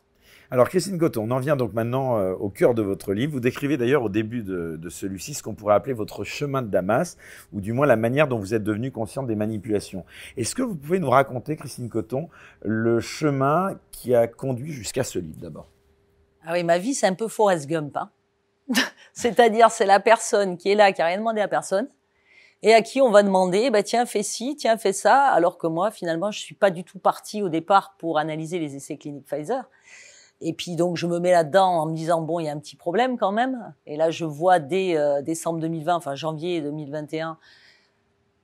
Alors 0.50 0.70
Christine 0.70 0.98
Coton, 0.98 1.24
on 1.28 1.32
en 1.32 1.40
vient 1.40 1.58
donc 1.58 1.74
maintenant 1.74 2.18
euh, 2.18 2.34
au 2.34 2.50
cœur 2.50 2.74
de 2.74 2.82
votre 2.82 3.14
livre. 3.14 3.34
Vous 3.34 3.40
décrivez 3.42 3.76
d'ailleurs 3.76 4.04
au 4.04 4.10
début 4.10 4.44
de, 4.44 4.80
celui-ci 4.90 5.34
ce 5.34 5.44
qu'on 5.44 5.56
pourrait 5.56 5.76
appeler 5.76 5.94
votre 5.94 6.24
chemin 6.24 6.62
de 6.62 6.68
Damas, 6.68 7.18
ou 7.52 7.60
du 7.60 7.74
moins 7.74 7.86
la 7.86 7.98
manière 7.98 8.30
dont 8.30 8.40
vous 8.40 8.54
êtes 8.54 8.64
devenue 8.64 8.92
consciente 8.92 9.28
des 9.28 9.36
manipulations. 9.36 10.06
Est-ce 10.38 10.56
que 10.56 10.62
vous 10.62 10.76
pouvez 10.76 11.00
nous 11.00 11.10
raconter, 11.10 11.58
Christine 11.58 11.90
Coton, 11.90 12.30
le 12.62 13.02
chemin 13.02 13.78
qui 13.92 14.16
a 14.16 14.28
conduit 14.28 14.72
jusqu'à 14.72 15.04
ce 15.04 15.20
livre 15.20 15.40
d'abord? 15.40 15.68
Ah 16.46 16.54
oui, 16.54 16.64
ma 16.64 16.78
vie 16.78 16.94
c'est 16.94 17.08
un 17.08 17.14
peu 17.14 17.28
Forrest 17.28 17.68
Gump. 17.68 17.98
Hein. 17.98 18.10
C'est-à-dire 19.14 19.72
c'est 19.72 19.86
la 19.86 20.00
personne 20.00 20.58
qui 20.58 20.72
est 20.72 20.76
là, 20.76 20.92
qui 20.92 21.02
a 21.02 21.06
rien 21.06 21.18
demandé 21.18 21.42
à 21.42 21.48
personne, 21.48 21.88
et 22.64 22.74
à 22.74 22.82
qui 22.82 23.02
on 23.02 23.12
va 23.12 23.24
demander, 23.24 23.70
bah 23.70 23.84
tiens, 23.84 24.06
fais 24.06 24.24
ci, 24.24 24.56
tiens, 24.56 24.78
fais 24.78 24.94
ça, 24.94 25.26
alors 25.26 25.58
que 25.58 25.68
moi, 25.68 25.92
finalement, 25.92 26.32
je 26.32 26.40
suis 26.40 26.56
pas 26.56 26.72
du 26.72 26.84
tout 26.84 27.00
partie 27.00 27.42
au 27.44 27.50
départ 27.50 27.96
pour 27.98 28.18
analyser 28.18 28.60
les 28.60 28.76
essais 28.76 28.98
cliniques 28.98 29.26
Pfizer. 29.26 29.64
Et 30.42 30.54
puis 30.54 30.76
donc 30.76 30.98
je 30.98 31.08
me 31.08 31.20
mets 31.20 31.32
là-dedans 31.32 31.68
en 31.68 31.86
me 31.88 31.96
disant 31.96 32.22
bon 32.22 32.40
il 32.40 32.46
y 32.46 32.50
a 32.50 32.52
un 32.52 32.60
petit 32.60 32.76
problème 32.76 33.18
quand 33.18 33.32
même. 33.32 33.74
Et 33.86 33.98
là 33.98 34.12
je 34.12 34.26
vois 34.26 34.60
dès 34.60 34.98
euh, 34.98 35.22
décembre 35.22 35.60
2020, 35.60 35.96
enfin 35.96 36.16
janvier 36.16 36.62
2021, 36.62 37.38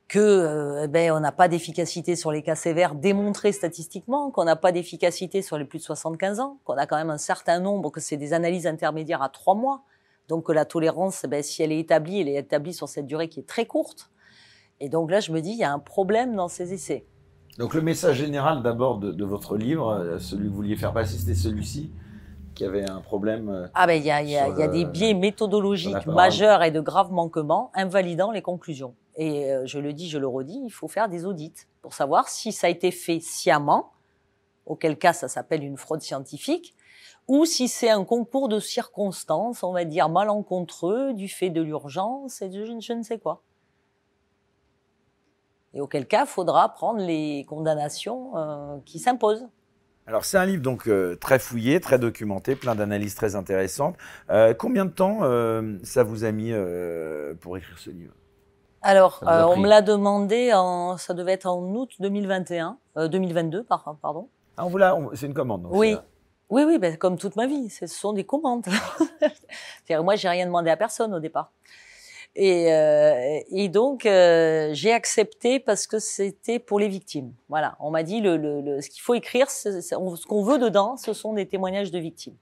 que 0.08 0.20
euh, 0.20 0.84
eh 0.86 0.88
ben 0.88 1.12
on 1.12 1.20
n'a 1.20 1.32
pas 1.32 1.48
d'efficacité 1.48 2.16
sur 2.16 2.32
les 2.32 2.42
cas 2.42 2.56
sévères 2.56 2.96
démontré 2.96 3.52
statistiquement, 3.52 4.32
qu'on 4.32 4.44
n'a 4.44 4.56
pas 4.56 4.72
d'efficacité 4.72 5.42
sur 5.42 5.58
les 5.58 5.66
plus 5.66 5.80
de 5.80 5.84
75 5.84 6.40
ans, 6.40 6.58
qu'on 6.64 6.78
a 6.78 6.88
quand 6.88 6.98
même 6.98 7.12
un 7.12 7.20
certain 7.20 7.60
nombre, 7.60 7.92
que 7.92 8.00
c'est 8.00 8.18
des 8.18 8.34
analyses 8.34 8.66
intermédiaires 8.66 9.22
à 9.22 9.30
trois 9.30 9.56
mois. 9.56 9.84
Donc 10.28 10.50
la 10.50 10.66
tolérance, 10.66 11.24
eh 11.24 11.28
ben, 11.28 11.44
si 11.44 11.64
elle 11.64 11.72
est 11.72 11.80
établie, 11.80 12.22
elle 12.22 12.30
est 12.30 12.36
établie 12.36 12.74
sur 12.74 12.88
cette 12.88 13.08
durée 13.08 13.28
qui 13.28 13.42
est 13.42 13.48
très 13.48 13.66
courte. 13.66 14.10
Et 14.80 14.90
donc 14.90 15.12
là 15.12 15.20
je 15.20 15.32
me 15.32 15.42
dis 15.42 15.52
il 15.52 15.58
y 15.58 15.64
a 15.64 15.72
un 15.72 15.80
problème 15.80 16.36
dans 16.36 16.48
ces 16.48 16.74
essais. 16.74 17.06
Donc 17.58 17.74
le 17.74 17.82
message 17.82 18.18
général 18.18 18.64
d'abord 18.64 18.98
de, 18.98 19.26
votre 19.26 19.58
livre, 19.58 19.90
euh, 19.90 20.20
celui 20.20 20.46
que 20.46 20.50
vous 20.50 20.56
vouliez 20.56 20.76
faire 20.76 20.94
passer, 20.94 21.18
c'était 21.18 21.36
celui-ci 21.36 21.92
qui 22.56 22.66
avait 22.66 22.90
un 22.90 23.02
problème. 23.02 23.50
Euh, 23.50 23.68
ah 23.74 23.88
ben 23.88 23.94
il 23.94 24.06
y 24.06 24.12
a, 24.12 24.22
y 24.22 24.38
a, 24.38 24.68
des 24.68 24.86
biais 24.86 25.14
méthodologiques 25.14 26.06
majeurs 26.06 26.64
et 26.64 26.72
de 26.72 26.80
graves 26.80 27.12
manquements 27.12 27.72
invalidant 27.74 28.32
les 28.32 28.42
conclusions. 28.42 28.96
Et 29.16 29.52
euh, 29.52 29.66
je 29.66 29.80
le 29.80 29.94
dis, 29.94 30.10
je 30.10 30.18
le 30.18 30.28
redis, 30.28 30.60
il 30.64 30.72
faut 30.72 30.88
faire 30.88 31.10
des 31.10 31.26
audits 31.26 31.54
pour 31.82 31.94
savoir 31.94 32.30
si 32.30 32.52
ça 32.52 32.68
a 32.68 32.70
été 32.70 32.92
fait 32.92 33.20
sciemment, 33.20 33.92
auquel 34.66 34.98
cas 34.98 35.14
ça 35.14 35.28
s'appelle 35.28 35.64
une 35.64 35.78
fraude 35.78 36.02
scientifique, 36.02 36.74
ou 37.28 37.46
si 37.46 37.68
c'est 37.68 37.90
un 37.90 38.04
concours 38.04 38.50
de 38.50 38.60
circonstances, 38.60 39.64
on 39.64 39.72
va 39.72 39.86
dire 39.86 40.10
malencontreux, 40.10 41.14
du 41.14 41.28
fait 41.28 41.50
de 41.50 41.62
l'urgence 41.62 42.42
et 42.42 42.50
de 42.50 42.66
je 42.66 42.94
ne 42.94 43.04
sais 43.04 43.18
quoi. 43.18 43.42
Et 45.74 45.82
auquel 45.82 46.06
cas, 46.06 46.26
il 46.26 46.28
faudra 46.28 46.70
prendre 46.70 47.00
les 47.00 47.46
condamnations 47.48 48.38
euh, 48.38 48.78
qui 48.86 49.00
s'imposent. 49.00 49.48
Alors 50.06 50.26
c'est 50.26 50.38
un 50.38 50.46
livre 50.46 50.62
donc 50.62 50.88
euh, 50.88 51.16
très 51.16 51.40
fouillé, 51.40 51.80
très 51.80 51.98
documenté, 51.98 52.56
plein 52.56 52.76
d'analyses 52.76 53.16
très 53.16 53.36
intéressantes. 53.36 53.96
Euh, 54.30 54.54
combien 54.54 54.86
de 54.86 54.92
temps 54.92 55.22
ça 55.84 56.04
vous 56.04 56.26
a 56.26 56.32
mis 56.32 56.52
pour 57.40 57.58
écrire 57.58 57.80
ce 57.80 57.90
livre? 57.90 58.14
Alors 58.82 59.24
on 59.24 59.58
me 59.58 59.68
l'a 59.68 59.82
demandé, 59.82 60.52
en, 60.54 60.98
ça 60.98 61.14
devait 61.14 61.32
être 61.32 61.46
en 61.46 61.64
août 61.74 61.90
2021, 62.00 62.78
2022 62.98 63.64
pardon. 63.64 64.28
Ah, 64.58 64.66
on 64.66 64.70
vous 64.70 64.78
l'a, 64.78 64.96
c'est 65.14 65.26
une 65.26 65.34
commande. 65.34 65.64
Donc 65.64 65.72
oui. 65.74 65.98
Oui, 66.54 66.66
oui, 66.68 66.78
ben, 66.78 66.96
comme 66.98 67.18
toute 67.18 67.36
ma 67.36 67.48
vie, 67.48 67.68
ce 67.72 67.88
sont 67.88 68.14
des 68.14 68.26
commandes. 68.26 68.68
moi, 69.90 70.16
j'ai 70.16 70.30
rien 70.30 70.46
demandé 70.46 70.70
à 70.70 70.78
personne 70.78 71.12
au 71.12 71.20
départ. 71.20 71.52
Et, 72.36 72.72
euh, 72.72 73.68
donc 73.70 74.06
euh, 74.06 74.70
j'ai 74.74 74.92
accepté 74.92 75.60
parce 75.60 75.88
que 75.88 75.98
c'était 75.98 76.60
pour 76.60 76.78
les 76.78 76.90
victimes. 76.90 77.34
Voilà, 77.50 77.76
on 77.80 77.90
m'a 77.90 78.04
dit 78.04 78.22
ce 78.22 78.88
qu'il 78.88 79.02
faut 79.02 79.16
écrire, 79.16 79.50
ce 79.50 80.28
qu'on 80.28 80.44
veut 80.44 80.60
dedans, 80.60 80.96
ce 80.96 81.14
sont 81.14 81.34
des 81.34 81.48
témoignages 81.48 81.90
de 81.90 81.98
victimes. 81.98 82.38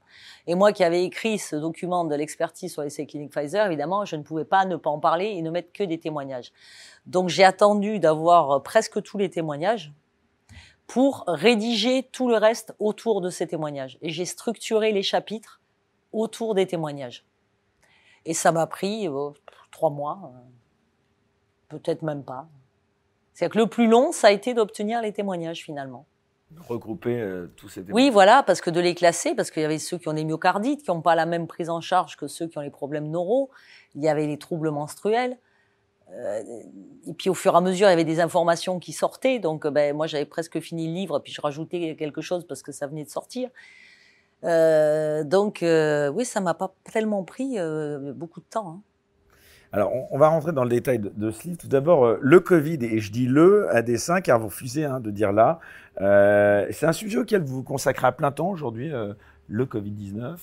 Et 0.45 0.55
moi 0.55 0.73
qui 0.73 0.83
avais 0.83 1.05
écrit 1.05 1.37
ce 1.37 1.55
document 1.55 2.03
de 2.03 2.13
l'expertise 2.15 2.73
sur 2.73 2.81
l'essai 2.81 3.05
clinique 3.05 3.31
Pfizer, 3.31 3.65
évidemment, 3.65 4.03
je 4.03 4.17
ne 4.17 4.23
pouvais 4.23 4.45
pas 4.45 4.65
ne 4.65 4.75
pas 4.75 4.89
en 4.89 4.99
parler 4.99 5.27
et 5.27 5.41
ne 5.41 5.49
mettre 5.49 5.71
que 5.71 5.85
des 5.85 5.99
témoignages. 5.99 6.51
Donc 7.05 7.29
j'ai 7.29 7.45
attendu 7.45 7.99
d'avoir 7.99 8.61
presque 8.61 9.01
tous 9.03 9.17
les 9.17 9.29
témoignages 9.29 9.93
pour 10.91 11.23
rédiger 11.25 12.03
tout 12.11 12.27
le 12.27 12.35
reste 12.35 12.75
autour 12.77 13.21
de 13.21 13.29
ces 13.29 13.47
témoignages. 13.47 13.97
Et 14.01 14.09
j'ai 14.09 14.25
structuré 14.25 14.91
les 14.91 15.03
chapitres 15.03 15.61
autour 16.11 16.53
des 16.53 16.67
témoignages. 16.67 17.23
Et 18.25 18.33
ça 18.33 18.51
m'a 18.51 18.67
pris 18.67 19.07
euh, 19.07 19.29
trois 19.71 19.89
mois, 19.89 20.19
euh, 20.35 20.39
peut-être 21.69 22.01
même 22.01 22.25
pas. 22.25 22.49
C'est-à-dire 23.33 23.53
que 23.53 23.59
le 23.59 23.67
plus 23.67 23.87
long, 23.87 24.11
ça 24.11 24.27
a 24.27 24.31
été 24.31 24.53
d'obtenir 24.53 25.01
les 25.01 25.13
témoignages 25.13 25.63
finalement. 25.63 26.07
Regrouper 26.59 27.21
euh, 27.21 27.47
tous 27.55 27.69
ces 27.69 27.85
témoignages. 27.85 28.07
Oui, 28.07 28.11
voilà, 28.11 28.43
parce 28.43 28.59
que 28.59 28.69
de 28.69 28.81
les 28.81 28.93
classer, 28.93 29.33
parce 29.33 29.49
qu'il 29.49 29.61
y 29.61 29.65
avait 29.65 29.79
ceux 29.79 29.97
qui 29.97 30.09
ont 30.09 30.13
des 30.13 30.25
myocardites, 30.25 30.83
qui 30.83 30.91
n'ont 30.91 31.01
pas 31.01 31.15
la 31.15 31.25
même 31.25 31.47
prise 31.47 31.69
en 31.69 31.79
charge 31.79 32.17
que 32.17 32.27
ceux 32.27 32.47
qui 32.47 32.57
ont 32.57 32.61
les 32.61 32.69
problèmes 32.69 33.09
neuraux. 33.09 33.49
Il 33.95 34.03
y 34.03 34.09
avait 34.09 34.27
les 34.27 34.37
troubles 34.37 34.71
menstruels. 34.71 35.37
Et 36.13 37.13
puis 37.13 37.29
au 37.29 37.33
fur 37.33 37.53
et 37.53 37.57
à 37.57 37.61
mesure, 37.61 37.87
il 37.87 37.91
y 37.91 37.93
avait 37.93 38.03
des 38.03 38.19
informations 38.19 38.79
qui 38.79 38.93
sortaient. 38.93 39.39
Donc 39.39 39.67
ben, 39.67 39.95
moi, 39.95 40.07
j'avais 40.07 40.25
presque 40.25 40.59
fini 40.59 40.87
le 40.87 40.93
livre, 40.93 41.19
puis 41.19 41.31
je 41.33 41.41
rajoutais 41.41 41.95
quelque 41.97 42.21
chose 42.21 42.45
parce 42.45 42.61
que 42.61 42.71
ça 42.71 42.87
venait 42.87 43.05
de 43.05 43.09
sortir. 43.09 43.49
Euh, 44.43 45.23
donc 45.23 45.61
euh, 45.61 46.09
oui, 46.09 46.25
ça 46.25 46.41
m'a 46.41 46.53
pas 46.53 46.73
tellement 46.91 47.23
pris 47.23 47.59
euh, 47.59 48.13
beaucoup 48.13 48.39
de 48.39 48.45
temps. 48.45 48.69
Hein. 48.69 48.81
Alors, 49.73 49.91
on, 50.11 50.17
va 50.17 50.27
rentrer 50.27 50.51
dans 50.51 50.65
le 50.65 50.69
détail 50.69 50.99
de, 50.99 51.31
ce 51.31 51.43
livre. 51.43 51.57
Tout 51.57 51.69
d'abord, 51.69 52.17
le 52.19 52.39
Covid, 52.41 52.79
et 52.81 52.99
je 52.99 53.09
dis 53.09 53.25
le 53.25 53.73
à 53.73 53.81
dessein, 53.81 54.19
car 54.19 54.37
vous 54.37 54.47
refusez 54.47 54.83
hein, 54.83 54.99
de 54.99 55.11
dire 55.11 55.31
là. 55.31 55.61
c'est 55.97 56.85
un 56.85 56.91
sujet 56.91 57.19
auquel 57.19 57.41
vous 57.41 57.55
vous 57.55 57.63
consacrez 57.63 58.07
à 58.07 58.11
plein 58.11 58.33
temps 58.33 58.49
aujourd'hui, 58.49 58.91
le 59.47 59.65
Covid-19. 59.65 60.35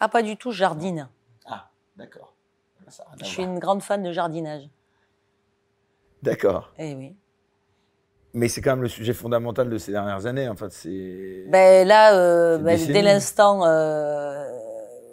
Ah, 0.00 0.08
pas 0.08 0.22
du 0.22 0.38
tout, 0.38 0.52
jardine. 0.52 1.10
Ah, 1.44 1.68
d'accord. 1.98 2.32
Je 3.20 3.26
suis 3.26 3.42
une 3.42 3.58
grande 3.58 3.82
fan 3.82 4.02
de 4.02 4.10
jardinage. 4.10 4.70
D'accord. 6.26 6.72
Eh 6.78 6.94
oui. 6.94 7.16
Mais 8.34 8.48
c'est 8.48 8.60
quand 8.60 8.72
même 8.72 8.82
le 8.82 8.88
sujet 8.88 9.14
fondamental 9.14 9.70
de 9.70 9.78
ces 9.78 9.92
dernières 9.92 10.26
années. 10.26 10.46
En 10.48 10.56
fait, 10.56 10.70
c'est. 10.70 11.46
Ben 11.48 11.88
là, 11.88 12.14
euh, 12.14 12.58
ben, 12.58 12.78
dès 12.86 13.00
l'instant 13.00 13.64
euh, 13.64 14.44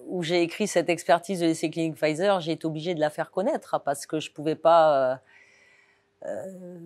où 0.07 0.23
j'ai 0.23 0.41
écrit 0.41 0.67
cette 0.67 0.89
expertise 0.89 1.39
de 1.39 1.45
l'essai 1.45 1.69
clinique 1.69 1.95
Pfizer, 1.95 2.41
j'ai 2.41 2.51
été 2.51 2.65
obligée 2.65 2.95
de 2.95 2.99
la 2.99 3.09
faire 3.09 3.31
connaître 3.31 3.79
parce 3.85 4.05
que 4.05 4.19
je 4.19 4.29
pouvais 4.29 4.55
pas, 4.55 5.13
euh, 5.13 5.15
euh, 6.25 6.79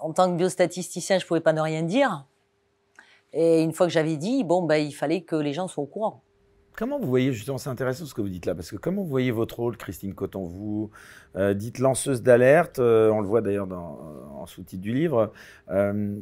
en 0.00 0.12
tant 0.12 0.28
que 0.32 0.36
biostatisticien, 0.36 1.20
je 1.20 1.26
pouvais 1.26 1.40
pas 1.40 1.52
ne 1.52 1.60
rien 1.60 1.82
dire. 1.82 2.26
Et 3.32 3.62
une 3.62 3.72
fois 3.72 3.86
que 3.86 3.92
j'avais 3.92 4.16
dit, 4.16 4.42
bon, 4.42 4.62
ben 4.62 4.76
il 4.76 4.92
fallait 4.92 5.20
que 5.20 5.36
les 5.36 5.52
gens 5.52 5.68
soient 5.68 5.84
au 5.84 5.86
courant. 5.86 6.22
Comment 6.76 6.98
vous 6.98 7.06
voyez, 7.06 7.32
justement, 7.32 7.56
c'est 7.56 7.70
intéressant 7.70 8.04
ce 8.04 8.12
que 8.12 8.20
vous 8.20 8.28
dites 8.28 8.44
là, 8.44 8.54
parce 8.54 8.70
que 8.70 8.76
comment 8.76 9.00
vous 9.00 9.08
voyez 9.08 9.30
votre 9.30 9.56
rôle, 9.56 9.78
Christine 9.78 10.14
Coton 10.14 10.44
Vous 10.44 10.90
euh, 11.34 11.54
dites 11.54 11.78
lanceuse 11.78 12.22
d'alerte, 12.22 12.80
euh, 12.80 13.10
on 13.10 13.22
le 13.22 13.26
voit 13.26 13.40
d'ailleurs 13.40 13.66
euh, 13.72 14.38
en 14.38 14.44
sous-titre 14.44 14.82
du 14.82 14.92
livre. 14.92 15.32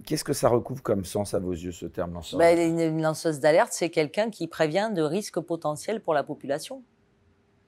Qu'est-ce 0.07 0.23
que 0.23 0.33
ça 0.33 0.49
recouvre 0.49 0.81
comme 0.81 1.05
sens 1.05 1.35
à 1.35 1.40
vos 1.40 1.51
yeux, 1.51 1.73
ce 1.73 1.87
terme 1.87 2.14
lanceuse? 2.14 2.38
Ben, 2.38 2.57
Une 2.57 3.03
lanceuse 3.03 3.40
d'alerte, 3.40 3.73
c'est 3.73 3.90
quelqu'un 3.90 4.31
qui 4.31 4.47
prévient 4.47 4.90
de 4.95 5.03
risques 5.03 5.40
potentiels 5.40 6.01
pour 6.01 6.14
la 6.14 6.23
population. 6.23 6.85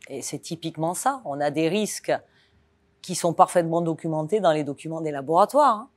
Et 0.08 0.22
c'est 0.22 0.38
typiquement 0.38 0.94
ça. 0.94 1.22
On 1.24 1.40
a 1.40 1.50
des 1.50 1.68
risques 1.68 2.12
qui 3.02 3.16
sont 3.16 3.32
parfaitement 3.32 3.80
documentés 3.80 4.38
dans 4.38 4.52
les 4.52 4.62
documents 4.62 5.00
des 5.00 5.10
laboratoires. 5.10 5.74
Hein. 5.74 5.88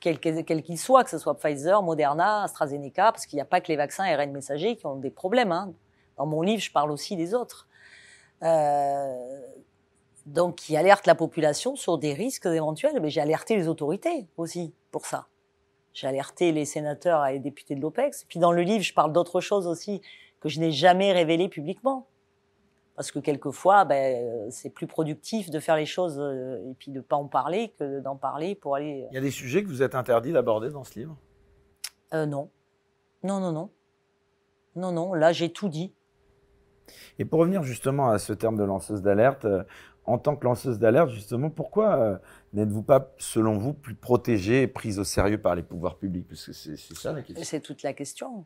quels 0.00 0.18
qu'ils 0.18 0.78
soient, 0.78 1.04
que 1.04 1.10
ce 1.10 1.18
soit 1.18 1.34
Pfizer, 1.34 1.82
Moderna, 1.82 2.44
AstraZeneca, 2.44 3.12
parce 3.12 3.26
qu'il 3.26 3.36
n'y 3.36 3.42
a 3.42 3.46
pas 3.46 3.60
que 3.60 3.68
les 3.68 3.76
vaccins 3.76 4.04
ARN 4.04 4.32
messagers 4.32 4.76
qui 4.76 4.86
ont 4.86 4.96
des 4.96 5.10
problèmes. 5.10 5.52
Hein. 5.52 5.74
Dans 6.20 6.26
mon 6.26 6.42
livre, 6.42 6.60
je 6.60 6.70
parle 6.70 6.90
aussi 6.90 7.16
des 7.16 7.32
autres. 7.32 7.66
Euh, 8.42 9.40
donc, 10.26 10.56
qui 10.56 10.76
alerte 10.76 11.06
la 11.06 11.14
population 11.14 11.76
sur 11.76 11.96
des 11.96 12.12
risques 12.12 12.44
éventuels. 12.44 13.00
Mais 13.00 13.08
j'ai 13.08 13.22
alerté 13.22 13.56
les 13.56 13.68
autorités 13.68 14.28
aussi 14.36 14.74
pour 14.90 15.06
ça. 15.06 15.28
J'ai 15.94 16.06
alerté 16.06 16.52
les 16.52 16.66
sénateurs 16.66 17.24
et 17.24 17.32
les 17.32 17.38
députés 17.38 17.74
de 17.74 17.80
l'OPEX. 17.80 18.26
Puis 18.28 18.38
dans 18.38 18.52
le 18.52 18.60
livre, 18.60 18.84
je 18.84 18.92
parle 18.92 19.14
d'autres 19.14 19.40
choses 19.40 19.66
aussi 19.66 20.02
que 20.40 20.50
je 20.50 20.60
n'ai 20.60 20.72
jamais 20.72 21.10
révélées 21.12 21.48
publiquement. 21.48 22.06
Parce 22.96 23.10
que 23.10 23.18
quelquefois, 23.18 23.86
ben, 23.86 24.50
c'est 24.50 24.68
plus 24.68 24.86
productif 24.86 25.48
de 25.48 25.58
faire 25.58 25.76
les 25.76 25.86
choses 25.86 26.18
euh, 26.20 26.70
et 26.70 26.74
puis 26.74 26.90
de 26.90 26.98
ne 26.98 27.02
pas 27.02 27.16
en 27.16 27.28
parler 27.28 27.72
que 27.78 28.00
d'en 28.00 28.16
parler 28.16 28.54
pour 28.54 28.74
aller. 28.74 29.06
Il 29.10 29.14
y 29.14 29.18
a 29.18 29.22
des 29.22 29.30
sujets 29.30 29.62
que 29.62 29.68
vous 29.68 29.82
êtes 29.82 29.94
interdit 29.94 30.32
d'aborder 30.32 30.68
dans 30.68 30.84
ce 30.84 30.98
livre? 30.98 31.16
Euh, 32.12 32.26
Non. 32.26 32.50
Non, 33.22 33.40
non, 33.40 33.52
non. 33.52 33.70
Non, 34.76 34.92
non. 34.92 35.14
Là, 35.14 35.32
j'ai 35.32 35.50
tout 35.50 35.70
dit. 35.70 35.94
Et 37.18 37.24
pour 37.24 37.40
revenir 37.40 37.62
justement 37.62 38.10
à 38.10 38.18
ce 38.18 38.32
terme 38.32 38.56
de 38.56 38.64
lanceuse 38.64 39.02
d'alerte, 39.02 39.44
euh, 39.44 39.62
en 40.04 40.18
tant 40.18 40.36
que 40.36 40.44
lanceuse 40.44 40.78
d'alerte, 40.78 41.10
justement, 41.10 41.50
pourquoi 41.50 41.96
euh, 41.96 42.16
n'êtes-vous 42.52 42.82
pas, 42.82 43.12
selon 43.18 43.58
vous, 43.58 43.74
plus 43.74 43.94
protégée 43.94 44.62
et 44.62 44.66
prise 44.66 44.98
au 44.98 45.04
sérieux 45.04 45.38
par 45.38 45.54
les 45.54 45.62
pouvoirs 45.62 45.96
publics? 45.96 46.26
Parce 46.28 46.46
que 46.46 46.52
c'est 46.52 46.76
ça 46.76 47.12
la 47.12 47.22
question. 47.22 47.44
C'est 47.44 47.60
toute 47.60 47.82
la 47.82 47.92
question. 47.92 48.44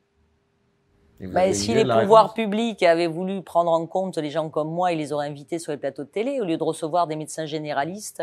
Bah, 1.20 1.52
si 1.52 1.72
les 1.72 1.84
pouvoirs 1.84 2.34
publics 2.34 2.82
avaient 2.82 3.06
voulu 3.06 3.42
prendre 3.42 3.70
en 3.70 3.86
compte 3.86 4.18
les 4.18 4.30
gens 4.30 4.50
comme 4.50 4.68
moi, 4.68 4.92
ils 4.92 4.98
les 4.98 5.12
auraient 5.12 5.28
invités 5.28 5.60
sur 5.60 5.70
les 5.70 5.78
plateaux 5.78 6.02
de 6.02 6.08
télé 6.08 6.40
au 6.40 6.44
lieu 6.44 6.56
de 6.56 6.62
recevoir 6.62 7.06
des 7.06 7.16
médecins 7.16 7.46
généralistes 7.46 8.22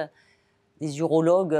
des 0.82 0.98
urologues 0.98 1.58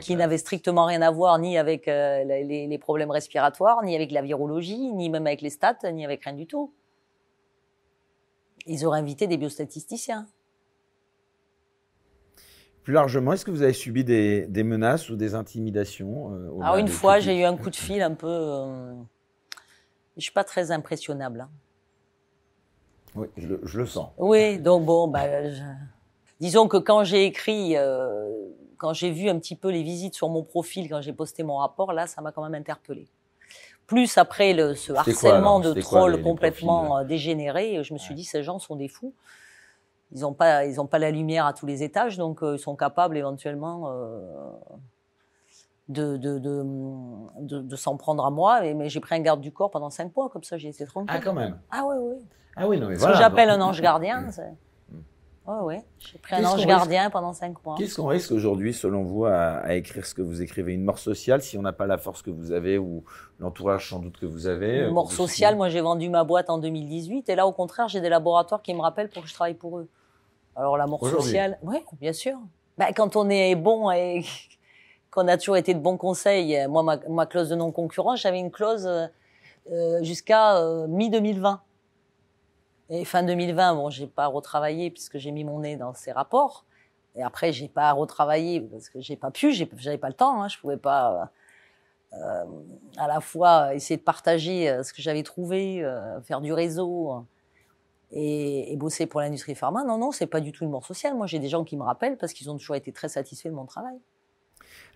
qui 0.00 0.16
n'avaient 0.16 0.38
strictement 0.38 0.86
rien 0.86 1.02
à 1.02 1.10
voir 1.10 1.38
ni 1.38 1.56
avec 1.56 1.86
les, 1.86 2.66
les, 2.66 2.78
problèmes 2.78 3.12
respiratoires, 3.12 3.82
ni 3.84 3.94
avec 3.94 4.10
la 4.10 4.22
virologie, 4.22 4.92
ni 4.92 5.08
même 5.08 5.26
avec 5.26 5.40
les 5.40 5.50
stats, 5.50 5.90
ni 5.92 6.04
avec 6.04 6.24
rien 6.24 6.34
du 6.34 6.46
tout. 6.46 6.72
Ils 8.66 8.84
auraient 8.86 8.98
invité 8.98 9.26
des 9.26 9.36
biostatisticiens. 9.36 10.26
Plus 12.88 12.94
largement, 12.94 13.34
est-ce 13.34 13.44
que 13.44 13.50
vous 13.50 13.62
avez 13.62 13.74
subi 13.74 14.02
des, 14.02 14.62
menaces 14.64 15.10
ou 15.10 15.16
des 15.16 15.34
intimidations 15.34 16.32
euh, 16.32 16.60
Alors 16.62 16.76
une 16.78 16.88
fois, 16.88 17.20
j'ai 17.20 17.38
eu 17.38 17.44
un 17.44 17.54
coup 17.54 17.68
de 17.68 17.76
fil 17.76 18.00
un 18.00 18.14
peu. 18.14 18.26
Euh, 18.26 18.94
je 20.16 20.22
suis 20.22 20.32
pas 20.32 20.44
très 20.44 20.70
impressionnable. 20.70 21.42
Hein. 21.42 21.50
Oui, 23.14 23.26
je 23.36 23.78
le, 23.78 23.86
sens. 23.86 24.08
Oui, 24.16 24.58
donc 24.58 24.86
bon, 24.86 25.06
bah, 25.06 25.26
disons 26.40 26.66
que 26.66 26.78
quand 26.78 27.04
j'ai 27.04 27.26
écrit, 27.26 27.76
euh, 27.76 28.26
quand 28.78 28.94
j'ai 28.94 29.10
vu 29.10 29.28
un 29.28 29.38
petit 29.38 29.54
peu 29.56 29.68
les 29.68 29.82
visites 29.82 30.14
sur 30.14 30.30
mon 30.30 30.42
profil, 30.42 30.88
quand 30.88 31.02
j'ai 31.02 31.12
posté 31.12 31.42
mon 31.42 31.58
rapport, 31.58 31.92
là, 31.92 32.06
ça 32.06 32.22
m'a 32.22 32.32
quand 32.32 32.42
même 32.42 32.54
interpellé. 32.54 33.06
Plus 33.88 34.16
après 34.18 34.52
le, 34.52 34.76
ce 34.76 34.92
harcèlement 34.92 35.58
de 35.58 35.72
trolls 35.72 36.22
complètement 36.22 37.02
dégénéré, 37.04 37.82
je 37.82 37.92
me 37.92 37.98
suis 37.98 38.14
dit, 38.14 38.22
ces 38.24 38.44
gens 38.44 38.60
sont 38.60 38.76
des 38.76 38.88
fous 38.88 39.12
ils 40.12 40.20
n'ont 40.20 40.32
pas, 40.32 40.64
ils 40.64 40.80
ont 40.80 40.86
pas 40.86 40.98
la 40.98 41.10
lumière 41.10 41.46
à 41.46 41.52
tous 41.52 41.66
les 41.66 41.82
étages, 41.82 42.16
donc 42.16 42.42
euh, 42.42 42.56
ils 42.56 42.58
sont 42.58 42.76
capables 42.76 43.16
éventuellement 43.16 43.90
euh, 43.90 44.20
de, 45.88 46.16
de, 46.16 46.38
de, 46.38 47.60
de, 47.60 47.76
s'en 47.76 47.96
prendre 47.96 48.24
à 48.24 48.30
moi. 48.30 48.60
mais 48.74 48.88
j'ai 48.88 49.00
pris 49.00 49.16
un 49.16 49.20
garde 49.20 49.40
du 49.40 49.52
corps 49.52 49.70
pendant 49.70 49.90
cinq 49.90 50.14
mois, 50.16 50.28
comme 50.30 50.44
ça 50.44 50.56
j'ai 50.56 50.68
été 50.68 50.86
tranquille. 50.86 51.14
Ah, 51.14 51.20
quand 51.22 51.34
même. 51.34 51.58
Ah 51.70 51.84
oui, 51.86 51.96
oui. 51.98 52.16
Ah 52.56 52.66
oui, 52.66 52.80
non, 52.80 52.88
mais 52.88 52.96
Ce 52.96 53.06
que 53.06 53.14
j'appelle 53.14 53.50
un 53.50 53.60
ange 53.60 53.80
gardien. 53.80 54.26
Oui, 55.48 55.56
oui. 55.62 55.74
J'ai 55.98 56.18
pris 56.18 56.36
un 56.36 56.44
ange 56.44 56.66
gardien 56.66 57.08
pendant 57.08 57.32
cinq 57.32 57.64
mois. 57.64 57.74
Qu'est-ce 57.78 57.96
qu'on 57.96 58.06
risque 58.06 58.32
aujourd'hui, 58.32 58.74
selon 58.74 59.02
vous, 59.02 59.24
à, 59.24 59.74
écrire 59.74 60.04
ce 60.04 60.12
que 60.12 60.20
vous 60.20 60.42
écrivez? 60.42 60.74
Une 60.74 60.84
mort 60.84 60.98
sociale, 60.98 61.40
si 61.40 61.56
on 61.56 61.62
n'a 61.62 61.72
pas 61.72 61.86
la 61.86 61.96
force 61.96 62.20
que 62.20 62.28
vous 62.28 62.52
avez 62.52 62.76
ou 62.76 63.02
l'entourage 63.38 63.88
sans 63.88 63.98
doute 63.98 64.18
que 64.18 64.26
vous 64.26 64.46
avez 64.46 64.80
Une 64.80 64.90
mort 64.90 65.10
sociale, 65.10 65.56
moi 65.56 65.70
j'ai 65.70 65.80
vendu 65.80 66.10
ma 66.10 66.22
boîte 66.24 66.50
en 66.50 66.58
2018 66.58 67.30
et 67.30 67.34
là, 67.34 67.46
au 67.46 67.52
contraire, 67.52 67.88
j'ai 67.88 68.02
des 68.02 68.10
laboratoires 68.10 68.60
qui 68.60 68.74
me 68.74 68.80
rappellent 68.80 69.08
pour 69.08 69.22
que 69.22 69.28
je 69.28 69.32
travaille 69.32 69.54
pour 69.54 69.78
eux. 69.78 69.88
Alors 70.54 70.76
l'amour 70.76 71.08
social, 71.08 71.58
oui, 71.62 71.78
bien 71.98 72.12
sûr. 72.12 72.36
Bah, 72.76 72.92
quand 72.94 73.16
on 73.16 73.30
est 73.30 73.54
bon 73.54 73.90
et 73.90 74.24
qu'on 75.10 75.28
a 75.28 75.38
toujours 75.38 75.56
été 75.56 75.72
de 75.72 75.80
bons 75.80 75.96
conseils, 75.96 76.66
moi, 76.68 76.82
ma, 77.08 77.26
clause 77.26 77.48
de 77.48 77.54
non-concurrence, 77.54 78.20
j'avais 78.20 78.38
une 78.38 78.50
clause 78.50 78.86
euh, 78.86 80.02
jusqu'à 80.02 80.58
euh, 80.58 80.86
mi-2020. 80.88 81.58
Et 82.90 83.04
fin 83.04 83.22
2020, 83.22 83.74
bon, 83.74 83.90
j'ai 83.90 84.06
pas 84.06 84.26
retravaillé 84.26 84.90
puisque 84.90 85.18
j'ai 85.18 85.30
mis 85.30 85.44
mon 85.44 85.60
nez 85.60 85.76
dans 85.76 85.94
ces 85.94 86.12
rapports. 86.12 86.64
Et 87.16 87.22
après, 87.22 87.52
j'ai 87.52 87.68
pas 87.68 87.92
retravaillé 87.92 88.60
parce 88.60 88.88
que 88.88 89.00
j'ai 89.00 89.16
pas 89.16 89.30
pu, 89.30 89.52
j'avais 89.52 89.98
pas 89.98 90.08
le 90.08 90.14
temps, 90.14 90.42
hein, 90.42 90.48
je 90.48 90.58
pouvais 90.58 90.76
pas 90.76 91.30
euh, 92.12 92.44
à 92.96 93.08
la 93.08 93.20
fois 93.20 93.74
essayer 93.74 93.96
de 93.96 94.02
partager 94.02 94.82
ce 94.82 94.92
que 94.92 95.02
j'avais 95.02 95.22
trouvé, 95.22 95.82
faire 96.22 96.40
du 96.40 96.52
réseau 96.52 97.26
et, 98.12 98.76
bosser 98.76 99.06
pour 99.06 99.20
l'industrie 99.20 99.54
pharma. 99.54 99.84
Non, 99.84 99.98
non, 99.98 100.12
c'est 100.12 100.26
pas 100.26 100.40
du 100.40 100.52
tout 100.52 100.64
une 100.64 100.70
mort 100.70 100.86
sociale. 100.86 101.14
Moi, 101.14 101.26
j'ai 101.26 101.38
des 101.38 101.48
gens 101.48 101.64
qui 101.64 101.76
me 101.76 101.82
rappellent 101.82 102.16
parce 102.16 102.32
qu'ils 102.32 102.50
ont 102.50 102.56
toujours 102.56 102.76
été 102.76 102.92
très 102.92 103.08
satisfaits 103.08 103.48
de 103.48 103.54
mon 103.54 103.66
travail. 103.66 103.98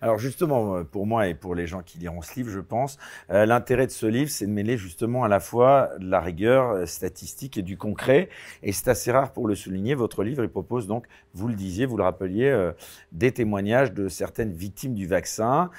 Alors 0.03 0.19
justement, 0.19 0.75
euh, 0.75 0.83
pour 0.83 1.07
moi 1.07 1.29
et 1.29 1.33
pour 1.33 1.55
les 1.55 1.65
gens 1.65 1.81
qui 1.81 1.97
liront 1.97 2.21
ce 2.21 2.35
livre, 2.35 2.49
je 2.49 2.59
pense, 2.59 2.97
euh, 3.29 3.45
l'intérêt 3.45 3.87
de 3.87 3.91
ce 3.91 4.05
livre, 4.05 4.29
c'est 4.29 4.45
de 4.45 4.51
mêler 4.51 4.75
justement 4.75 5.23
à 5.23 5.29
la 5.29 5.39
fois 5.39 5.91
de 5.97 6.05
la 6.05 6.19
rigueur 6.19 6.71
euh, 6.71 6.85
statistique 6.85 7.57
et 7.57 7.61
du 7.61 7.77
concret. 7.77 8.27
Et 8.63 8.73
c'est 8.73 8.89
assez 8.89 9.13
rare 9.13 9.31
pour 9.31 9.47
le 9.47 9.55
souligner. 9.55 9.95
Votre 9.95 10.25
livre, 10.25 10.43
il 10.43 10.49
propose 10.49 10.87
donc, 10.87 11.05
vous 11.33 11.47
le 11.47 11.53
disiez, 11.53 11.85
vous 11.85 11.95
le 11.95 12.03
rappeliez, 12.03 12.71
des 13.13 13.31
témoignages 13.31 13.93
de 13.93 14.09
certaines 14.09 14.51
victimes 14.51 14.93
du 14.93 15.07
vaccin. 15.07 15.69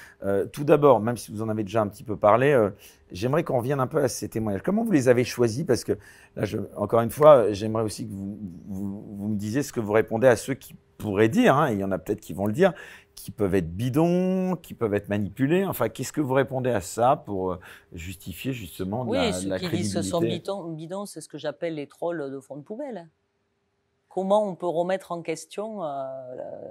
tout 0.53 0.65
d'abord, 0.65 1.01
même 1.01 1.17
si 1.17 1.31
vous 1.31 1.43
en 1.43 1.49
avez 1.49 1.63
déjà 1.63 1.83
un 1.83 1.87
petit 1.87 2.03
peu 2.03 2.17
parlé, 2.17 2.71
j'aimerais 3.13 3.45
qu'on 3.45 3.59
revienne 3.59 3.81
un 3.81 3.87
peu 3.87 4.03
à 4.03 4.09
ces 4.09 4.29
témoignages. 4.29 4.63
Comment 4.63 4.85
vous 4.85 4.91
les 4.91 5.09
avez 5.09 5.25
choisis? 5.25 5.65
Parce 5.65 5.85
que 5.85 5.93
là, 6.35 6.45
encore 6.77 7.01
une 7.03 7.11
fois, 7.11 7.53
j'aimerais 7.53 7.85
aussi 7.85 8.07
que 8.07 8.13
vous, 8.13 9.29
me 9.29 9.37
disiez 9.37 9.63
ce 9.63 9.73
que 9.73 9.81
vous 9.81 9.93
répondez 9.93 10.27
à 10.27 10.37
ceux 10.37 10.55
qui 10.55 10.75
pourraient 10.99 11.29
dire, 11.29 11.57
hein, 11.57 11.71
il 11.71 11.79
y 11.79 11.85
en 11.85 11.93
a 11.93 11.99
peut-être 11.99 12.21
qui 12.21 12.33
vont 12.33 12.47
le 12.47 12.53
dire, 12.53 12.73
qui 13.25 13.31
peuvent 13.31 13.55
être 13.55 13.75
bidons, 13.75 14.55
qui 14.55 14.75
peuvent 14.75 14.93
être 14.93 15.09
manipulés. 15.09 15.65
Enfin, 15.65 15.89
qu'est-ce 15.89 16.13
que 16.13 16.21
vous 16.21 16.35
répondez 16.35 16.69
à 16.69 16.83
ça 16.83 17.17
pour 17.17 17.53
euh, 17.53 17.61
justifier 17.95 18.53
justement 18.53 19.07
oui, 19.07 19.17
la, 19.17 19.33
ceux 19.33 19.57
qui 19.57 19.77
disent 19.77 19.95
ce 19.95 20.03
sont 20.03 20.21
bidons, 20.21 21.07
c'est 21.07 21.23
ce 21.23 21.29
que 21.29 21.39
j'appelle 21.39 21.77
les 21.77 21.87
trolls 21.87 22.31
de 22.31 22.39
fond 22.39 22.57
de 22.57 22.61
poubelle. 22.61 23.09
Comment 24.11 24.47
on 24.47 24.55
peut 24.55 24.67
remettre 24.67 25.11
en 25.11 25.23
question 25.23 25.83
euh, 25.85 26.71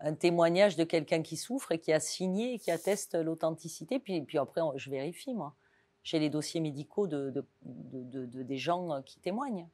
un 0.00 0.14
témoignage 0.14 0.74
de 0.74 0.82
quelqu'un 0.82 1.22
qui 1.22 1.36
souffre 1.36 1.70
et 1.70 1.78
qui 1.78 1.92
a 1.92 2.00
signé 2.00 2.54
et 2.54 2.58
qui 2.58 2.72
atteste 2.72 3.14
l'authenticité? 3.14 4.00
Puis, 4.00 4.22
puis 4.22 4.38
après, 4.38 4.60
je 4.74 4.90
vérifie, 4.90 5.34
moi. 5.34 5.54
J'ai 6.02 6.18
les 6.18 6.30
dossiers 6.30 6.60
médicaux 6.60 7.06
de, 7.06 7.30
de, 7.30 8.26
de, 8.26 8.42
des 8.42 8.58
gens 8.58 9.02
qui 9.02 9.20
témoignent. 9.20 9.68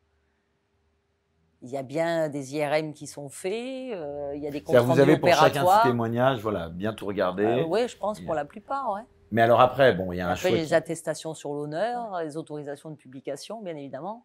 Il 1.63 1.71
y 1.71 1.77
a 1.77 1.83
bien 1.83 2.29
des 2.29 2.55
IRM 2.55 2.93
qui 2.93 3.09
sont 3.09 3.29
faits, 3.29 3.93
euh, 3.93 4.33
il 4.37 4.43
y 4.43 4.47
a 4.47 4.51
des 4.51 4.63
comptes 4.63 4.77
Vous 4.77 5.01
avez 5.01 5.19
pour 5.19 5.29
chacun 5.31 5.65
de 5.65 5.83
témoignages, 5.83 6.41
voilà, 6.41 6.69
bien 6.69 6.93
tout 6.93 7.07
regarder. 7.07 7.45
Euh, 7.45 7.65
oui, 7.67 7.89
je 7.89 7.97
pense 7.97 8.21
pour 8.21 8.35
la 8.35 8.45
plupart, 8.45 8.93
ouais. 8.93 9.03
Mais 9.33 9.43
alors 9.43 9.61
après, 9.61 9.93
bon, 9.93 10.13
il 10.13 10.19
y 10.19 10.21
a 10.21 10.29
un 10.29 10.33
après, 10.33 10.53
les 10.53 10.73
attestations 10.73 11.35
sur 11.35 11.53
l'honneur, 11.53 12.21
les 12.23 12.37
autorisations 12.37 12.91
de 12.91 12.95
publication, 12.95 13.61
bien 13.61 13.75
évidemment. 13.77 14.25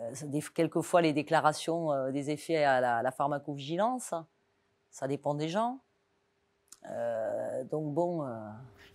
Euh, 0.00 0.40
quelquefois, 0.52 1.00
les 1.00 1.12
déclarations 1.12 2.10
des 2.10 2.30
effets 2.30 2.64
à 2.64 2.80
la, 2.80 3.02
la, 3.02 3.10
pharmacovigilance, 3.12 4.14
ça 4.90 5.06
dépend 5.06 5.34
des 5.34 5.48
gens. 5.48 5.78
donc 7.70 7.94
bon. 7.94 8.26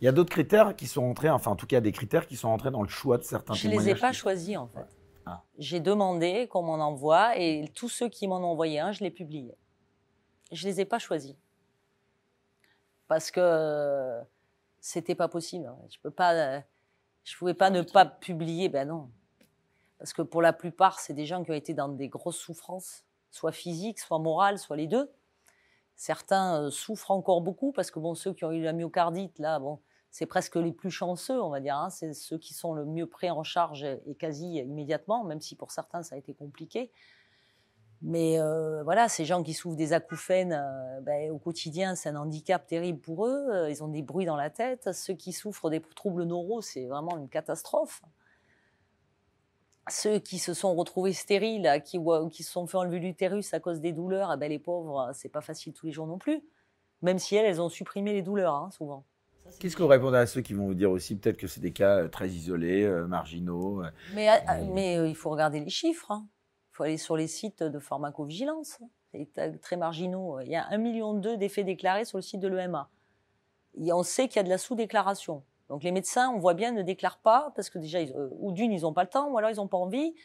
Il 0.02 0.06
y 0.06 0.08
a 0.08 0.12
d'autres 0.12 0.32
critères 0.32 0.76
qui 0.76 0.88
sont 0.88 1.04
entrés, 1.04 1.30
enfin 1.30 1.52
en 1.52 1.56
tout 1.56 1.68
cas 1.68 1.80
des 1.80 1.94
critères 1.94 2.28
qui 2.28 2.36
sont 2.36 2.50
entrés 2.50 2.72
dans 2.72 2.82
le 2.82 2.90
choix 2.90 3.18
de 3.18 3.24
certains 3.24 3.54
Je 3.54 3.70
ne 3.70 3.74
les 3.74 3.90
ai 3.90 3.96
pas 3.96 4.12
choisis 4.12 4.58
en 4.58 4.68
fait. 4.68 5.01
Ah. 5.26 5.44
J'ai 5.58 5.80
demandé 5.80 6.48
qu'on 6.48 6.64
m'en 6.64 6.76
envoie 6.76 7.38
et 7.38 7.72
tous 7.76 7.90
ceux 7.90 8.10
qui 8.10 8.28
m'en 8.28 8.40
ont 8.40 8.52
envoyé 8.52 8.80
un, 8.80 8.92
je 8.92 9.04
l'ai 9.04 9.12
publié. 9.12 9.56
Je 10.52 10.68
les 10.68 10.82
ai 10.82 10.86
pas 10.86 11.00
choisis 11.00 11.36
parce 13.08 13.30
que 13.30 14.22
c'était 14.80 15.16
pas 15.16 15.28
possible. 15.28 15.70
Je 15.90 16.00
peux 16.00 16.12
pas, 16.12 16.62
je 17.24 17.38
pouvais 17.38 17.54
pas 17.54 17.70
ne 17.70 17.82
pas 17.82 18.06
publier. 18.06 18.70
Ben 18.70 18.88
non, 18.88 19.12
parce 19.98 20.14
que 20.14 20.22
pour 20.22 20.42
la 20.42 20.54
plupart, 20.54 21.00
c'est 21.00 21.14
des 21.14 21.26
gens 21.26 21.44
qui 21.44 21.52
ont 21.52 21.56
été 21.56 21.74
dans 21.74 21.90
des 21.90 22.08
grosses 22.08 22.40
souffrances, 22.40 23.04
soit 23.30 23.52
physiques, 23.52 24.00
soit 24.00 24.18
morales, 24.18 24.58
soit 24.58 24.78
les 24.78 24.88
deux. 24.88 25.12
Certains 25.96 26.64
euh, 26.64 26.72
souffrent 26.72 27.12
encore 27.12 27.42
beaucoup 27.42 27.72
parce 27.72 27.92
que 27.92 28.00
bon, 28.00 28.16
ceux 28.16 28.34
qui 28.34 28.46
ont 28.46 28.52
eu 28.52 28.64
la 28.64 28.74
myocardite, 28.74 29.38
là, 29.40 29.60
bon, 29.60 29.80
c'est 30.12 30.26
presque 30.26 30.58
les 30.58 30.74
plus 30.74 30.91
chanceux, 30.91 31.41
on 31.41 31.50
va 31.50 31.62
dire. 31.62 31.78
Hein. 31.78 31.89
C'est 31.89 32.13
ceux 32.13 32.38
qui 32.38 32.54
sont 32.54 32.74
le 32.74 32.86
mieux 32.86 33.08
pris 33.08 33.32
en 33.32 33.43
charge 33.43 33.84
et 33.84 34.15
quasi 34.15 34.58
immédiatement, 34.58 35.24
même 35.24 35.39
si 35.39 35.56
pour 35.56 35.71
certains 35.71 36.04
ça 36.04 36.15
a 36.15 36.17
été 36.17 36.34
compliqué. 36.34 36.91
Mais 38.02 38.39
euh, 38.39 38.84
voilà, 38.84 39.08
ces 39.08 39.26
gens 39.26 39.43
qui 39.43 39.54
souffrent 39.54 39.78
des 39.78 39.93
acouphènes 39.93 40.54
euh, 40.54 41.02
ben, 41.02 41.32
au 41.32 41.38
quotidien, 41.38 41.95
c'est 41.95 42.10
un 42.10 42.15
handicap 42.15 42.65
terrible 42.65 43.00
pour 43.00 43.28
eux. 43.28 43.47
Euh, 43.52 43.69
ils 43.69 43.84
ont 43.84 43.88
des 43.88 44.02
bruits 44.02 44.26
dans 44.26 44.36
la 44.36 44.50
tête. 44.50 44.91
Ceux 44.91 45.13
qui 45.13 45.34
souffrent 45.34 45.69
des 45.69 45.80
troubles 45.80 46.24
neuraux, 46.24 46.62
c'est 46.62 46.88
vraiment 46.88 47.17
une 47.17 47.30
catastrophe. 47.30 48.02
Ceux 49.89 50.19
qui 50.19 50.39
se 50.39 50.54
sont 50.54 50.74
retrouvés 50.76 51.13
stériles, 51.13 51.82
qui, 51.86 52.00
qui 52.32 52.43
se 52.43 52.52
sont 52.52 52.65
fait 52.65 52.78
enlever 52.78 53.00
l'utérus 53.00 53.54
à 53.54 53.60
cause 53.60 53.80
des 53.82 53.93
douleurs, 53.93 54.32
eh 54.34 54.38
ben, 54.38 54.50
les 54.50 54.60
pauvres, 54.60 55.12
c'est 55.13 55.30
pas 55.30 55.41
facile 55.41 55.74
tous 55.74 55.86
les 55.86 55.91
jours 55.91 56.08
non 56.08 56.17
plus. 56.17 56.43
Même 57.04 57.19
si 57.19 57.36
elles, 57.36 57.45
elles 57.45 57.62
ont 57.62 57.69
supprimé 57.69 58.13
les 58.13 58.21
douleurs, 58.24 58.56
hein, 58.56 58.71
souvent. 58.71 59.06
Qu'est-ce 59.60 59.76
que 59.76 59.82
vous 59.82 59.88
répondez 59.88 60.18
à 60.18 60.26
ceux 60.26 60.42
qui 60.42 60.54
vont 60.54 60.66
vous 60.66 60.74
dire 60.74 60.92
aussi 60.92 61.16
peut-être 61.16 61.38
que 61.38 61.48
c'est 61.48 61.62
des 61.62 61.74
cas 61.74 62.04
euh, 62.04 62.08
très 62.08 62.30
isolés, 62.30 62.84
euh, 62.84 63.08
marginaux 63.08 63.84
euh, 63.84 63.90
Mais, 64.13 64.30
mais 64.73 65.10
il 65.10 65.15
faut 65.15 65.30
regarder 65.30 65.60
les 65.60 65.69
chiffres. 65.69 66.12
Hein. 66.12 66.25
Il 66.71 66.75
faut 66.75 66.84
aller 66.84 66.98
sur 66.98 67.17
les 67.17 67.28
sites 67.28 67.63
de 67.63 67.80
pharmacovigilance. 67.80 68.80
C'est 69.13 69.60
très 69.62 69.75
marginaux. 69.75 70.40
Il 70.40 70.50
y 70.50 70.56
a 70.56 70.69
1,2 70.69 70.78
million 70.78 71.13
d'effets 71.13 71.63
déclarés 71.63 72.06
sur 72.06 72.17
le 72.17 72.21
site 72.21 72.40
de 72.40 72.48
l'EMA. 72.48 72.90
On 73.78 74.04
sait 74.04 74.28
qu'il 74.28 74.38
y 74.38 74.40
a 74.40 74.44
de 74.44 74.50
la 74.50 74.58
sous-déclaration. 74.58 75.44
Donc 75.67 75.84
les 75.84 75.92
médecins, 75.92 76.30
on 76.30 76.40
voit 76.40 76.54
bien, 76.54 76.71
ne 76.71 76.82
déclarent 76.82 77.19
pas 77.19 77.52
parce 77.56 77.69
que 77.69 77.78
déjà, 77.78 78.00
ou 78.40 78.52
d'une, 78.52 78.71
ils 78.71 78.82
n'ont 78.82 78.94
pas 78.94 79.04
le 79.04 79.10
temps, 79.10 79.30
ou 79.30 79.38
alors 79.38 79.50
ils 79.50 79.58
n'ont 79.58 79.67
pas 79.67 79.78
envie, 79.78 80.15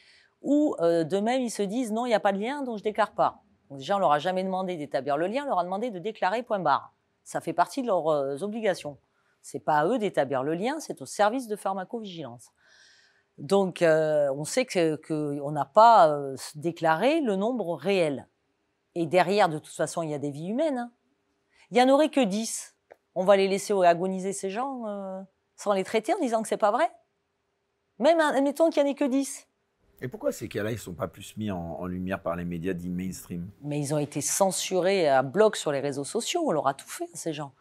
ou 0.41 0.77
de 0.81 1.19
même, 1.19 1.43
ils 1.43 1.51
se 1.51 1.63
disent 1.63 1.93
non, 1.93 2.07
il 2.07 2.11
n'y 2.11 2.15
a 2.15 2.21
pas 2.21 2.33
de 2.33 2.39
lien, 2.39 2.63
donc 2.63 2.79
je 2.79 2.83
déclare 2.83 3.13
pas. 3.13 3.43
Donc 3.71 3.79
déjà, 3.79 3.97
on 3.97 3.99
leur 3.99 4.13
a 4.13 4.21
jamais 4.21 4.45
demandé 4.45 4.77
d'établir 4.77 5.17
le 5.17 5.27
lien, 5.27 5.45
on 5.45 5.49
leur 5.49 5.59
a 5.59 5.65
demandé 5.65 5.91
de 5.91 5.99
déclarer 5.99 6.45
point 6.45 6.61
barre. 6.61 6.95
Ça 7.25 7.41
fait 7.41 7.53
partie 7.53 7.83
de 7.83 7.89
leurs 7.89 8.43
obligations. 8.45 8.99
C'est 9.47 9.61
pas 9.61 9.79
à 9.79 9.87
eux 9.87 9.97
d'établir 10.01 10.43
le 10.43 10.55
lien, 10.55 10.81
c'est 10.81 11.01
au 11.01 11.07
service 11.07 11.47
de 11.47 11.55
pharmacovigilance. 11.55 12.51
Donc, 13.39 13.81
euh, 13.81 14.29
on 14.35 14.43
sait 14.43 14.65
que 14.65 14.97
qu'on 14.97 15.53
n'a 15.53 15.65
pas 15.65 16.09
euh, 16.09 16.35
déclaré 16.57 17.21
le 17.21 17.37
nombre 17.37 17.77
réel. 17.77 18.27
Et 18.97 19.07
derrière, 19.07 19.49
de 19.49 19.61
toute 19.61 19.75
façon, 19.77 20.03
il 20.03 20.11
y 20.11 20.15
a 20.15 20.19
des 20.19 20.33
vies 20.33 20.49
humaines. 20.49 20.79
Hein. 20.79 20.93
Il 21.71 21.77
y 21.77 21.83
en 21.83 21.89
aurait 21.89 22.09
que 22.09 22.25
10. 22.25 22.75
On 23.15 23.25
va 23.25 23.37
les 23.37 23.47
laisser 23.47 23.73
agoniser 23.73 24.33
ces 24.33 24.51
gens 24.51 24.85
euh, 24.89 25.23
sans 25.55 25.75
les 25.75 25.85
traiter 25.85 26.13
en 26.13 26.19
disant 26.19 26.43
que 26.43 26.49
c'est 26.49 26.57
pas 26.57 26.73
vrai. 26.73 26.91
Même, 28.01 28.19
admettons 28.19 28.69
qu'il 28.69 28.83
n'y 28.83 28.89
en 28.89 28.93
ait 28.95 28.97
que 28.97 29.05
10. 29.05 29.47
Et 30.01 30.09
pourquoi 30.09 30.33
ces 30.33 30.49
cas-là, 30.49 30.73
ils 30.73 30.75
ne 30.75 30.81
sont 30.81 30.95
pas 30.95 31.07
plus 31.07 31.37
mis 31.37 31.53
en, 31.53 31.77
en 31.79 31.87
lumière 31.87 32.21
par 32.21 32.35
les 32.35 32.45
médias 32.45 32.73
dits 32.73 32.91
mainstream? 32.91 33.49
Mais 33.63 33.79
ils 33.79 33.95
ont 33.95 33.99
été 33.99 34.21
censurés 34.21 35.09
à 35.09 35.23
bloc 35.23 35.55
sur 35.55 35.71
les 35.71 35.81
réseaux 35.81 36.03
sociaux. 36.03 36.43
On 36.45 36.51
leur 36.51 36.67
a 36.67 36.75
tout 36.75 36.89
fait, 36.89 37.09
à 37.15 37.17
ces 37.17 37.33
gens. 37.33 37.53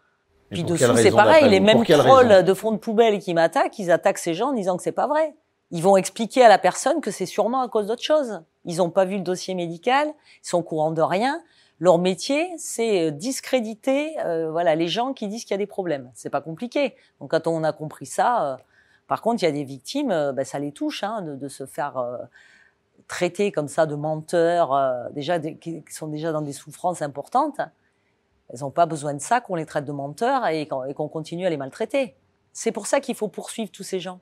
Et 0.52 0.56
Puis 0.56 0.64
dessous, 0.64 0.84
c'est 0.98 1.12
pareil. 1.12 1.50
Les 1.50 1.60
mêmes 1.60 1.78
trolls 2.08 2.44
de 2.44 2.54
fond 2.54 2.72
de 2.72 2.78
poubelle 2.78 3.20
qui 3.20 3.34
m'attaquent, 3.34 3.80
ils 3.80 3.92
attaquent 3.92 4.18
ces 4.20 4.34
gens 4.34 4.50
en 4.50 4.54
disant 4.54 4.78
que 4.78 4.84
c'est 4.84 4.92
pas 4.92 5.08
vrai. 5.08 5.36
Ils 5.72 5.82
vont 5.82 5.98
expliquer 5.98 6.44
à 6.44 6.50
la 6.50 6.60
personne 6.60 7.02
que 7.02 7.10
c'est 7.12 7.26
sûrement 7.26 7.62
à 7.62 7.68
cause 7.68 7.88
d'autre 7.88 8.04
chose. 8.04 8.42
Ils 8.66 8.78
n'ont 8.78 8.92
pas 8.92 9.06
vu 9.06 9.16
le 9.16 9.24
dossier 9.24 9.56
médical, 9.56 10.08
ils 10.44 10.48
sont 10.48 10.60
au 10.60 10.64
courant 10.64 10.92
de 10.92 11.02
rien. 11.02 11.42
Leur 11.80 11.98
métier, 11.98 12.48
c'est 12.58 13.08
euh, 13.08 13.12
discréditer 13.12 14.16
euh, 14.24 14.50
voilà, 14.52 14.76
les 14.76 14.88
gens 14.88 15.14
qui 15.14 15.28
disent 15.28 15.44
qu'il 15.44 15.52
y 15.52 15.56
a 15.56 15.58
des 15.58 15.66
problèmes. 15.66 16.10
C'est 16.14 16.30
pas 16.30 16.40
compliqué. 16.42 16.96
Donc 17.20 17.32
quand 17.32 17.48
on 17.48 17.64
a 17.64 17.74
compris 17.74 18.06
ça, 18.06 18.54
euh, 18.54 18.58
par 19.08 19.22
contre, 19.22 19.42
il 19.44 19.46
y 19.46 19.50
a 19.50 19.52
des 19.52 19.64
victimes, 19.66 20.12
euh, 20.12 20.32
ben, 20.32 20.46
ça 20.46 20.58
les 20.60 20.72
touche 20.72 21.04
hein, 21.04 21.22
de, 21.22 21.36
de 21.36 21.48
se 21.50 21.66
faire 21.66 21.98
euh, 21.98 22.18
traiter 23.08 23.52
comme 23.52 23.68
ça 23.68 23.86
de 23.86 23.96
menteurs, 23.96 24.74
euh, 24.74 25.10
déjà 25.12 25.38
des- 25.40 25.58
qui 25.58 25.84
sont 25.90 26.08
déjà 26.08 26.32
dans 26.32 26.42
des 26.42 26.54
souffrances 26.54 27.02
importantes. 27.02 27.60
Elles 28.50 28.60
n'ont 28.62 28.72
pas 28.72 28.86
besoin 28.86 29.14
de 29.14 29.20
ça 29.20 29.42
qu'on 29.42 29.56
les 29.56 29.66
traite 29.66 29.86
de 29.86 29.92
menteurs 29.92 30.48
et 30.48 30.68
qu'on 30.68 31.08
continue 31.10 31.46
à 31.46 31.50
les 31.50 31.58
maltraiter. 31.58 32.16
C'est 32.54 32.72
pour 32.72 32.88
ça 32.88 33.00
qu'il 33.00 33.16
faut 33.16 33.28
poursuivre 33.28 33.72
tous 33.72 33.84
ces 33.84 34.00
gens. 34.00 34.20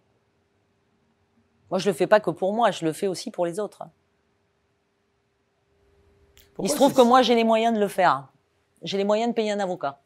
Moi, 1.69 1.79
je 1.79 1.89
le 1.89 1.93
fais 1.93 2.07
pas 2.07 2.19
que 2.19 2.29
pour 2.29 2.53
moi, 2.53 2.71
je 2.71 2.85
le 2.85 2.93
fais 2.93 3.07
aussi 3.07 3.31
pour 3.31 3.45
les 3.45 3.59
autres. 3.59 3.83
Pourquoi 6.53 6.67
Il 6.67 6.69
se 6.69 6.75
trouve 6.75 6.93
que 6.93 7.01
moi, 7.01 7.21
j'ai 7.21 7.35
les 7.35 7.43
moyens 7.43 7.73
de 7.73 7.79
le 7.79 7.87
faire. 7.87 8.27
J'ai 8.81 8.97
les 8.97 9.03
moyens 9.03 9.31
de 9.31 9.35
payer 9.35 9.51
un 9.51 9.59
avocat. 9.59 10.01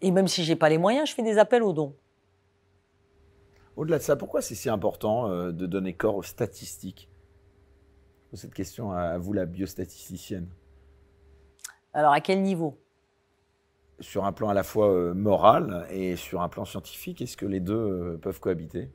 Et 0.00 0.10
même 0.10 0.28
si 0.28 0.44
j'ai 0.44 0.56
pas 0.56 0.68
les 0.68 0.78
moyens, 0.78 1.08
je 1.08 1.14
fais 1.14 1.22
des 1.22 1.38
appels 1.38 1.62
aux 1.62 1.72
dons. 1.72 1.94
Au-delà 3.76 3.98
de 3.98 4.02
ça, 4.02 4.16
pourquoi 4.16 4.42
c'est 4.42 4.54
si 4.54 4.68
important 4.68 5.28
euh, 5.28 5.52
de 5.52 5.66
donner 5.66 5.94
corps 5.94 6.16
aux 6.16 6.22
statistiques? 6.22 7.08
Cette 8.34 8.54
question 8.54 8.92
à 8.92 9.18
vous, 9.18 9.32
la 9.32 9.46
biostatisticienne. 9.46 10.48
Alors, 11.92 12.12
à 12.12 12.20
quel 12.20 12.42
niveau? 12.42 12.78
Sur 14.00 14.24
un 14.24 14.32
plan 14.32 14.48
à 14.48 14.54
la 14.54 14.62
fois 14.62 14.88
euh, 14.90 15.14
moral 15.14 15.86
et 15.90 16.14
sur 16.16 16.40
un 16.40 16.48
plan 16.48 16.64
scientifique, 16.64 17.20
est-ce 17.20 17.36
que 17.36 17.46
les 17.46 17.60
deux 17.60 17.74
euh, 17.74 18.18
peuvent 18.20 18.38
cohabiter? 18.38 18.90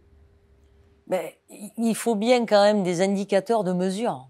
Ben, 1.08 1.30
il 1.50 1.96
faut 1.96 2.16
bien 2.16 2.46
quand 2.46 2.64
même 2.64 2.84
des 2.84 3.02
indicateurs 3.02 3.64
de 3.66 3.74
mesure. 3.74 4.30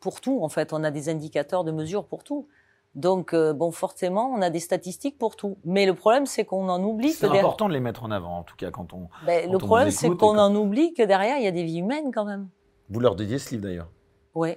Pour 0.00 0.20
tout, 0.20 0.40
en 0.42 0.48
fait, 0.48 0.72
on 0.72 0.84
a 0.84 0.90
des 0.90 1.08
indicateurs 1.08 1.64
de 1.64 1.72
mesure 1.72 2.06
pour 2.06 2.22
tout. 2.22 2.46
Donc, 2.94 3.34
euh, 3.34 3.52
bon, 3.52 3.72
forcément, 3.72 4.30
on 4.32 4.40
a 4.40 4.50
des 4.50 4.60
statistiques 4.60 5.18
pour 5.18 5.34
tout. 5.34 5.56
Mais 5.64 5.86
le 5.86 5.94
problème, 5.94 6.26
c'est 6.26 6.44
qu'on 6.44 6.68
en 6.68 6.80
oublie 6.84 7.08
que 7.10 7.16
C'est 7.18 7.26
important 7.26 7.68
de 7.68 7.72
les 7.72 7.80
mettre 7.80 8.04
en 8.04 8.12
avant, 8.12 8.38
en 8.38 8.42
tout 8.44 8.54
cas, 8.54 8.70
quand 8.70 8.92
on. 8.92 9.08
Ben, 9.26 9.46
quand 9.46 9.52
le 9.52 9.58
problème, 9.58 9.90
c'est 9.90 10.08
qu'on 10.10 10.16
quand- 10.16 10.38
en 10.38 10.54
oublie 10.54 10.94
que 10.94 11.02
derrière, 11.02 11.38
il 11.38 11.44
y 11.44 11.48
a 11.48 11.50
des 11.50 11.64
vies 11.64 11.78
humaines 11.78 12.12
quand 12.12 12.24
même. 12.24 12.48
Vous 12.90 13.00
leur 13.00 13.16
dédiez 13.16 13.38
ce 13.40 13.50
livre 13.50 13.62
d'ailleurs? 13.62 13.88
Oui. 14.34 14.56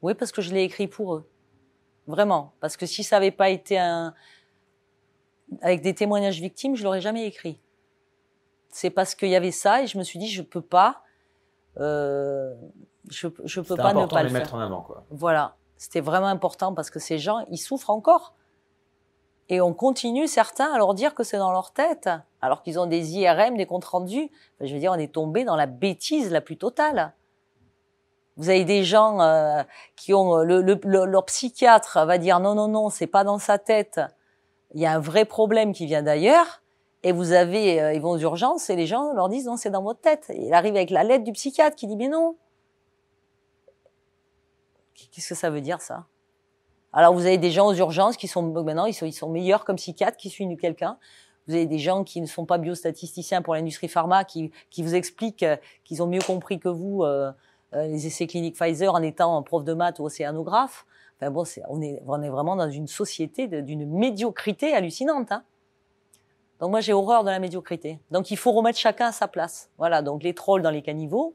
Oui, 0.00 0.14
parce 0.14 0.32
que 0.32 0.42
je 0.42 0.52
l'ai 0.52 0.62
écrit 0.64 0.88
pour 0.88 1.14
eux. 1.14 1.31
Vraiment. 2.06 2.52
Parce 2.60 2.76
que 2.76 2.86
si 2.86 3.04
ça 3.04 3.16
n'avait 3.16 3.30
pas 3.30 3.50
été 3.50 3.78
un... 3.78 4.14
avec 5.60 5.82
des 5.82 5.94
témoignages 5.94 6.40
victimes, 6.40 6.76
je 6.76 6.84
l'aurais 6.84 7.00
jamais 7.00 7.26
écrit. 7.26 7.58
C'est 8.68 8.90
parce 8.90 9.14
qu'il 9.14 9.28
y 9.28 9.36
avait 9.36 9.50
ça 9.50 9.82
et 9.82 9.86
je 9.86 9.98
me 9.98 10.02
suis 10.02 10.18
dit, 10.18 10.28
je 10.28 10.42
peux 10.42 10.62
pas, 10.62 11.02
euh, 11.78 12.54
je, 13.10 13.28
je 13.44 13.60
peux 13.60 13.76
pas 13.76 13.92
ne 13.92 14.00
important 14.00 14.16
pas 14.16 14.22
de 14.22 14.28
le 14.28 14.30
faire. 14.30 14.40
mettre 14.40 14.54
en 14.54 14.60
avant, 14.60 14.82
quoi. 14.82 15.04
Voilà. 15.10 15.56
C'était 15.76 16.00
vraiment 16.00 16.28
important 16.28 16.74
parce 16.74 16.90
que 16.90 16.98
ces 16.98 17.18
gens, 17.18 17.44
ils 17.50 17.58
souffrent 17.58 17.90
encore. 17.90 18.34
Et 19.48 19.60
on 19.60 19.74
continue, 19.74 20.28
certains, 20.28 20.72
à 20.72 20.78
leur 20.78 20.94
dire 20.94 21.14
que 21.14 21.24
c'est 21.24 21.36
dans 21.36 21.52
leur 21.52 21.72
tête, 21.72 22.08
alors 22.40 22.62
qu'ils 22.62 22.78
ont 22.78 22.86
des 22.86 23.18
IRM, 23.18 23.56
des 23.56 23.66
comptes 23.66 23.84
rendus. 23.84 24.30
Enfin, 24.54 24.66
je 24.66 24.72
veux 24.72 24.80
dire, 24.80 24.92
on 24.92 24.98
est 24.98 25.12
tombé 25.12 25.44
dans 25.44 25.56
la 25.56 25.66
bêtise 25.66 26.30
la 26.30 26.40
plus 26.40 26.56
totale. 26.56 27.12
Vous 28.36 28.48
avez 28.48 28.64
des 28.64 28.82
gens 28.84 29.20
euh, 29.20 29.62
qui 29.96 30.14
ont 30.14 30.36
le, 30.36 30.62
le- 30.62 30.80
le- 30.84 31.04
leur 31.04 31.24
psychiatre 31.26 32.04
va 32.06 32.18
dire 32.18 32.40
non 32.40 32.54
non 32.54 32.68
non 32.68 32.88
c'est 32.88 33.06
pas 33.06 33.24
dans 33.24 33.38
sa 33.38 33.58
tête. 33.58 34.00
Il 34.74 34.80
y 34.80 34.86
a 34.86 34.92
un 34.92 34.98
vrai 35.00 35.24
problème 35.24 35.72
qui 35.72 35.86
vient 35.86 36.02
d'ailleurs. 36.02 36.62
Et 37.04 37.12
vous 37.12 37.32
avez 37.32 37.82
euh, 37.82 37.92
ils 37.92 38.00
vont 38.00 38.10
aux 38.10 38.18
urgences 38.18 38.70
et 38.70 38.76
les 38.76 38.86
gens 38.86 39.12
leur 39.12 39.28
disent 39.28 39.46
non 39.46 39.56
c'est 39.56 39.70
dans 39.70 39.82
votre 39.82 40.00
tête. 40.00 40.30
Et 40.30 40.46
il 40.46 40.54
arrive 40.54 40.76
avec 40.76 40.90
la 40.90 41.04
lettre 41.04 41.24
du 41.24 41.32
psychiatre 41.32 41.76
qui 41.76 41.86
dit 41.86 41.96
mais 41.96 42.08
non. 42.08 42.36
Qu'est-ce 45.12 45.28
que 45.28 45.34
ça 45.34 45.50
veut 45.50 45.60
dire 45.60 45.80
ça? 45.80 46.06
Alors 46.92 47.12
vous 47.12 47.26
avez 47.26 47.38
des 47.38 47.50
gens 47.50 47.66
aux 47.66 47.74
urgences 47.74 48.16
qui 48.16 48.28
sont 48.28 48.42
maintenant 48.42 48.86
ils 48.86 48.94
sont, 48.94 49.06
ils 49.06 49.12
sont 49.12 49.28
meilleurs 49.28 49.64
comme 49.64 49.76
psychiatres 49.76 50.16
qui 50.16 50.30
suivent 50.30 50.56
quelqu'un. 50.56 50.98
Vous 51.48 51.54
avez 51.54 51.66
des 51.66 51.78
gens 51.80 52.04
qui 52.04 52.20
ne 52.20 52.26
sont 52.26 52.46
pas 52.46 52.56
biostatisticiens 52.56 53.42
pour 53.42 53.54
l'industrie 53.54 53.88
pharma 53.88 54.24
qui, 54.24 54.52
qui 54.70 54.82
vous 54.84 54.94
expliquent 54.94 55.42
euh, 55.42 55.56
qu'ils 55.84 56.00
ont 56.00 56.06
mieux 56.06 56.20
compris 56.20 56.60
que 56.60 56.68
vous 56.68 57.02
euh, 57.02 57.30
euh, 57.30 57.32
les 57.74 58.06
essais 58.06 58.26
cliniques 58.26 58.56
Pfizer 58.56 58.92
en 58.94 59.02
étant 59.02 59.42
prof 59.42 59.64
de 59.64 59.72
maths 59.74 59.98
ou 59.98 60.04
océanographe. 60.04 60.86
Enfin 61.20 61.30
bon, 61.30 61.44
on, 61.68 61.80
est, 61.80 62.28
vraiment 62.28 62.56
dans 62.56 62.68
une 62.68 62.88
société 62.88 63.46
d'une 63.46 63.86
médiocrité 63.86 64.74
hallucinante. 64.74 65.30
Hein. 65.32 65.44
Donc 66.60 66.70
moi 66.70 66.80
j'ai 66.80 66.92
horreur 66.92 67.24
de 67.24 67.30
la 67.30 67.38
médiocrité. 67.38 67.98
Donc 68.10 68.30
il 68.30 68.36
faut 68.36 68.52
remettre 68.52 68.78
chacun 68.78 69.06
à 69.06 69.12
sa 69.12 69.28
place. 69.28 69.70
Voilà, 69.78 70.02
donc 70.02 70.22
les 70.22 70.34
trolls 70.34 70.62
dans 70.62 70.70
les 70.70 70.82
caniveaux, 70.82 71.34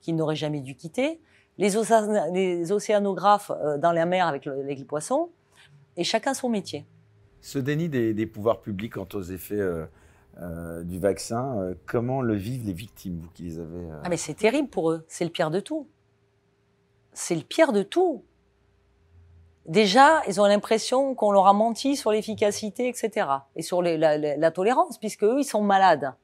qu'ils 0.00 0.16
n'auraient 0.16 0.36
jamais 0.36 0.60
dû 0.60 0.74
quitter, 0.74 1.20
les, 1.58 1.76
océan- 1.76 2.32
les 2.32 2.72
océanographes 2.72 3.50
euh, 3.50 3.78
dans 3.78 3.92
la 3.92 4.06
mer 4.06 4.26
avec, 4.26 4.44
le- 4.44 4.60
avec 4.60 4.78
les 4.78 4.84
poissons, 4.84 5.30
et 5.96 6.04
chacun 6.04 6.34
son 6.34 6.48
métier. 6.48 6.86
Ce 7.40 7.58
déni 7.58 7.88
des, 7.88 8.14
des 8.14 8.26
pouvoirs 8.26 8.60
publics 8.60 8.94
quant 8.94 9.08
aux 9.14 9.22
effets 9.22 9.60
euh, 9.60 9.84
euh, 10.40 10.82
du 10.82 10.98
vaccin, 10.98 11.58
euh, 11.58 11.74
comment 11.86 12.22
le 12.22 12.34
vivent 12.34 12.64
les 12.66 12.72
victimes, 12.72 13.18
vous 13.20 13.28
qui 13.34 13.42
les 13.44 13.58
avez 13.58 13.90
euh, 13.90 14.00
Ah 14.04 14.08
mais 14.08 14.16
c'est 14.16 14.34
terrible 14.34 14.68
pour 14.68 14.90
eux, 14.90 15.04
c'est 15.08 15.24
le 15.24 15.30
pire 15.30 15.50
de 15.50 15.60
tout. 15.60 15.86
C'est 17.12 17.34
le 17.34 17.42
pire 17.42 17.72
de 17.72 17.82
tout. 17.82 18.24
Déjà, 19.66 20.22
ils 20.26 20.40
ont 20.40 20.44
l'impression 20.46 21.14
qu'on 21.14 21.30
leur 21.30 21.46
a 21.46 21.52
menti 21.52 21.94
sur 21.96 22.10
l'efficacité, 22.10 22.88
etc. 22.88 23.28
Et 23.54 23.62
sur 23.62 23.80
la, 23.82 23.96
la- 24.18 24.50
tolérance, 24.50 24.98
puisque 24.98 25.22
eux, 25.22 25.36
ils 25.38 25.44
sont 25.44 25.62
malades. 25.62 26.14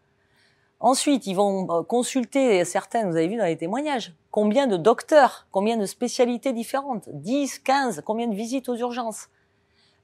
Ensuite, 0.81 1.27
ils 1.27 1.35
vont 1.35 1.69
euh, 1.71 1.83
consulter 1.83 2.65
certaines, 2.65 3.11
vous 3.11 3.17
avez 3.17 3.29
vu 3.29 3.37
dans 3.37 3.45
les 3.45 3.57
témoignages, 3.57 4.15
combien 4.31 4.67
de 4.67 4.77
docteurs, 4.77 5.47
combien 5.51 5.77
de 5.77 5.87
spécialités 5.87 6.53
différentes, 6.53 7.09
10, 7.13 7.59
15, 7.61 8.03
combien 8.05 8.27
de 8.29 8.35
visites 8.35 8.69
aux 8.69 8.77
urgences. 8.77 9.29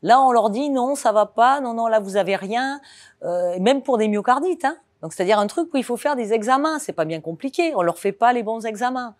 Là, 0.04 0.20
on 0.20 0.32
leur 0.32 0.50
dit 0.50 0.68
non, 0.68 0.96
ça 0.96 1.12
va 1.12 1.24
pas, 1.24 1.62
non, 1.62 1.72
non, 1.72 1.86
là, 1.86 1.98
vous 1.98 2.16
avez 2.16 2.36
rien, 2.36 2.78
euh, 3.22 3.58
même 3.58 3.82
pour 3.82 3.96
des 3.96 4.06
myocardites. 4.06 4.66
Hein. 4.66 4.76
Donc, 5.00 5.14
c'est-à-dire 5.14 5.38
un 5.38 5.46
truc 5.46 5.72
où 5.72 5.78
il 5.78 5.82
faut 5.82 5.96
faire 5.96 6.14
des 6.14 6.34
examens, 6.34 6.78
c'est 6.78 6.92
pas 6.92 7.06
bien 7.06 7.22
compliqué, 7.22 7.74
on 7.74 7.80
leur 7.80 7.96
fait 7.96 8.12
pas 8.12 8.34
les 8.34 8.42
bons 8.42 8.66
examens. 8.66 9.16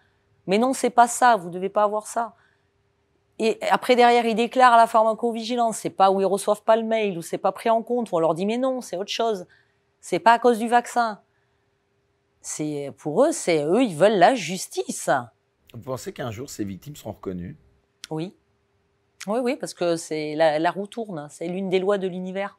Mais 0.47 0.59
non, 0.59 0.75
c'est 0.75 0.91
pas 0.91 1.09
ça, 1.09 1.37
vous 1.37 1.49
devez 1.49 1.71
pas 1.71 1.85
avoir 1.85 2.07
ça. 2.07 2.35
Et 3.39 3.59
après, 3.71 3.97
derrière, 3.97 4.27
ils 4.27 4.35
déclarent 4.35 4.75
à 4.75 4.77
la 4.77 4.87
pharmacovigilance, 4.87 5.79
c'est 5.79 5.89
pas 5.89 6.11
où 6.11 6.21
ils 6.21 6.27
reçoivent 6.27 6.63
pas 6.63 6.77
le 6.77 6.85
mail, 6.85 7.17
ou 7.17 7.23
c'est 7.23 7.39
pas 7.39 7.51
pris 7.51 7.71
en 7.71 7.83
compte, 7.83 8.13
ou 8.13 8.17
on 8.17 8.21
leur 8.21 8.35
dit 8.35 8.45
mais 8.45 8.59
non, 8.59 8.83
c'est 8.83 8.99
autre 8.99 9.11
chose. 9.11 9.47
C'est 10.03 10.19
pas 10.19 10.35
à 10.35 10.39
cause 10.39 10.59
du 10.59 10.69
vaccin. 10.69 11.19
C'est, 12.43 12.93
pour 12.99 13.25
eux, 13.25 13.33
c'est, 13.33 13.65
eux, 13.65 13.83
ils 13.83 13.97
veulent 13.97 14.19
la 14.19 14.35
justice. 14.35 15.09
Vous 15.73 15.81
pensez 15.81 16.13
qu'un 16.13 16.31
jour 16.31 16.51
ces 16.51 16.65
victimes 16.65 16.95
seront 16.95 17.13
reconnues? 17.13 17.57
Oui. 18.11 18.35
Oui, 19.27 19.41
oui, 19.43 19.57
parce 19.57 19.75
que 19.75 19.97
c'est 19.97 20.35
la, 20.35 20.59
la 20.59 20.71
roue 20.71 20.87
tourne. 20.87 21.29
C'est 21.31 21.49
l'une 21.49 21.71
des 21.71 21.79
lois 21.79 21.99
de 21.99 22.07
l'univers. 22.07 22.59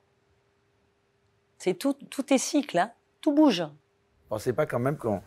C'est 1.57 1.73
tout, 1.75 1.93
tout 2.09 2.33
est 2.33 2.37
cycle, 2.37 2.77
hein. 2.77 2.91
tout 3.21 3.33
bouge. 3.33 3.63
Pensez 4.29 4.53
pas 4.53 4.65
quand 4.65 4.79
même 4.79 4.97
qu'on 4.97 5.21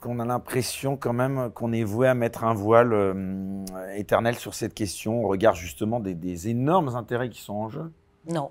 qu'on 0.00 0.20
a 0.20 0.24
l'impression 0.26 0.98
quand 0.98 1.14
même 1.14 1.50
qu'on 1.52 1.72
est 1.72 1.82
voué 1.82 2.06
à 2.06 2.14
mettre 2.14 2.44
un 2.44 2.52
voile 2.52 2.92
euh, 2.92 3.64
éternel 3.94 4.36
sur 4.36 4.52
cette 4.52 4.74
question 4.74 5.24
au 5.24 5.28
regard 5.28 5.54
justement 5.54 5.98
des, 5.98 6.14
des 6.14 6.48
énormes 6.48 6.94
intérêts 6.94 7.30
qui 7.30 7.40
sont 7.40 7.54
en 7.54 7.68
jeu? 7.70 7.90
Non. 8.26 8.50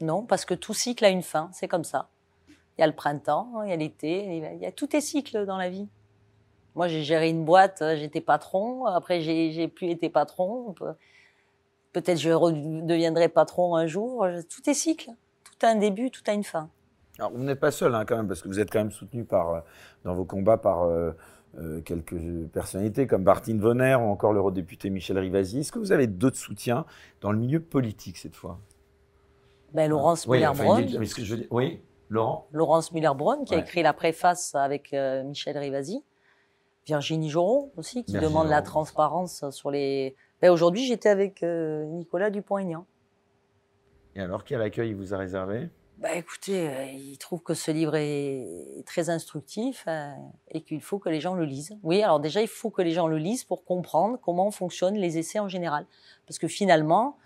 Non, 0.00 0.22
parce 0.22 0.44
que 0.44 0.54
tout 0.54 0.72
cycle 0.72 1.04
a 1.04 1.08
une 1.08 1.22
fin, 1.22 1.50
c'est 1.52 1.66
comme 1.66 1.82
ça. 1.82 2.10
Il 2.48 2.80
y 2.80 2.84
a 2.84 2.86
le 2.86 2.94
printemps, 2.94 3.62
il 3.64 3.70
y 3.70 3.72
a 3.72 3.76
l'été, 3.76 4.36
il 4.36 4.60
y 4.60 4.66
a 4.66 4.70
tout 4.72 4.94
est 4.94 5.00
cycle 5.00 5.46
dans 5.46 5.56
la 5.56 5.68
vie. 5.68 5.88
Moi, 6.74 6.88
j'ai 6.88 7.02
géré 7.02 7.28
une 7.28 7.44
boîte, 7.44 7.82
euh, 7.82 7.96
j'étais 7.96 8.20
patron, 8.22 8.86
après 8.86 9.20
j'ai 9.20 9.68
plus 9.68 9.90
été 9.90 10.08
patron. 10.08 10.72
Pe- 10.72 10.94
Peut-être 11.92 12.18
je 12.18 12.30
redeviendrai 12.30 13.28
patron 13.28 13.76
un 13.76 13.86
jour. 13.86 14.26
Tout 14.48 14.70
est 14.70 14.74
cycle. 14.74 15.10
Tout 15.44 15.66
a 15.66 15.68
un 15.68 15.76
début, 15.76 16.10
tout 16.10 16.22
a 16.26 16.32
une 16.32 16.44
fin. 16.44 16.70
Alors, 17.18 17.30
vous 17.32 17.42
n'êtes 17.44 17.60
pas 17.60 17.70
seul 17.70 17.94
hein, 17.94 18.06
quand 18.06 18.16
même, 18.16 18.26
parce 18.26 18.40
que 18.40 18.48
vous 18.48 18.58
êtes 18.58 18.70
quand 18.70 18.78
même 18.78 18.90
soutenu 18.92 19.24
par, 19.24 19.50
euh, 19.50 19.60
dans 20.04 20.14
vos 20.14 20.24
combats 20.24 20.56
par 20.56 20.84
euh, 20.84 21.10
euh, 21.58 21.82
quelques 21.82 22.16
personnalités 22.54 23.06
comme 23.06 23.24
Martine 23.24 23.60
Vonner 23.60 23.94
ou 23.96 24.04
encore 24.08 24.32
l'eurodéputé 24.32 24.88
Michel 24.88 25.18
Rivasi. 25.18 25.58
Est-ce 25.60 25.70
que 25.72 25.78
vous 25.78 25.92
avez 25.92 26.06
d'autres 26.06 26.38
soutiens 26.38 26.86
dans 27.20 27.30
le 27.30 27.36
milieu 27.36 27.60
politique 27.60 28.16
cette 28.16 28.34
fois? 28.36 28.58
Ben, 29.74 29.90
Laurence 29.90 30.26
Oui, 30.26 30.38
enfin, 30.46 30.64
dire- 30.86 31.00
oui, 31.50 31.80
Laurent 32.08 32.46
Laurence 32.52 32.90
Muller-Bronn, 32.92 33.44
qui 33.44 33.54
a 33.54 33.58
écrit 33.58 33.82
la 33.82 33.92
préface 33.92 34.54
avec 34.54 34.94
euh, 34.94 35.22
Michel 35.24 35.58
Rivasi. 35.58 36.02
Virginie 36.86 37.30
Joron 37.30 37.70
aussi, 37.76 38.04
qui 38.04 38.12
Virginie 38.12 38.32
demande 38.32 38.48
la 38.48 38.62
transparence 38.62 39.48
sur 39.50 39.70
les. 39.70 40.16
Ben, 40.40 40.50
Aujourd'hui, 40.50 40.86
j'étais 40.86 41.08
avec 41.08 41.42
euh, 41.42 41.84
Nicolas 41.86 42.30
Dupont-Aignan. 42.30 42.86
Et 44.14 44.20
alors, 44.20 44.44
quel 44.44 44.60
accueil 44.60 44.90
il 44.90 44.96
vous 44.96 45.14
a 45.14 45.18
réservé? 45.18 45.70
Bah 46.02 46.16
écoutez, 46.16 46.68
euh, 46.68 46.84
il 46.86 47.16
trouve 47.16 47.42
que 47.44 47.54
ce 47.54 47.70
livre 47.70 47.94
est 47.94 48.82
très 48.86 49.08
instructif 49.08 49.84
euh, 49.86 50.10
et 50.50 50.62
qu'il 50.62 50.80
faut 50.80 50.98
que 50.98 51.08
les 51.08 51.20
gens 51.20 51.34
le 51.34 51.44
lisent. 51.44 51.78
Oui, 51.84 52.02
alors 52.02 52.18
déjà, 52.18 52.42
il 52.42 52.48
faut 52.48 52.70
que 52.70 52.82
les 52.82 52.90
gens 52.90 53.06
le 53.06 53.18
lisent 53.18 53.44
pour 53.44 53.64
comprendre 53.64 54.18
comment 54.20 54.50
fonctionnent 54.50 54.96
les 54.96 55.18
essais 55.18 55.38
en 55.38 55.46
général. 55.46 55.86
Parce 56.26 56.40
que 56.40 56.48
finalement, 56.48 57.18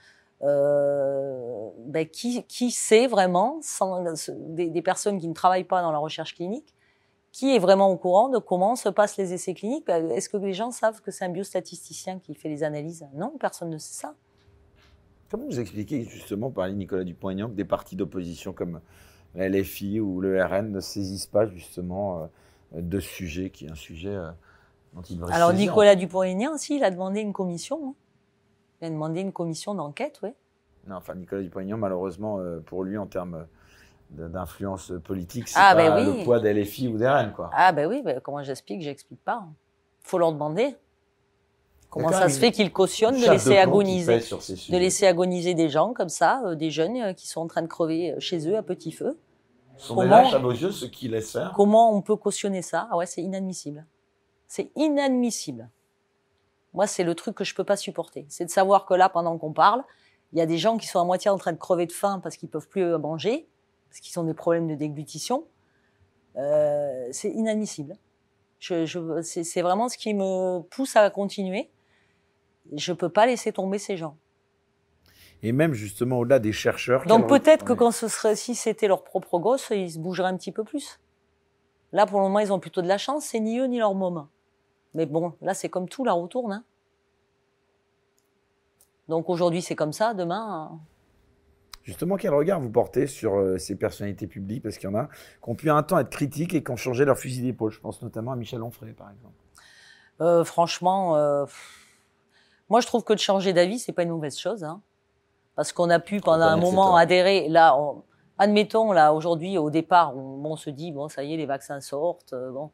euh, 0.43 1.71
ben, 1.87 2.07
qui, 2.07 2.45
qui 2.45 2.71
sait 2.71 3.07
vraiment, 3.07 3.61
sans, 3.63 4.05
des, 4.29 4.69
des, 4.69 4.83
personnes 4.83 5.19
qui 5.19 5.29
ne 5.29 5.33
travaillent 5.33 5.65
pas 5.65 5.81
dans 5.81 5.93
la 5.93 5.99
recherche 5.99 6.35
clinique, 6.35 6.75
qui 7.37 7.55
est 7.55 7.59
vraiment 7.59 7.91
au 7.91 7.99
courant 7.99 8.31
de 8.31 8.39
comment 8.39 8.77
se 8.77 8.89
passent 8.89 9.19
les 9.19 9.35
essais 9.35 9.53
cliniques 9.53 9.87
ben, 9.87 10.11
Est-ce 10.11 10.31
que 10.31 10.39
les 10.39 10.55
gens 10.55 10.71
savent 10.71 11.03
que 11.03 11.11
c'est 11.11 11.27
un 11.27 11.29
biostatisticien 11.29 12.19
qui 12.19 12.35
fait 12.35 12.49
les 12.49 12.63
analyses? 12.63 13.07
Non, 13.13 13.35
personne 13.39 13.69
ne 13.69 13.77
sait 13.77 13.93
ça. 13.93 14.15
Comment 15.31 15.45
vous 15.45 15.61
expliquez 15.61 16.05
justement, 16.05 16.51
par 16.51 16.67
Nicolas 16.71 17.05
Dupont-Aignan, 17.05 17.51
que 17.51 17.55
des 17.55 17.67
partis 17.67 17.95
d'opposition 17.95 18.55
comme 18.55 18.81
la 19.35 19.51
LFI 19.51 20.01
ou 20.01 20.23
le 20.23 20.43
RN 20.43 20.73
ne 20.73 20.81
saisissent 20.81 21.27
pas 21.27 21.47
justement 21.47 22.31
euh, 22.75 22.81
de 22.81 23.01
ce 23.01 23.09
sujet 23.09 23.51
qui 23.51 23.67
est 23.67 23.71
un 23.71 23.75
sujet 23.75 24.15
euh, 24.15 24.31
dont 24.95 25.03
ils 25.03 25.19
devraient 25.19 25.35
Alors 25.35 25.53
Nicolas 25.53 25.95
Dupont-Aignan 25.95 26.55
aussi, 26.55 26.77
il 26.77 26.85
a 26.85 26.91
demandé 26.91 27.21
une 27.21 27.35
commission. 27.35 27.91
Hein. 27.91 27.95
Il 28.81 28.87
a 28.87 28.91
demandé 28.91 29.21
une 29.21 29.33
commission 29.33 29.75
d'enquête, 29.75 30.21
oui. 30.23 30.31
Non, 30.87 30.97
enfin 30.97 31.15
Nicolas 31.15 31.43
Dupont-Aignan, 31.43 31.77
malheureusement, 31.77 32.39
euh, 32.39 32.61
pour 32.61 32.83
lui, 32.83 32.97
en 32.97 33.07
termes 33.07 33.47
d'influence 34.11 34.93
politique, 35.05 35.49
c'est 35.49 35.59
ah, 35.61 35.75
pas 35.75 35.91
ben 35.91 35.97
oui. 35.97 36.19
le 36.19 36.25
poids 36.25 36.41
des 36.41 36.55
LFI 36.55 36.89
ou 36.89 36.97
des 36.97 37.09
RN, 37.09 37.33
quoi. 37.33 37.51
Ah 37.53 37.73
ben 37.73 37.87
oui, 37.87 38.03
ben 38.05 38.21
comment 38.21 38.43
j'explique 38.43 38.83
J'explique 38.83 39.23
pas. 39.25 39.45
Faut 40.01 40.19
leur 40.19 40.33
demander. 40.33 40.77
Comment 41.91 42.13
ça 42.13 42.29
se 42.29 42.39
fait 42.39 42.53
qu'ils 42.53 42.73
cautionnent 42.73 43.19
de 43.19 43.31
laisser 43.31 43.57
agoniser, 43.57 44.19
de 44.19 44.77
laisser 44.77 45.07
agoniser 45.07 45.55
des 45.55 45.69
gens 45.69 45.93
comme 45.95 46.09
ça, 46.09 46.43
euh, 46.45 46.55
des 46.55 46.71
jeunes 46.71 46.97
euh, 46.97 47.13
qui 47.13 47.27
sont 47.27 47.41
en 47.41 47.47
train 47.47 47.63
de 47.63 47.67
crever 47.67 48.13
euh, 48.13 48.21
chez 48.21 48.49
eux 48.49 48.57
à 48.57 48.63
petit 48.63 48.93
feu? 48.93 49.19
Sont 49.79 49.95
comment, 49.95 50.17
à 50.17 50.39
vos 50.39 50.51
yeux 50.51 50.73
ceux 50.73 50.89
qui 50.89 51.09
laissent 51.09 51.33
faire 51.33 51.53
Comment 51.55 51.95
on 51.95 52.03
peut 52.03 52.17
cautionner 52.17 52.63
ça? 52.63 52.89
Ah 52.91 52.97
ouais, 52.97 53.07
c'est 53.07 53.23
inadmissible. 53.23 53.87
C'est 54.49 54.71
inadmissible. 54.77 55.71
Moi, 56.75 56.87
c'est 56.87 57.05
le 57.05 57.15
truc 57.15 57.35
que 57.35 57.45
je 57.45 57.55
peux 57.55 57.65
pas 57.65 57.77
supporter. 57.77 58.27
C'est 58.29 58.45
de 58.45 58.51
savoir 58.51 58.85
que 58.85 58.95
là, 58.95 59.09
pendant 59.09 59.39
qu'on 59.39 59.53
parle, 59.53 59.83
il 60.33 60.39
y 60.39 60.43
a 60.43 60.47
des 60.47 60.59
gens 60.59 60.77
qui 60.77 60.87
sont 60.87 61.01
à 61.01 61.05
moitié 61.05 61.31
en 61.31 61.39
train 61.39 61.53
de 61.53 61.59
crever 61.59 61.87
de 61.87 61.93
faim 61.93 62.21
parce 62.23 62.37
qu'ils 62.37 62.49
peuvent 62.49 62.69
plus 62.69 62.85
manger, 62.99 63.49
parce 63.97 64.07
qu'ils 64.07 64.21
ont 64.21 64.25
des 64.25 64.35
problèmes 64.35 64.69
de 64.69 64.75
déglutition. 64.75 65.47
Euh, 66.37 67.09
c'est 67.13 67.31
inadmissible. 67.31 67.97
Je, 68.59 68.85
je, 68.85 69.23
c'est 69.23 69.63
vraiment 69.63 69.89
ce 69.89 69.97
qui 69.97 70.13
me 70.13 70.61
pousse 70.61 70.97
à 70.97 71.09
continuer 71.11 71.71
je 72.73 72.93
peux 72.93 73.09
pas 73.09 73.27
laisser 73.27 73.53
tomber 73.53 73.79
ces 73.79 73.97
gens. 73.97 74.17
Et 75.43 75.53
même 75.53 75.75
justement 75.75 76.19
au-delà 76.19 76.39
des 76.39 76.53
chercheurs. 76.53 77.07
Donc 77.07 77.29
peut-être 77.29 77.65
que 77.65 77.73
quand 77.73 77.91
ce 77.91 78.09
serait, 78.09 78.37
si 78.37 78.55
c'était 78.55 78.89
leur 78.89 79.05
propre 79.05 79.39
gosse, 79.39 79.69
ils 79.71 79.93
se 79.93 79.99
bougeraient 79.99 80.29
un 80.29 80.37
petit 80.37 80.53
peu 80.53 80.65
plus. 80.65 80.99
Là, 81.93 82.07
pour 82.07 82.21
le 82.21 82.27
moment, 82.27 82.41
ils 82.41 82.53
ont 82.53 82.59
plutôt 82.59 82.83
de 82.83 82.89
la 82.89 82.99
chance. 82.99 83.27
C'est 83.27 83.41
ni 83.41 83.59
eux 83.59 83.67
ni 83.67 83.79
leur 83.79 83.95
môme. 83.95 84.27
Mais 84.95 85.07
bon, 85.07 85.35
là, 85.41 85.55
c'est 85.55 85.69
comme 85.69 85.89
tout, 85.89 86.05
la 86.05 86.13
retourne. 86.13 86.53
Hein. 86.53 86.65
Donc 89.09 89.29
aujourd'hui, 89.29 89.63
c'est 89.63 89.77
comme 89.77 89.93
ça. 89.93 90.15
Demain. 90.15 90.81
Justement, 91.87 92.17
quel 92.17 92.35
regard 92.35 92.59
vous 92.59 92.69
portez 92.69 93.07
sur 93.07 93.37
euh, 93.37 93.59
ces 93.59 93.77
personnalités 93.77 94.27
publiques? 94.27 94.65
Parce 94.65 94.77
qu'il 94.77 94.91
y 94.91 94.93
en 94.93 94.99
a 94.99 95.05
qui 95.05 95.49
ont 95.49 95.55
pu 95.55 95.71
un 95.71 95.85
temps 95.85 96.01
être 96.01 96.11
critiques 96.11 96.53
et 96.53 96.65
qui 96.65 96.71
ont 96.73 96.77
changé 96.77 97.05
leur 97.05 97.17
fusil 97.17 97.43
d'épaule. 97.43 97.71
Je 97.71 97.79
pense 97.79 98.03
notamment 98.03 98.33
à 98.33 98.37
Michel 98.37 98.61
Onfray, 98.61 98.93
par 98.93 99.09
exemple. 99.09 99.37
Euh, 100.21 100.43
franchement. 100.43 101.17
Euh, 101.17 101.47
moi, 102.69 102.81
je 102.81 102.89
trouve 102.89 103.05
que 103.05 103.13
de 103.13 103.21
changer 103.21 103.53
d'avis, 103.53 103.79
c'est 103.79 103.93
pas 103.93 104.03
une 104.03 104.11
mauvaise 104.11 104.37
chose, 104.37 104.65
hein, 104.65 104.83
parce 105.55 105.73
qu'on 105.73 105.89
a 105.89 106.01
pu 106.01 106.19
pendant 106.19 106.47
un 106.47 106.57
moment 106.57 106.97
adhérer. 106.97 107.49
Là, 107.49 107.79
admettons 108.37 108.91
là 108.91 109.13
aujourd'hui, 109.13 109.57
au 109.57 109.71
départ, 109.71 110.17
on, 110.17 110.57
se 110.57 110.71
dit 110.71 110.91
bon, 110.91 111.09
ça 111.09 111.23
y 111.23 111.35
est, 111.35 111.37
les 111.37 111.47
vaccins 111.47 111.81
sortent, 111.81 112.35
bon, 112.35 112.73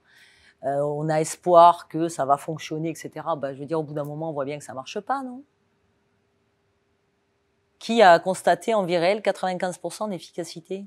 on 0.62 1.10
a 1.10 1.20
espoir 1.20 1.88
que 1.88 2.08
ça 2.08 2.24
va 2.24 2.38
fonctionner, 2.38 2.88
etc. 2.88 3.10
Bah, 3.36 3.52
je 3.52 3.60
veux 3.60 3.66
dire, 3.66 3.78
au 3.78 3.82
bout 3.82 3.92
d'un 3.92 4.04
moment, 4.04 4.30
on 4.30 4.32
voit 4.32 4.46
bien 4.46 4.56
que 4.56 4.64
ça 4.64 4.72
marche 4.72 4.98
pas, 5.00 5.22
non? 5.22 5.42
Qui 7.82 8.00
a 8.00 8.20
constaté 8.20 8.74
en 8.74 8.84
virel 8.84 9.22
95% 9.22 10.08
d'efficacité? 10.08 10.86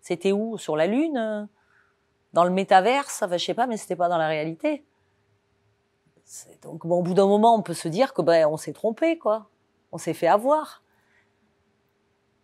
C'était 0.00 0.32
où? 0.32 0.58
Sur 0.58 0.74
la 0.74 0.88
Lune? 0.88 1.48
Dans 2.32 2.42
le 2.42 2.50
métaverse? 2.50 3.22
Enfin, 3.22 3.36
je 3.36 3.44
sais 3.44 3.54
pas, 3.54 3.68
mais 3.68 3.76
c'était 3.76 3.94
pas 3.94 4.08
dans 4.08 4.18
la 4.18 4.26
réalité. 4.26 4.84
Donc, 6.62 6.84
au 6.84 7.00
bout 7.00 7.14
d'un 7.14 7.28
moment, 7.28 7.54
on 7.54 7.62
peut 7.62 7.74
se 7.74 7.86
dire 7.86 8.12
que 8.12 8.22
ben, 8.22 8.48
on 8.48 8.56
s'est 8.56 8.72
trompé, 8.72 9.18
quoi. 9.18 9.50
On 9.92 9.98
s'est 9.98 10.14
fait 10.14 10.26
avoir. 10.26 10.82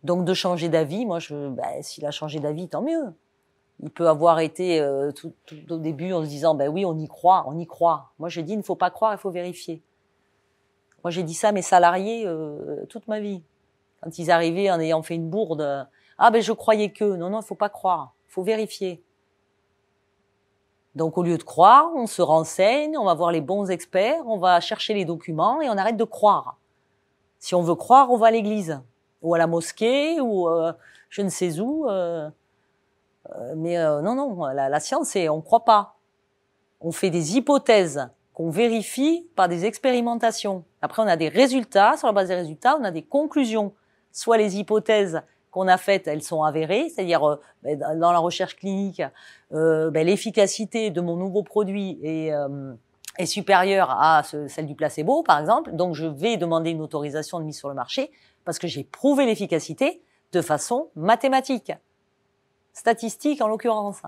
Donc, 0.05 0.25
de 0.25 0.33
changer 0.33 0.69
d'avis, 0.69 1.05
moi, 1.05 1.19
ben, 1.31 1.83
s'il 1.83 2.07
a 2.07 2.13
changé 2.13 2.39
d'avis, 2.39 2.69
tant 2.69 2.83
mieux. 2.83 3.13
Il 3.81 3.91
peut 3.91 4.07
avoir 4.07 4.39
été 4.39 4.81
euh, 4.81 5.11
tout, 5.11 5.33
au 5.71 5.79
début 5.79 6.13
en 6.13 6.23
se 6.23 6.29
disant, 6.29 6.55
ben 6.55 6.69
oui, 6.69 6.85
on 6.85 6.97
y 6.97 7.09
croit, 7.09 7.43
on 7.49 7.59
y 7.59 7.67
croit. 7.67 8.13
Moi, 8.21 8.29
je 8.29 8.43
dis, 8.43 8.53
il 8.53 8.59
ne 8.59 8.63
faut 8.63 8.77
pas 8.77 8.91
croire, 8.91 9.13
il 9.15 9.19
faut 9.19 9.33
vérifier. 9.33 9.83
Moi, 11.03 11.11
j'ai 11.11 11.25
dit 11.25 11.35
ça 11.35 11.49
à 11.49 11.53
mes 11.53 11.63
salariés 11.63 12.29
euh, 12.29 12.87
toute 12.87 13.09
ma 13.09 13.19
vie. 13.19 13.43
Quand 14.03 14.19
ils 14.19 14.31
arrivaient 14.31 14.71
en 14.71 14.81
ayant 14.81 15.03
fait 15.03 15.15
une 15.15 15.29
bourde, 15.29 15.89
ah 16.19 16.31
ben 16.31 16.43
je 16.43 16.53
croyais 16.53 16.91
que, 16.91 17.05
non, 17.05 17.31
non, 17.31 17.41
il 17.41 17.47
faut 17.47 17.55
pas 17.55 17.69
croire, 17.69 18.15
il 18.29 18.33
faut 18.33 18.43
vérifier. 18.43 19.03
Donc 20.95 21.17
au 21.17 21.23
lieu 21.23 21.39
de 21.39 21.43
croire, 21.45 21.91
on 21.95 22.07
se 22.07 22.23
renseigne, 22.23 22.99
on 22.99 23.05
va 23.05 23.15
voir 23.15 23.31
les 23.31 23.41
bons 23.41 23.71
experts, 23.71 24.27
on 24.27 24.39
va 24.39 24.61
chercher 24.61 24.95
les 24.95 25.05
documents 25.05 25.61
et 25.61 25.69
on 25.69 25.77
arrête 25.77 25.97
de 25.97 26.05
croire. 26.05 26.59
Si 27.39 27.55
on 27.55 27.63
veut 27.63 27.77
croire, 27.77 28.11
on 28.11 28.17
va 28.17 28.27
à 28.27 28.31
l'église 28.33 28.81
ou 29.23 29.35
à 29.35 29.39
la 29.39 29.47
mosquée 29.47 30.21
ou 30.21 30.49
euh, 30.49 30.73
je 31.09 31.23
ne 31.23 31.29
sais 31.29 31.61
où. 31.61 31.89
Euh, 31.89 32.29
euh, 33.31 33.55
mais 33.57 33.77
non, 33.79 34.15
non, 34.15 34.47
la, 34.47 34.81
science, 34.81 35.11
c'est 35.11 35.29
on 35.29 35.41
croit 35.41 35.65
pas. 35.65 35.97
On 36.81 36.91
fait 36.91 37.11
des 37.11 37.37
hypothèses 37.37 38.09
qu'on 38.35 38.51
vérifie 38.51 39.29
par 39.37 39.49
des 39.49 39.67
expérimentations. 39.67 40.65
Après, 40.83 41.03
on 41.03 41.07
a 41.07 41.17
des 41.17 41.29
résultats. 41.29 41.97
Sur 41.97 42.07
la 42.07 42.13
base 42.13 42.29
des 42.29 42.35
résultats, 42.35 42.77
on 42.81 42.85
a 42.85 42.91
des 42.91 43.03
conclusions. 43.03 43.73
Soit 44.19 44.37
les 44.37 44.59
hypothèses 44.59 45.23
qu'on 45.53 45.69
a 45.69 45.77
faites, 45.77 46.09
elles 46.09 46.25
sont 46.25 46.43
avérées, 46.43 46.89
c'est-à-dire 46.89 47.23
euh, 47.23 47.41
ben, 47.63 47.79
dans 47.79 48.11
la 48.11 48.19
recherche 48.19 48.57
clinique, 48.57 49.01
euh, 49.53 49.93
ben, 49.93 50.05
l'efficacité 50.05 50.91
de 50.91 51.01
mon 51.01 51.15
nouveau 51.15 51.45
produit 51.45 52.01
est, 52.03 52.33
euh, 52.33 52.75
est 53.17 53.27
supérieure 53.27 53.93
à 53.93 54.25
celle 54.25 54.67
du 54.67 54.75
placebo, 54.75 55.23
par 55.23 55.39
exemple. 55.39 55.71
Donc, 55.71 55.95
je 55.95 56.05
vais 56.05 56.37
demander 56.37 56.71
une 56.71 56.83
autorisation 56.83 57.39
de 57.39 57.45
mise 57.45 57.59
sur 57.59 57.69
le 57.69 57.77
marché 57.77 58.11
parce 58.45 58.59
que 58.59 58.67
j'ai 58.67 58.83
prouvé 58.83 59.25
l'efficacité 59.25 60.03
de 60.33 60.43
façon 60.43 60.89
mathématique, 60.97 61.71
statistique 62.73 63.41
en 63.41 63.47
l'occurrence. 63.47 64.03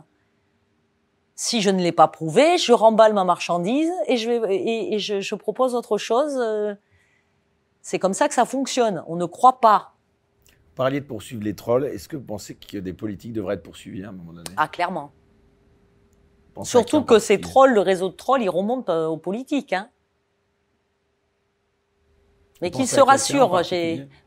Si 1.37 1.61
je 1.61 1.71
ne 1.71 1.81
l'ai 1.81 1.93
pas 1.93 2.09
prouvé, 2.09 2.59
je 2.59 2.73
remballe 2.73 3.15
ma 3.15 3.23
marchandise 3.23 3.93
et 4.09 4.17
je, 4.17 4.29
vais, 4.29 4.57
et, 4.57 4.99
je, 4.99 5.21
je 5.21 5.35
propose 5.37 5.77
autre 5.77 5.99
chose. 5.99 6.37
C'est 7.81 8.01
comme 8.01 8.13
ça 8.13 8.27
que 8.27 8.35
ça 8.35 8.45
fonctionne. 8.45 9.05
On 9.07 9.15
ne 9.15 9.25
croit 9.25 9.61
pas 9.61 9.90
parliez 10.75 11.01
de 11.01 11.07
poursuivre 11.07 11.43
les 11.43 11.55
trolls. 11.55 11.85
Est-ce 11.85 12.09
que 12.09 12.17
vous 12.17 12.25
pensez 12.25 12.55
que 12.55 12.79
des 12.79 12.93
politiques 12.93 13.33
devraient 13.33 13.55
être 13.55 13.63
poursuivis 13.63 14.05
à 14.05 14.09
un 14.09 14.13
moment 14.13 14.33
donné? 14.33 14.51
Ah, 14.57 14.69
clairement. 14.69 15.13
Surtout 16.63 17.03
que 17.05 17.19
ces 17.19 17.41
trolls, 17.41 17.73
le 17.73 17.81
réseau 17.81 18.09
de 18.09 18.15
trolls, 18.15 18.43
ils 18.43 18.51
remontent 18.51 18.93
euh, 18.93 19.07
aux 19.07 19.17
politiques. 19.17 19.73
Hein. 19.73 19.89
Mais 22.61 22.71
qu'ils 22.71 22.89
se 22.89 23.01
rassurent. 23.01 23.63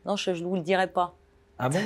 Non, 0.04 0.16
je 0.16 0.30
ne 0.30 0.44
vous 0.44 0.56
le 0.56 0.62
dirai 0.62 0.88
pas. 0.88 1.16
Ah 1.58 1.68
bon? 1.68 1.80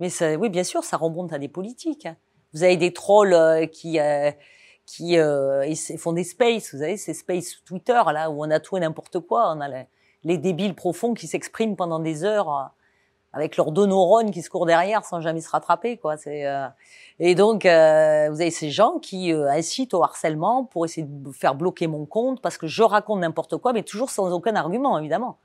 Mais 0.00 0.08
ça, 0.08 0.34
oui, 0.34 0.48
bien 0.48 0.64
sûr, 0.64 0.82
ça 0.82 0.96
remonte 0.96 1.32
à 1.32 1.38
des 1.38 1.48
politiques. 1.48 2.06
Hein. 2.06 2.16
Vous 2.52 2.64
avez 2.64 2.76
des 2.76 2.92
trolls 2.92 3.34
euh, 3.34 3.66
qui 3.66 4.00
euh, 4.00 4.32
qui 4.84 5.16
font 5.96 6.12
des 6.12 6.24
spaces. 6.24 6.74
Vous 6.74 6.80
savez, 6.80 6.96
ces 6.96 7.14
spaces 7.14 7.62
Twitter 7.64 8.00
là 8.12 8.30
où 8.30 8.44
on 8.44 8.50
a 8.50 8.58
tout 8.58 8.76
et 8.76 8.80
n'importe 8.80 9.20
quoi. 9.20 9.52
On 9.54 9.60
a 9.60 9.68
les, 9.68 9.86
les 10.24 10.38
débiles 10.38 10.74
profonds 10.74 11.14
qui 11.14 11.28
s'expriment 11.28 11.76
pendant 11.76 12.00
des 12.00 12.24
heures 12.24 12.72
avec 13.32 13.56
leurs 13.56 13.72
deux 13.72 13.86
neurones 13.86 14.30
qui 14.30 14.42
se 14.42 14.50
courent 14.50 14.66
derrière 14.66 15.04
sans 15.04 15.20
jamais 15.20 15.40
se 15.40 15.50
rattraper 15.50 15.96
quoi. 15.96 16.16
C'est 16.16 16.46
euh, 16.46 16.68
et 17.18 17.34
donc 17.34 17.64
euh, 17.64 18.28
vous 18.30 18.40
avez 18.40 18.50
ces 18.50 18.70
gens 18.70 18.98
qui 18.98 19.32
euh, 19.32 19.50
incitent 19.50 19.94
au 19.94 20.02
harcèlement 20.02 20.64
pour 20.64 20.84
essayer 20.84 21.06
de 21.08 21.32
faire 21.32 21.54
bloquer 21.54 21.86
mon 21.86 22.04
compte 22.04 22.40
parce 22.42 22.58
que 22.58 22.66
je 22.66 22.82
raconte 22.82 23.20
n'importe 23.20 23.56
quoi 23.56 23.72
mais 23.72 23.82
toujours 23.82 24.10
sans 24.10 24.32
aucun 24.32 24.54
argument 24.54 24.98
évidemment. 24.98 25.38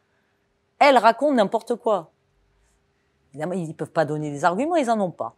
Elles 0.80 0.98
racontent 0.98 1.34
n'importe 1.34 1.76
quoi. 1.76 2.12
Évidemment 3.34 3.54
ils 3.54 3.74
peuvent 3.74 3.92
pas 3.92 4.06
donner 4.06 4.32
des 4.32 4.44
arguments 4.44 4.76
ils 4.76 4.90
en 4.90 5.00
ont 5.00 5.12
pas. 5.12 5.36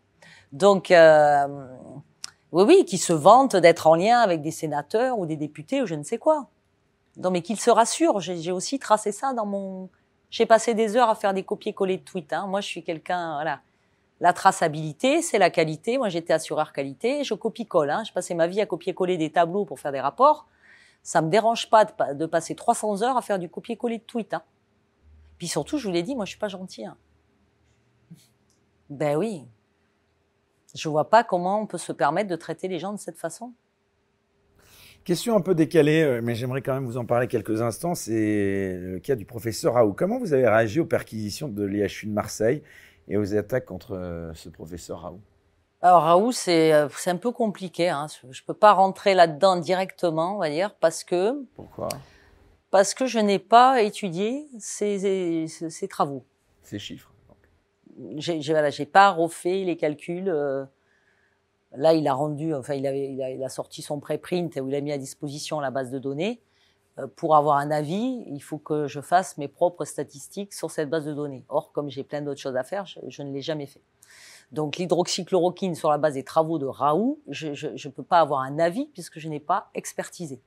Donc 0.52 0.90
euh, 0.90 1.68
oui 2.52 2.64
oui 2.68 2.86
qui 2.86 2.98
se 2.98 3.14
vantent 3.14 3.56
d'être 3.56 3.86
en 3.86 3.96
lien 3.96 4.20
avec 4.20 4.42
des 4.42 4.52
sénateurs 4.52 5.20
ou 5.20 5.28
des 5.28 5.36
députés 5.36 5.82
ou 5.84 5.86
je 5.86 5.96
ne 5.96 6.04
sais 6.04 6.18
quoi. 6.18 6.48
Non 7.18 7.30
mais 7.30 7.42
qu'ils 7.42 7.60
se 7.60 7.70
rassurent. 7.70 8.20
J'ai 8.20 8.52
aussi 8.52 8.80
tracé 8.80 9.12
ça 9.12 9.34
dans 9.34 9.46
mon 9.46 9.90
j'ai 10.30 10.46
passé 10.46 10.74
des 10.74 10.96
heures 10.96 11.10
à 11.10 11.16
faire 11.16 11.34
des 11.34 11.44
copier-coller 11.44 11.98
de 11.98 12.04
tweets. 12.04 12.34
Hein. 12.34 12.48
Moi, 12.48 12.62
je 12.62 12.68
suis 12.68 12.84
quelqu'un, 12.84 13.36
voilà. 13.36 13.62
La 14.20 14.34
traçabilité, 14.34 15.22
c'est 15.22 15.38
la 15.38 15.50
qualité. 15.50 15.98
Moi, 15.98 16.10
j'étais 16.10 16.34
assureur 16.34 16.74
qualité. 16.74 17.24
Je 17.24 17.34
copie-colle. 17.34 17.90
Hein. 17.90 18.04
Je 18.04 18.12
passais 18.12 18.36
ma 18.36 18.48
vie 18.48 18.60
à 18.60 18.66
copier-coller 18.66 19.18
des 19.18 19.32
tableaux 19.32 19.66
pour 19.66 19.80
faire 19.80 19.92
des 19.92 20.02
rapports. 20.02 20.48
Ça 21.04 21.22
me 21.22 21.30
dérange 21.30 21.70
pas 21.70 21.86
de, 21.86 22.26
passer 22.26 22.54
300 22.54 23.02
heures 23.02 23.18
à 23.18 23.22
faire 23.22 23.40
du 23.40 23.50
copier-coller 23.50 24.00
de 24.00 24.04
tweets. 24.04 24.34
Hein. 24.34 24.44
Puis 25.38 25.48
surtout, 25.48 25.78
je 25.78 25.88
vous 25.88 25.94
l'ai 25.94 26.04
dit, 26.04 26.16
moi, 26.16 26.26
je 26.26 26.32
suis 26.32 26.40
pas 26.40 26.50
gentil. 26.50 26.86
Hein. 26.86 26.98
Ben 28.90 29.16
oui. 29.16 29.46
Je 30.76 30.90
vois 30.90 31.10
pas 31.10 31.24
comment 31.24 31.62
on 31.62 31.66
peut 31.66 31.78
se 31.78 31.94
permettre 31.94 32.30
de 32.30 32.36
traiter 32.36 32.68
les 32.68 32.78
gens 32.78 32.92
de 32.92 33.00
cette 33.00 33.18
façon. 33.18 33.54
Question 35.06 35.36
un 35.36 35.42
peu 35.42 35.56
décalée, 35.56 36.04
euh, 36.04 36.22
mais 36.24 36.36
j'aimerais 36.36 36.62
quand 36.62 36.74
même 36.74 36.86
vous 36.86 36.98
en 36.98 37.06
parler 37.06 37.28
quelques 37.28 37.62
instants. 37.62 37.96
C'est 37.96 38.78
le 38.80 39.00
cas 39.00 39.16
du 39.16 39.26
professeur 39.26 39.74
Raoult. 39.74 39.94
Comment 39.94 40.20
vous 40.20 40.34
avez 40.34 40.48
réagi 40.48 40.80
aux 40.80 40.86
perquisitions 40.86 41.48
de 41.48 41.64
l'IHU 41.64 42.06
de 42.06 42.12
Marseille 42.12 42.62
et 43.08 43.18
aux 43.18 43.36
attaques 43.36 43.66
contre 43.66 43.96
euh, 43.96 44.32
ce 44.36 44.50
professeur 44.50 45.02
Raoult? 45.02 45.22
Alors 45.82 46.04
Raoult, 46.04 46.34
c'est 46.34 46.74
euh, 46.74 46.90
c'est 46.96 47.10
un 47.10 47.16
peu 47.18 47.32
compliqué. 47.32 47.90
Hein. 47.90 48.08
Je 48.30 48.44
peux 48.44 48.54
pas 48.54 48.74
rentrer 48.74 49.16
là-dedans 49.16 49.56
directement, 49.56 50.36
on 50.36 50.40
va 50.40 50.50
dire, 50.50 50.76
parce 50.76 51.04
que 51.04 51.44
Pourquoi? 51.56 51.90
Parce 52.70 52.94
que 52.94 53.08
je 53.08 53.18
n'ai 53.18 53.40
pas 53.40 53.82
étudié 53.82 54.46
ces, 54.60 55.48
ces, 55.48 55.70
ces 55.70 55.88
travaux. 55.88 56.24
Ces 56.62 56.78
chiffres. 56.78 57.12
J'ai 58.18 58.40
voilà, 58.52 58.70
pas 58.92 59.10
refait 59.10 59.64
les 59.64 59.76
calculs. 59.76 60.30
euh, 60.30 60.66
Là, 61.76 61.94
il 61.94 62.08
a 62.08 62.14
rendu, 62.14 62.54
enfin, 62.54 62.74
il, 62.74 62.88
avait, 62.88 63.12
il, 63.12 63.22
a, 63.22 63.30
il 63.30 63.44
a 63.44 63.50
sorti 63.50 63.82
son 63.82 64.00
préprint 64.00 64.56
où 64.58 64.68
il 64.70 64.76
a 64.76 64.82
mis 64.82 64.92
à 64.92 64.98
disposition 64.98 65.60
la 65.60 65.72
base 65.72 65.92
de 65.92 66.00
données. 66.00 66.42
Euh, 66.98 67.08
Pour 67.16 67.36
avoir 67.36 67.58
un 67.58 67.70
avis, 67.72 68.24
il 68.28 68.40
faut 68.40 68.58
que 68.58 68.88
je 68.88 69.02
fasse 69.02 69.38
mes 69.38 69.48
propres 69.48 69.86
statistiques 69.86 70.54
sur 70.54 70.72
cette 70.72 70.90
base 70.90 71.06
de 71.06 71.14
données. 71.14 71.46
Or, 71.50 71.72
comme 71.72 71.90
j'ai 71.90 72.04
plein 72.04 72.22
d'autres 72.22 72.42
choses 72.42 72.56
à 72.56 72.64
faire, 72.64 72.86
je, 72.86 73.22
ne 73.22 73.32
l'ai 73.32 73.42
jamais 73.42 73.68
fait. 73.68 73.82
Donc, 74.52 74.78
l'hydroxychloroquine 74.78 75.76
sur 75.76 75.92
la 75.92 76.00
base 76.00 76.16
des 76.16 76.24
travaux 76.24 76.58
de 76.58 76.66
Raoult, 76.66 77.20
je 77.28 77.50
ne 77.50 77.92
peux 77.92 78.04
pas 78.04 78.20
avoir 78.20 78.42
un 78.42 78.58
avis 78.58 78.88
puisque 78.88 79.20
je 79.20 79.30
n'ai 79.30 79.40
pas 79.40 79.70
expertisé. 79.76 80.42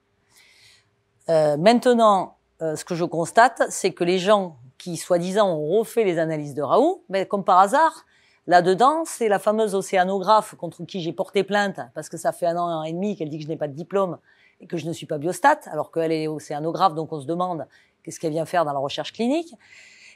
Euh, 1.29 1.57
maintenant, 1.57 2.37
euh, 2.63 2.75
ce 2.75 2.85
que 2.85 2.97
je 2.97 3.05
constate, 3.05 3.63
c'est 3.69 3.93
que 3.93 4.03
les 4.03 4.19
gens 4.19 4.57
qui, 4.77 4.97
soi-disant, 4.97 5.57
ont 5.57 5.79
refait 5.79 6.03
les 6.03 6.19
analyses 6.19 6.55
de 6.55 6.63
Raoult, 6.63 7.05
ben, 7.09 7.25
comme 7.27 7.45
par 7.45 7.61
hasard, 7.61 8.05
là-dedans, 8.47 9.05
c'est 9.05 9.29
la 9.29 9.39
fameuse 9.39 9.75
océanographe 9.75 10.55
contre 10.57 10.85
qui 10.85 11.01
j'ai 11.01 11.13
porté 11.13 11.45
plainte 11.45 11.81
parce 11.95 12.09
que 12.09 12.17
ça 12.17 12.33
fait 12.33 12.47
un 12.47 12.57
an 12.57 12.83
et 12.83 12.93
demi 12.93 13.17
qu'elle 13.17 13.29
dit 13.29 13.39
que 13.39 13.45
je 13.45 13.49
n'ai 13.49 13.57
pas 13.57 13.69
de 13.69 13.75
diplôme 13.75 14.19
et 14.61 14.67
que 14.67 14.77
je 14.77 14.87
ne 14.87 14.93
suis 14.93 15.07
pas 15.07 15.19
biostat, 15.19 15.61
alors 15.67 15.91
qu'elle 15.91 16.13
est 16.13 16.29
océanographe, 16.29 16.95
donc 16.95 17.13
on 17.13 17.21
se 17.21 17.27
demande 17.27 17.67
qu'est-ce 18.05 18.21
qu'elle 18.21 18.33
vient 18.33 18.47
faire 18.47 18.65
dans 18.65 18.73
la 18.73 18.79
recherche 18.79 19.13
clinique, 19.13 19.55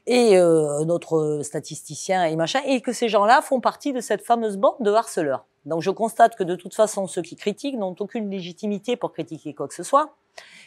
et 0.07 0.39
euh, 0.39 0.85
notre 0.85 1.41
statisticien 1.43 2.25
et 2.25 2.37
machin, 2.37 2.61
et 2.65 2.81
que 2.81 2.93
ces 2.93 3.09
gens-là 3.09 3.43
font 3.43 3.61
partie 3.61 3.93
de 3.93 4.01
cette 4.01 4.25
fameuse 4.25 4.57
bande 4.57 4.77
de 4.79 4.93
harceleurs. 4.93 5.47
Donc 5.65 5.83
je 5.83 5.91
constate 5.91 6.37
que 6.37 6.45
de 6.45 6.55
toute 6.55 6.75
façon, 6.77 7.09
ceux 7.09 7.23
qui 7.23 7.35
critiquent 7.35 7.77
n'ont 7.77 7.97
aucune 7.99 8.31
légitimité 8.31 8.95
pour 8.95 9.13
critiquer 9.13 9.53
quoi 9.53 9.67
que 9.67 9.75
ce 9.75 9.83
soit, 9.83 10.15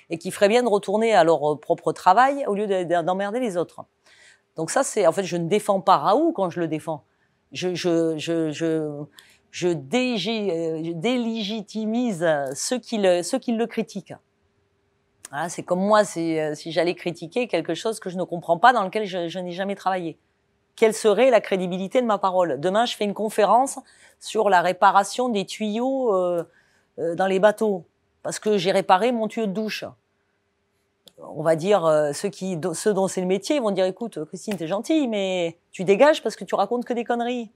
et 0.10 0.18
qui 0.18 0.32
feraient 0.32 0.50
bien 0.50 0.64
de 0.64 0.68
retourner 0.68 1.14
à 1.14 1.24
leur 1.24 1.54
euh, 1.54 1.56
propre 1.58 1.94
travail 1.94 2.44
au 2.48 2.56
lieu 2.56 2.68
de- 2.68 2.84
de- 2.84 3.02
d'emmerder 3.02 3.40
les 3.40 3.56
autres. 3.56 3.86
Donc 4.58 4.72
ça, 4.72 4.84
c'est 4.84 5.08
en 5.08 5.14
fait, 5.14 5.24
je 5.24 5.38
ne 5.38 5.48
défends 5.48 5.80
pas 5.80 5.98
Raoult 5.98 6.34
quand 6.34 6.50
je 6.50 6.60
le 6.60 6.68
défends. 6.68 7.06
Je, 7.52 7.74
je, 7.74 8.18
je, 8.18 8.52
je, 8.52 8.66
euh, 8.66 9.06
je 9.52 9.68
délégitimise 10.94 12.28
ceux 12.54 12.80
qui 12.80 12.98
le, 12.98 13.24
ceux 13.24 13.40
qui 13.40 13.54
le 13.54 13.66
critiquent. 13.66 14.14
Voilà, 15.32 15.50
c'est 15.50 15.64
comme 15.64 15.80
moi, 15.82 16.04
c'est, 16.04 16.42
euh, 16.42 16.56
si 16.56 16.72
j'allais 16.72 16.96
critiquer 16.96 17.48
quelque 17.48 17.76
chose 17.76 18.00
que 18.00 18.10
je 18.10 18.18
ne 18.18 18.24
comprends 18.24 18.58
pas, 18.58 18.74
dans 18.74 18.84
lequel 18.84 19.06
je, 19.06 19.28
je 19.28 19.40
n'ai 19.40 19.52
jamais 19.52 19.76
travaillé. 19.76 20.18
Quelle 20.76 20.94
serait 20.94 21.30
la 21.30 21.42
crédibilité 21.42 22.02
de 22.02 22.08
ma 22.08 22.18
parole? 22.18 22.60
Demain, 22.60 22.86
je 22.86 22.96
fais 22.96 23.04
une 23.04 23.14
conférence 23.14 23.80
sur 24.20 24.50
la 24.50 24.62
réparation 24.62 25.30
des 25.30 25.46
tuyaux 25.46 26.16
euh, 26.16 26.44
euh, 26.98 27.16
dans 27.16 27.28
les 27.28 27.40
bateaux, 27.40 27.86
parce 28.24 28.40
que 28.40 28.58
j'ai 28.58 28.72
réparé 28.72 29.12
mon 29.12 29.28
tuyau 29.28 29.46
de 29.46 29.52
douche. 29.52 29.84
On 31.22 31.44
va 31.44 31.56
dire 31.56 31.86
euh, 31.86 32.14
ceux 32.14 32.30
qui, 32.30 32.58
ceux 32.74 32.94
dont 32.94 33.08
c'est 33.08 33.22
le 33.22 33.28
métier, 33.28 33.60
vont 33.60 33.72
dire 33.72 33.86
écoute, 33.86 34.24
Christine, 34.26 34.56
t'es 34.56 34.68
gentille, 34.68 35.08
mais 35.08 35.58
tu 35.72 35.84
dégages 35.84 36.24
parce 36.24 36.36
que 36.36 36.44
tu 36.44 36.56
racontes 36.56 36.86
que 36.86 36.94
des 36.94 37.04
conneries. 37.04 37.52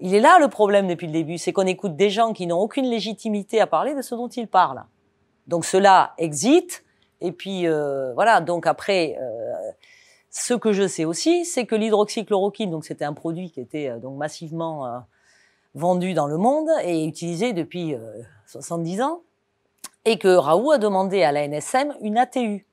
Il 0.00 0.14
est 0.14 0.20
là 0.20 0.38
le 0.38 0.48
problème 0.48 0.88
depuis 0.88 1.06
le 1.06 1.12
début, 1.12 1.36
c'est 1.36 1.52
qu'on 1.52 1.66
écoute 1.66 1.96
des 1.96 2.08
gens 2.08 2.32
qui 2.32 2.46
n'ont 2.46 2.58
aucune 2.58 2.86
légitimité 2.86 3.60
à 3.60 3.66
parler 3.66 3.94
de 3.94 4.00
ce 4.00 4.14
dont 4.14 4.28
ils 4.28 4.48
parlent. 4.48 4.84
Donc 5.46 5.64
cela 5.64 6.14
existe. 6.16 6.84
Et 7.20 7.32
puis 7.32 7.66
euh, 7.66 8.14
voilà. 8.14 8.40
Donc 8.40 8.66
après, 8.66 9.18
euh, 9.20 9.70
ce 10.30 10.54
que 10.54 10.72
je 10.72 10.86
sais 10.86 11.04
aussi, 11.04 11.44
c'est 11.44 11.66
que 11.66 11.74
l'hydroxychloroquine, 11.74 12.70
donc 12.70 12.84
c'était 12.84 13.04
un 13.04 13.12
produit 13.12 13.50
qui 13.50 13.60
était 13.60 13.88
euh, 13.88 13.98
donc 13.98 14.16
massivement 14.16 14.86
euh, 14.86 14.98
vendu 15.74 16.14
dans 16.14 16.26
le 16.26 16.36
monde 16.36 16.68
et 16.84 17.04
utilisé 17.04 17.52
depuis 17.52 17.94
euh, 17.94 18.22
70 18.46 19.02
ans, 19.02 19.22
et 20.04 20.18
que 20.18 20.28
Raoult 20.28 20.70
a 20.72 20.78
demandé 20.78 21.22
à 21.22 21.32
la 21.32 21.46
NSM 21.46 21.94
une 22.00 22.18
ATU, 22.18 22.66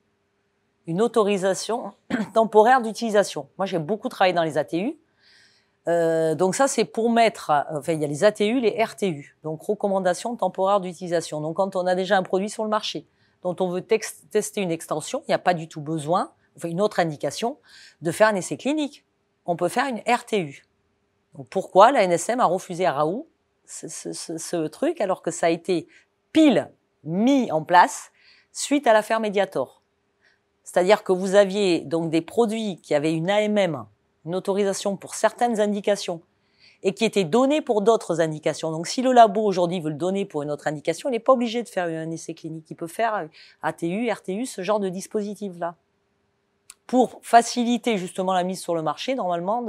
une 0.88 1.02
autorisation 1.02 1.92
temporaire 2.34 2.82
d'utilisation. 2.82 3.50
Moi, 3.58 3.66
j'ai 3.66 3.80
beaucoup 3.80 4.10
travaillé 4.10 4.34
dans 4.34 4.44
les 4.44 4.58
ATU. 4.58 4.98
Euh, 5.88 6.36
donc 6.36 6.56
ça, 6.56 6.68
c'est 6.68 6.86
pour 6.86 7.10
mettre, 7.10 7.52
enfin, 7.72 7.94
il 7.94 8.02
y 8.02 8.04
a 8.04 8.08
les 8.08 8.24
ATU, 8.24 8.60
les 8.60 8.84
RTU, 8.84 9.38
donc 9.44 9.62
recommandations 9.62 10.36
temporaires 10.36 10.82
d'utilisation. 10.82 11.40
Donc 11.42 11.56
quand 11.58 11.76
on 11.76 11.86
a 11.88 11.96
déjà 11.96 12.18
un 12.18 12.24
produit 12.24 12.50
sur 12.50 12.64
le 12.64 12.70
marché, 12.70 13.06
dont 13.44 13.56
on 13.60 13.70
veut 13.70 13.82
tester 13.82 14.62
une 14.62 14.72
extension, 14.72 15.24
il 15.28 15.32
n'y 15.32 15.36
a 15.36 15.40
pas 15.40 15.54
du 15.54 15.70
tout 15.70 15.80
besoin, 15.80 16.32
enfin 16.58 16.68
une 16.68 16.82
autre 16.82 17.00
indication, 17.00 17.58
de 18.02 18.12
faire 18.12 18.28
un 18.28 18.36
essai 18.36 18.58
clinique. 18.58 19.06
On 19.46 19.56
peut 19.56 19.70
faire 19.70 19.86
une 19.88 20.02
RTU. 20.14 20.66
Donc 21.36 21.48
pourquoi 21.50 21.92
la 21.94 22.04
NSM 22.06 22.40
a 22.42 22.46
refusé 22.46 22.86
à 22.86 22.92
Raoult 22.94 23.28
ce, 23.66 23.88
ce- 23.88 24.12
ce- 24.14 24.38
ce 24.38 24.68
truc 24.68 25.00
alors 25.00 25.22
que 25.22 25.32
ça 25.32 25.46
a 25.48 25.50
été 25.50 25.88
pile 26.34 26.70
mis 27.04 27.52
en 27.52 27.64
place 27.64 28.12
suite 28.52 28.88
à 28.88 28.94
l'affaire 28.94 29.20
Mediator 29.20 29.82
C'est-à-dire 30.64 31.04
que 31.04 31.12
vous 31.12 31.36
aviez 31.36 31.82
donc 31.82 32.10
des 32.10 32.22
produits 32.22 32.80
qui 32.82 32.94
avaient 32.96 33.14
une 33.14 33.30
AMM, 33.30 33.86
une 34.26 34.36
autorisation 34.36 34.98
pour 34.98 35.16
certaines 35.16 35.60
indications, 35.60 36.22
et 36.84 36.94
qui 36.94 37.06
étaient 37.06 37.24
donnés 37.24 37.62
pour 37.62 37.82
d'autres 37.82 38.22
indications. 38.22 38.72
Donc 38.72 38.86
si 38.88 39.02
le 39.02 39.12
labo 39.12 39.44
aujourd'hui 39.44 39.80
veut 39.80 39.90
le 39.90 39.96
donner 39.96 40.26
pour 40.26 40.44
une 40.44 40.52
autre 40.52 40.68
indication, 40.68 41.10
il 41.10 41.14
n'est 41.14 41.20
pas 41.20 41.34
obligé 41.34 41.64
de 41.64 41.70
faire 41.70 41.86
un 41.86 42.12
essai 42.12 42.34
clinique. 42.36 42.68
Il 42.70 42.76
peut 42.76 42.88
faire 42.88 43.28
ATU, 43.64 44.10
RTU, 44.12 44.46
ce 44.46 44.62
genre 44.62 44.80
de 44.80 44.90
dispositif-là. 44.90 45.76
Pour 46.86 47.20
faciliter 47.24 47.98
justement 47.98 48.32
la 48.32 48.44
mise 48.44 48.62
sur 48.62 48.76
le 48.76 48.82
marché, 48.82 49.16
normalement, 49.16 49.64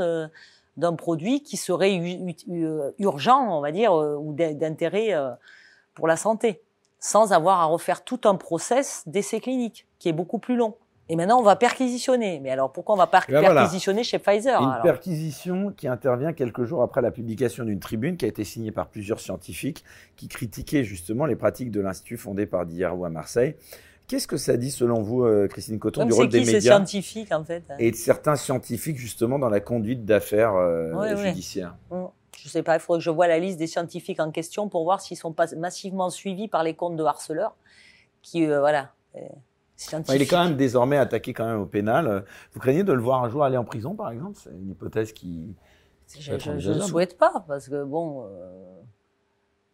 d'un 0.76 0.94
produit 0.94 1.42
qui 1.42 1.56
serait 1.56 1.98
euh, 2.50 2.90
urgent, 2.98 3.56
on 3.56 3.60
va 3.60 3.72
dire, 3.72 3.92
euh, 3.92 4.16
ou 4.16 4.34
d'in- 4.34 4.52
d'intérêt 4.54 5.14
euh, 5.14 5.30
pour 5.94 6.06
la 6.06 6.16
santé, 6.16 6.62
sans 7.00 7.32
avoir 7.32 7.60
à 7.60 7.64
refaire 7.66 8.04
tout 8.04 8.20
un 8.24 8.34
process 8.34 9.02
d'essai 9.06 9.40
clinique, 9.40 9.86
qui 9.98 10.08
est 10.08 10.12
beaucoup 10.12 10.38
plus 10.38 10.56
long. 10.56 10.74
Et 11.10 11.16
maintenant, 11.16 11.38
on 11.38 11.42
va 11.42 11.56
perquisitionner. 11.56 12.38
Mais 12.40 12.50
alors, 12.50 12.70
pourquoi 12.70 12.94
on 12.94 12.98
va 12.98 13.06
pas 13.06 13.22
Eh 13.28 13.32
ben 13.32 13.40
voilà. 13.40 13.62
perquisitionner 13.62 14.04
chez 14.04 14.18
Pfizer 14.18 14.60
Une 14.60 14.68
alors 14.68 14.82
perquisition 14.82 15.72
qui 15.74 15.88
intervient 15.88 16.34
quelques 16.34 16.64
jours 16.64 16.82
après 16.82 17.00
la 17.00 17.10
publication 17.10 17.64
d'une 17.64 17.80
tribune 17.80 18.18
qui 18.18 18.26
a 18.26 18.28
été 18.28 18.44
signée 18.44 18.72
par 18.72 18.88
plusieurs 18.88 19.20
scientifiques 19.20 19.84
qui 20.16 20.28
critiquaient 20.28 20.84
justement 20.84 21.24
les 21.24 21.36
pratiques 21.36 21.70
de 21.70 21.80
l'Institut 21.80 22.18
fondé 22.18 22.44
par 22.44 22.66
Diderot 22.66 23.06
à 23.06 23.08
Marseille. 23.08 23.54
Qu'est-ce 24.06 24.26
que 24.26 24.36
ça 24.38 24.56
dit 24.56 24.70
selon 24.70 25.02
vous, 25.02 25.24
euh, 25.24 25.48
Christine 25.48 25.78
Coton, 25.78 26.04
du 26.06 26.12
rôle 26.14 26.28
des 26.28 26.40
qui 26.40 26.46
ces 26.46 26.52
médias 26.54 26.76
scientifiques, 26.76 27.32
en 27.32 27.44
fait 27.44 27.62
et 27.78 27.90
de 27.90 27.96
certains 27.96 28.36
scientifiques 28.36 28.96
justement 28.96 29.38
dans 29.38 29.50
la 29.50 29.60
conduite 29.60 30.04
d'affaires 30.06 30.54
euh, 30.56 30.94
Ouais, 30.94 31.14
judiciaires. 31.16 31.76
Je 32.42 32.48
sais 32.48 32.62
pas, 32.62 32.74
il 32.74 32.80
faudrait 32.80 33.00
que 33.00 33.04
je 33.04 33.10
vois 33.10 33.26
la 33.26 33.38
liste 33.38 33.58
des 33.58 33.66
scientifiques 33.66 34.20
en 34.20 34.30
question 34.30 34.68
pour 34.68 34.84
voir 34.84 35.00
s'ils 35.00 35.16
sont 35.16 35.32
pas 35.32 35.46
massivement 35.56 36.10
suivis 36.10 36.48
par 36.48 36.62
les 36.62 36.74
comptes 36.74 36.96
de 36.96 37.04
harceleurs. 37.04 37.56
Qui, 38.22 38.46
euh, 38.46 38.60
voilà. 38.60 38.92
euh, 39.16 39.20
scientifiques. 39.76 40.20
Il 40.20 40.22
est 40.22 40.26
quand 40.26 40.44
même 40.44 40.56
désormais 40.56 40.96
attaqué 40.96 41.32
quand 41.32 41.46
même 41.46 41.60
au 41.60 41.66
pénal. 41.66 42.24
Vous 42.52 42.60
craignez 42.60 42.84
de 42.84 42.92
le 42.92 43.00
voir 43.00 43.22
un 43.24 43.28
jour 43.28 43.44
aller 43.44 43.56
en 43.56 43.64
prison, 43.64 43.94
par 43.94 44.10
exemple? 44.10 44.38
C'est 44.42 44.50
une 44.50 44.70
hypothèse 44.70 45.12
qui... 45.12 45.54
Je 46.18 46.32
ne 46.72 46.80
souhaite 46.80 47.18
pas, 47.18 47.44
parce 47.46 47.68
que 47.68 47.84
bon, 47.84 48.26
euh, 48.26 48.80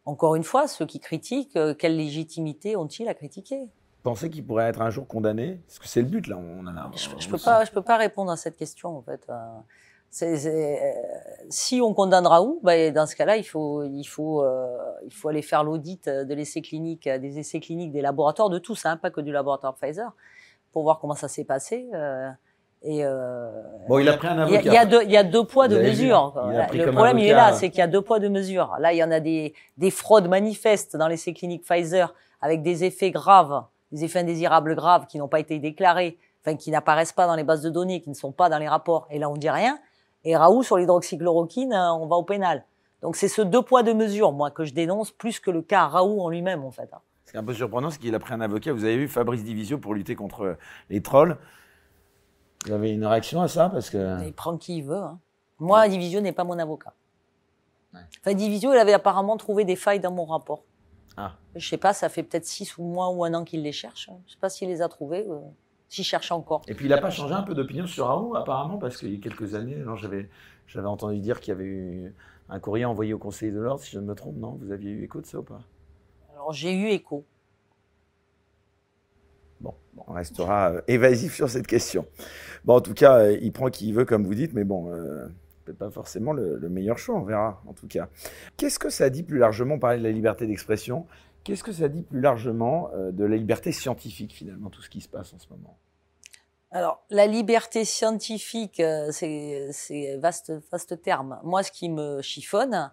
encore 0.04 0.34
une 0.34 0.42
fois, 0.44 0.66
ceux 0.66 0.84
qui 0.84 0.98
critiquent, 1.00 1.58
quelle 1.78 1.96
légitimité 1.96 2.76
ont-ils 2.76 3.08
à 3.08 3.14
critiquer? 3.14 3.68
Pensez 4.02 4.28
qu'il 4.28 4.44
pourrait 4.44 4.64
être 4.64 4.82
un 4.82 4.90
jour 4.90 5.06
condamné? 5.06 5.60
Parce 5.66 5.78
que 5.78 5.88
c'est 5.88 6.02
le 6.02 6.08
but, 6.08 6.26
là. 6.26 6.36
On 6.36 6.66
en 6.66 6.76
a, 6.76 6.90
Je, 6.94 7.08
le 7.08 7.30
peux 7.30 7.38
sent. 7.38 7.44
pas, 7.44 7.64
je 7.64 7.70
peux 7.70 7.82
pas 7.82 7.96
répondre 7.96 8.30
à 8.30 8.36
cette 8.36 8.56
question 8.56 8.96
en 8.98 9.02
fait. 9.02 9.26
Euh, 10.22 10.36
c'est- 10.36 10.36
c'est, 10.36 10.94
si 11.50 11.80
on 11.80 11.92
condamnera 11.94 12.42
où? 12.42 12.60
Ben, 12.62 12.92
Dans 12.92 13.06
ce 13.06 13.16
cas-là, 13.16 13.36
il 13.36 13.44
faut, 13.44 13.82
il 13.84 14.04
faut, 14.04 14.42
euh, 14.42 14.76
il 15.04 15.12
faut 15.12 15.28
aller 15.28 15.42
faire 15.42 15.64
l'audit 15.64 16.08
de 16.08 16.34
l'essai 16.34 16.62
clinique, 16.62 17.08
des 17.08 17.38
essais 17.38 17.60
cliniques 17.60 17.92
des 17.92 18.00
laboratoires 18.00 18.48
de 18.50 18.58
tous, 18.58 18.86
hein, 18.86 18.96
pas 18.96 19.10
que 19.10 19.20
du 19.20 19.32
laboratoire 19.32 19.74
Pfizer, 19.74 20.12
pour 20.72 20.82
voir 20.84 20.98
comment 21.00 21.14
ça 21.14 21.28
s'est 21.28 21.44
passé. 21.44 21.88
euh, 21.94 22.28
et 22.82 23.04
euh, 23.04 23.50
Bon, 23.88 23.98
il 23.98 24.08
a 24.08 24.12
pris 24.16 24.28
un 24.28 24.46
il 24.46 24.52
y, 24.52 24.56
a, 24.56 24.58
avocat. 24.58 24.70
il 24.70 24.74
y 24.74 24.76
a 24.76 24.84
deux, 24.84 25.02
il 25.04 25.10
y 25.10 25.16
a 25.16 25.24
deux 25.24 25.44
poids, 25.44 25.68
vu, 25.78 25.82
mesures. 25.82 26.34
hein. 26.36 26.66
Le 26.72 26.84
problème, 26.92 27.18
il 27.18 27.24
est 27.24 27.32
là, 27.32 27.52
c'est 27.54 27.70
qu'il 27.70 27.78
y 27.78 27.82
a 27.82 27.86
deux 27.86 28.02
poids, 28.02 28.20
deux 28.20 28.28
mesures. 28.28 28.74
Là, 28.78 28.92
il 28.92 28.96
y 28.98 29.02
en 29.04 29.10
a 29.10 29.20
des, 29.20 29.54
des 29.78 29.90
fraudes 29.90 30.28
manifestes 30.28 30.96
dans 30.96 31.08
l'essai 31.08 31.32
clinique 31.32 31.64
Pfizer 31.64 32.14
avec 32.42 32.62
des 32.62 32.84
effets 32.84 33.10
graves, 33.10 33.64
des 33.90 34.04
effets 34.04 34.18
indésirables 34.20 34.74
graves 34.74 35.06
qui 35.06 35.18
n'ont 35.18 35.28
pas 35.28 35.40
été 35.40 35.58
déclarés, 35.58 36.18
enfin 36.44 36.56
qui 36.56 36.70
n'apparaissent 36.70 37.12
pas 37.14 37.26
dans 37.26 37.36
les 37.36 37.44
bases 37.44 37.62
de 37.62 37.70
données, 37.70 38.00
qui 38.02 38.10
ne 38.10 38.14
sont 38.14 38.32
pas 38.32 38.50
dans 38.50 38.58
les 38.58 38.68
rapports. 38.68 39.06
Et 39.10 39.18
là, 39.18 39.30
on 39.30 39.36
dit 39.36 39.48
rien. 39.50 39.78
Et 40.25 40.37
Raoult, 40.37 40.62
sur 40.62 40.77
l'hydroxychloroquine, 40.79 41.72
euh, 41.72 41.93
on 41.95 42.07
va 42.07 42.16
au 42.16 42.22
pénal. 42.22 42.64
Donc 43.03 43.16
c'est 43.16 43.29
ce 43.29 43.43
deux 43.43 43.62
poids, 43.62 43.83
deux 43.83 43.95
mesures, 43.95 44.33
moi, 44.33 44.51
que 44.51 44.64
je 44.64 44.72
dénonce 44.72 45.11
plus 45.11 45.39
que 45.41 45.51
le 45.51 45.61
cas 45.62 45.87
Raoult 45.87 46.20
en 46.20 46.29
lui-même, 46.31 46.64
en 46.64 46.70
fait. 46.70 46.89
hein. 46.93 47.01
Ce 47.27 47.31
qui 47.33 47.37
est 47.37 47.41
un 47.41 47.45
peu 47.45 47.55
surprenant, 47.55 47.91
c'est 47.91 47.99
qu'il 47.99 48.14
a 48.14 48.18
pris 48.18 48.33
un 48.35 48.41
avocat. 48.41 48.72
Vous 48.72 48.85
avez 48.85 48.97
vu 48.97 49.09
Fabrice 49.09 49.45
Divisio 49.45 49.79
pour 49.79 49.95
lutter 49.95 50.14
contre 50.14 50.57
les 50.91 51.03
trolls. 51.03 51.37
Vous 52.66 52.72
avez 52.72 52.91
une 52.93 53.05
réaction 53.05 53.43
à 53.43 53.49
ça 53.49 53.68
Parce 53.68 53.91
que. 53.91 54.25
Il 54.25 54.33
prend 54.33 54.57
qui 54.57 54.79
il 54.79 54.85
veut. 54.85 54.97
hein. 54.97 55.18
Moi, 55.59 55.87
Division 55.89 56.20
n'est 56.20 56.33
pas 56.33 56.45
mon 56.45 56.59
avocat. 56.59 56.93
Enfin, 57.95 58.35
Divisio, 58.35 58.72
il 58.72 58.79
avait 58.79 58.93
apparemment 58.93 59.37
trouvé 59.37 59.64
des 59.64 59.77
failles 59.77 60.01
dans 60.01 60.11
mon 60.11 60.25
rapport. 60.25 60.64
Ah. 61.16 61.33
Je 61.55 61.68
sais 61.68 61.77
pas, 61.77 61.93
ça 61.93 62.09
fait 62.09 62.25
peut-être 62.25 62.45
six 62.45 62.72
mois 62.79 63.09
ou 63.11 63.25
un 63.25 63.33
an 63.35 63.45
qu'il 63.45 63.62
les 63.62 63.70
cherche. 63.72 64.11
Je 64.27 64.33
sais 64.33 64.39
pas 64.41 64.49
s'il 64.49 64.68
les 64.68 64.83
a 64.83 64.89
trouvés, 64.89 65.25
euh, 65.29 65.39
s'il 65.89 66.05
cherche 66.05 66.32
encore. 66.32 66.62
Et 66.68 66.74
puis 66.74 66.87
il 66.87 66.89
n'a 66.89 66.99
pas 66.99 67.11
changé 67.11 67.35
un 67.35 67.43
peu 67.43 67.55
d'opinion 67.55 67.87
sur 67.87 68.07
Raoult 68.07 68.35
apparemment 68.35 68.78
parce 68.78 68.97
qu'il 68.97 69.14
y 69.14 69.16
a 69.16 69.20
quelques 69.20 69.55
années, 69.55 69.82
j'avais, 69.97 70.28
entendu 70.87 71.20
dire 71.20 71.41
qu'il 71.41 71.53
y 71.53 71.57
avait 71.57 71.64
eu 71.64 72.14
un 72.49 72.59
courrier 72.59 72.85
envoyé 72.85 73.14
au 73.14 73.18
Conseil 73.18 73.53
de 73.53 73.61
l'ordre, 73.61 73.82
si 73.82 73.93
je 73.93 74.01
ne 74.01 74.07
me 74.07 74.14
trompe, 74.14 74.37
non? 74.37 74.59
Vous 74.61 74.72
aviez 74.72 74.91
eu 74.91 75.05
écho 75.05 75.20
de 75.20 75.26
ça 75.26 75.39
ou 75.39 75.43
pas? 75.43 75.61
Alors 76.32 76.53
j'ai 76.53 76.74
eu 76.74 76.89
écho. 76.89 77.24
Bon, 79.61 79.74
on 79.97 80.12
restera 80.12 80.72
euh, 80.72 80.80
évasif 80.89 81.35
sur 81.35 81.49
cette 81.49 81.66
question. 81.66 82.07
Bon, 82.64 82.74
en 82.74 82.80
tout 82.80 82.93
cas, 82.93 83.20
euh, 83.20 83.39
il 83.41 83.53
prend 83.53 83.70
qui 83.70 83.89
il 83.89 83.95
veut, 83.95 84.05
comme 84.05 84.24
vous 84.24 84.35
dites, 84.35 84.53
mais 84.53 84.64
bon, 84.64 84.93
euh, 84.93 85.26
peut-être 85.64 85.78
pas 85.78 85.91
forcément 85.91 86.32
le, 86.32 86.59
le 86.59 86.68
meilleur 86.68 86.99
choix, 86.99 87.14
on 87.14 87.22
verra, 87.22 87.62
en 87.66 87.72
tout 87.72 87.87
cas. 87.87 88.09
Qu'est-ce 88.57 88.78
que 88.78 88.91
ça 88.91 89.09
dit 89.09 89.22
plus 89.22 89.39
largement, 89.39 89.78
parlait 89.78 89.99
de 89.99 90.03
la 90.03 90.11
liberté 90.11 90.47
d'expression, 90.47 91.07
qu'est-ce 91.45 91.62
que 91.62 91.72
ça 91.72 91.88
dit 91.88 92.03
plus 92.03 92.20
largement 92.20 92.90
euh, 92.95 93.12
de 93.12 93.24
la 93.24 93.36
liberté 93.36 93.70
scientifique, 93.70 94.34
finalement, 94.34 94.70
tout 94.70 94.82
ce 94.82 94.90
qui 94.90 95.01
se 95.01 95.09
passe 95.09 95.32
en 95.32 95.38
ce 95.38 95.49
moment? 95.51 95.78
Alors, 96.70 97.05
la 97.11 97.26
liberté 97.26 97.84
scientifique, 97.84 98.80
euh, 98.80 99.11
c'est 99.12 100.16
vaste, 100.16 100.53
vaste 100.72 101.01
terme. 101.03 101.38
Moi, 101.45 101.62
ce 101.62 101.70
qui 101.70 101.88
me 101.88 102.20
chiffonne, 102.20 102.92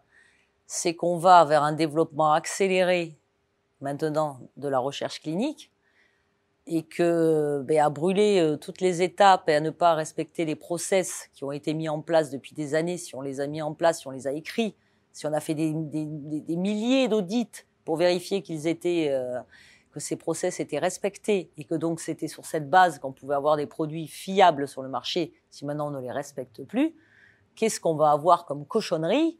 c'est 0.67 0.93
qu'on 0.93 1.17
va 1.17 1.43
vers 1.45 1.63
un 1.63 1.73
développement 1.73 2.33
accéléré 2.33 3.17
maintenant 3.79 4.39
de 4.57 4.67
la 4.67 4.77
recherche 4.77 5.19
clinique 5.21 5.71
et 6.67 6.83
que 6.83 7.63
ben, 7.65 7.79
à 7.79 7.89
brûler 7.89 8.39
euh, 8.39 8.55
toutes 8.55 8.81
les 8.81 9.01
étapes 9.01 9.49
et 9.49 9.55
à 9.55 9.59
ne 9.61 9.71
pas 9.71 9.95
respecter 9.95 10.45
les 10.45 10.55
process 10.55 11.27
qui 11.33 11.43
ont 11.43 11.51
été 11.51 11.73
mis 11.73 11.89
en 11.89 12.01
place 12.01 12.29
depuis 12.29 12.53
des 12.53 12.75
années, 12.75 12.97
si 12.97 13.15
on 13.15 13.21
les 13.21 13.39
a 13.39 13.47
mis 13.47 13.63
en 13.63 13.73
place, 13.73 14.01
si 14.01 14.07
on 14.07 14.11
les 14.11 14.27
a 14.27 14.31
écrits, 14.31 14.75
si 15.11 15.25
on 15.25 15.33
a 15.33 15.39
fait 15.39 15.55
des, 15.55 15.73
des- 15.73 16.05
des 16.41 16.55
milliers 16.55 17.07
d'audits 17.07 17.65
pour 17.85 17.97
vérifier 17.97 18.41
qu'ils 18.41 18.67
étaient 18.67 19.09
euh, 19.11 19.39
que 19.91 19.99
ces 19.99 20.15
process 20.15 20.59
étaient 20.59 20.79
respectés 20.79 21.51
et 21.57 21.63
que 21.63 21.75
donc 21.75 21.99
c'était 21.99 22.27
sur 22.27 22.45
cette 22.45 22.69
base 22.69 22.99
qu'on 22.99 23.11
pouvait 23.11 23.35
avoir 23.35 23.57
des 23.57 23.67
produits 23.67 24.07
fiables 24.07 24.67
sur 24.67 24.81
le 24.81 24.89
marché. 24.89 25.33
Si 25.49 25.65
maintenant 25.65 25.87
on 25.87 25.91
ne 25.91 25.99
les 25.99 26.11
respecte 26.11 26.63
plus, 26.63 26.95
qu'est-ce 27.55 27.79
qu'on 27.79 27.95
va 27.95 28.11
avoir 28.11 28.45
comme 28.45 28.65
cochonnerie 28.65 29.37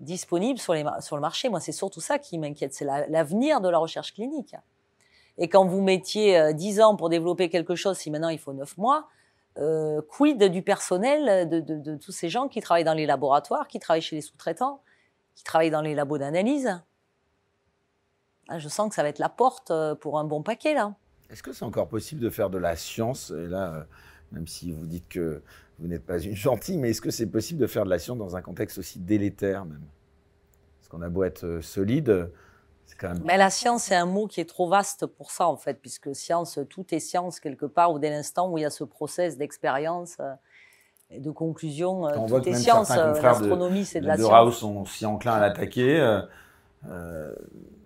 disponible 0.00 0.58
sur, 0.58 0.74
le 0.74 1.20
marché? 1.20 1.48
Moi, 1.48 1.60
c'est 1.60 1.72
surtout 1.72 2.00
ça 2.00 2.18
qui 2.18 2.38
m'inquiète, 2.38 2.74
c'est 2.74 2.84
la- 2.84 3.06
l'avenir 3.06 3.60
de 3.60 3.68
la 3.68 3.78
recherche 3.78 4.12
clinique. 4.12 4.56
Et 5.38 5.48
quand 5.48 5.64
vous 5.64 5.80
mettiez 5.80 6.38
euh, 6.38 6.52
10 6.52 6.80
ans 6.80 6.96
pour 6.96 7.08
développer 7.08 7.48
quelque 7.48 7.74
chose, 7.74 7.96
si 7.96 8.10
maintenant 8.10 8.28
il 8.28 8.38
faut 8.38 8.52
9 8.52 8.76
mois, 8.76 9.08
euh, 9.58 10.02
quid 10.02 10.42
du 10.44 10.62
personnel, 10.62 11.48
de, 11.48 11.96
tous 11.96 12.12
ces 12.12 12.28
gens 12.28 12.48
qui 12.48 12.60
travaillent 12.60 12.84
dans 12.84 12.94
les 12.94 13.06
laboratoires, 13.06 13.68
qui 13.68 13.78
travaillent 13.78 14.02
chez 14.02 14.16
les 14.16 14.22
sous-traitants, 14.22 14.82
qui 15.36 15.44
travaillent 15.44 15.70
dans 15.70 15.82
les 15.82 15.94
labos 15.94 16.18
d'analyse? 16.18 16.80
Je 18.56 18.68
sens 18.68 18.88
que 18.88 18.94
ça 18.94 19.02
va 19.02 19.08
être 19.08 19.18
la 19.18 19.28
porte 19.28 19.70
euh, 19.70 19.94
pour 19.94 20.18
un 20.18 20.24
bon 20.24 20.42
paquet, 20.42 20.74
là. 20.74 20.94
Est-ce 21.30 21.42
que 21.42 21.52
c'est 21.52 21.64
encore 21.64 21.88
possible 21.88 22.20
de 22.20 22.30
faire 22.30 22.50
de 22.50 22.58
la 22.58 22.76
science? 22.76 23.30
Et 23.30 23.46
là, 23.46 23.74
euh, 23.74 23.82
même 24.32 24.46
si 24.46 24.72
vous 24.72 24.86
dites 24.86 25.08
que 25.08 25.42
vous 25.78 25.88
n'êtes 25.88 26.04
pas 26.04 26.18
une 26.18 26.36
gentille, 26.36 26.76
mais 26.76 26.90
est-ce 26.90 27.00
que 27.00 27.10
c'est 27.10 27.26
possible 27.26 27.60
de 27.60 27.66
faire 27.66 27.84
de 27.84 27.90
la 27.90 27.98
science 27.98 28.18
dans 28.18 28.36
un 28.36 28.42
contexte 28.42 28.78
aussi 28.78 28.98
délétère 28.98 29.64
même? 29.64 29.82
Parce 30.78 30.88
qu'on 30.88 31.02
a 31.02 31.08
beau 31.08 31.24
être 31.24 31.44
euh, 31.44 31.62
solide, 31.62 32.30
c'est 32.86 32.96
quand 32.98 33.08
même... 33.08 33.22
Mais 33.24 33.38
la 33.38 33.48
science, 33.50 33.84
c'est 33.84 33.94
un 33.94 34.04
mot 34.06 34.26
qui 34.26 34.40
est 34.42 34.48
trop 34.48 34.68
vaste 34.68 35.06
pour 35.06 35.30
ça, 35.30 35.48
en 35.48 35.56
fait, 35.56 35.80
puisque 35.80 36.14
science, 36.14 36.58
tout 36.68 36.84
est 36.94 37.00
science 37.00 37.40
quelque 37.40 37.66
part, 37.66 37.92
ou 37.92 37.98
dès 37.98 38.10
l'instant 38.10 38.50
où 38.50 38.58
il 38.58 38.62
y 38.62 38.66
a 38.66 38.70
ce 38.70 38.84
process 38.84 39.38
d'expérience 39.38 40.18
et 41.10 41.20
de 41.20 41.30
conclusion, 41.30 42.02
On 42.02 42.26
voit 42.26 42.40
tout 42.40 42.44
que 42.44 42.50
est 42.50 42.52
même 42.52 42.60
science. 42.60 42.90
de- 42.90 43.22
L'astronomie, 43.22 43.84
c'est 43.86 44.00
de 44.02 44.06
la 44.06 44.16
de 44.16 44.22
science. 44.22 44.30
Raoult 44.32 44.52
sont 44.52 44.84
si 44.84 45.06
enclins 45.06 45.32
à 45.34 45.40
l'attaquer. 45.40 46.20
Euh, 46.90 47.34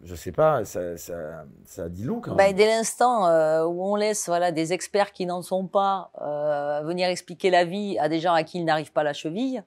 je 0.02 0.14
sais 0.14 0.32
pas, 0.32 0.64
ça, 0.64 0.96
ça, 0.96 1.44
ça 1.64 1.88
dit 1.88 2.04
long 2.04 2.20
quand 2.20 2.34
Ben, 2.34 2.48
même. 2.48 2.56
dès 2.56 2.66
l'instant 2.66 3.26
euh, 3.28 3.64
où 3.64 3.84
on 3.84 3.96
laisse 3.96 4.26
voilà, 4.26 4.52
des 4.52 4.72
experts 4.72 5.12
qui 5.12 5.26
n'en 5.26 5.42
sont 5.42 5.66
pas 5.66 6.10
euh, 6.20 6.82
venir 6.84 7.08
expliquer 7.08 7.50
la 7.50 7.64
vie 7.64 7.98
à 7.98 8.08
des 8.08 8.20
gens 8.20 8.32
à 8.32 8.42
qui 8.42 8.58
ils 8.58 8.64
n'arrivent 8.64 8.92
pas 8.92 9.02
la 9.02 9.12
cheville, 9.12 9.62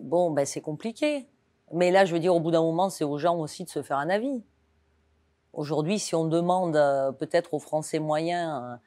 bon, 0.00 0.30
ben, 0.30 0.44
c'est 0.44 0.60
compliqué. 0.60 1.26
Mais 1.72 1.90
là, 1.90 2.04
je 2.04 2.12
veux 2.12 2.20
dire, 2.20 2.34
au 2.34 2.40
bout 2.40 2.50
d'un 2.50 2.62
moment, 2.62 2.90
c'est 2.90 3.04
aux 3.04 3.18
gens 3.18 3.36
aussi 3.36 3.64
de 3.64 3.68
se 3.70 3.82
faire 3.82 3.98
un 3.98 4.08
avis. 4.10 4.42
Aujourd'hui, 5.52 5.98
si 5.98 6.14
on 6.14 6.26
demande 6.26 6.76
euh, 6.76 7.12
peut-être 7.12 7.54
aux 7.54 7.58
Français 7.58 7.98
moyens, 7.98 8.78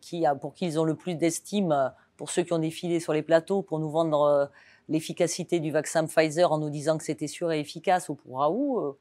qui, 0.00 0.24
pour 0.40 0.54
qui 0.54 0.66
ils 0.66 0.78
ont 0.78 0.84
le 0.84 0.94
plus 0.94 1.16
d'estime, 1.16 1.92
pour 2.16 2.30
ceux 2.30 2.44
qui 2.44 2.52
ont 2.52 2.60
défilé 2.60 3.00
sur 3.00 3.12
les 3.12 3.22
plateaux, 3.22 3.62
pour 3.62 3.80
nous 3.80 3.90
vendre 3.90 4.48
l'efficacité 4.88 5.60
du 5.60 5.70
vaccin 5.70 6.06
Pfizer 6.06 6.50
en 6.52 6.58
nous 6.58 6.70
disant 6.70 6.98
que 6.98 7.04
c'était 7.04 7.26
sûr 7.26 7.52
et 7.52 7.60
efficace, 7.60 8.08
ou 8.08 8.14
pour 8.14 8.38
Raoult, 8.38 8.78
euh, 8.80 8.98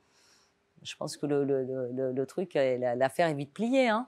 je 0.83 0.95
pense 0.95 1.17
que 1.17 1.25
le, 1.25 1.43
le, 1.43 1.63
le- 1.63 1.91
le- 1.91 2.11
le 2.11 2.25
truc, 2.25 2.55
euh, 2.55 2.77
la- 2.77 2.95
l'affaire 2.95 3.27
est 3.27 3.33
vite 3.33 3.53
pliée. 3.53 3.87
Hein. 3.89 4.07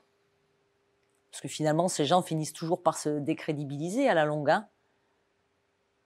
Parce 1.31 1.41
que 1.41 1.47
finalement, 1.47 1.87
ces 1.87 2.05
gens 2.05 2.21
finissent 2.21 2.53
toujours 2.53 2.81
par 2.81 2.97
se 2.97 3.09
décrédibiliser 3.19 4.07
à 4.07 4.13
la 4.13 4.25
longue. 4.25 4.49
Hein. 4.49 4.67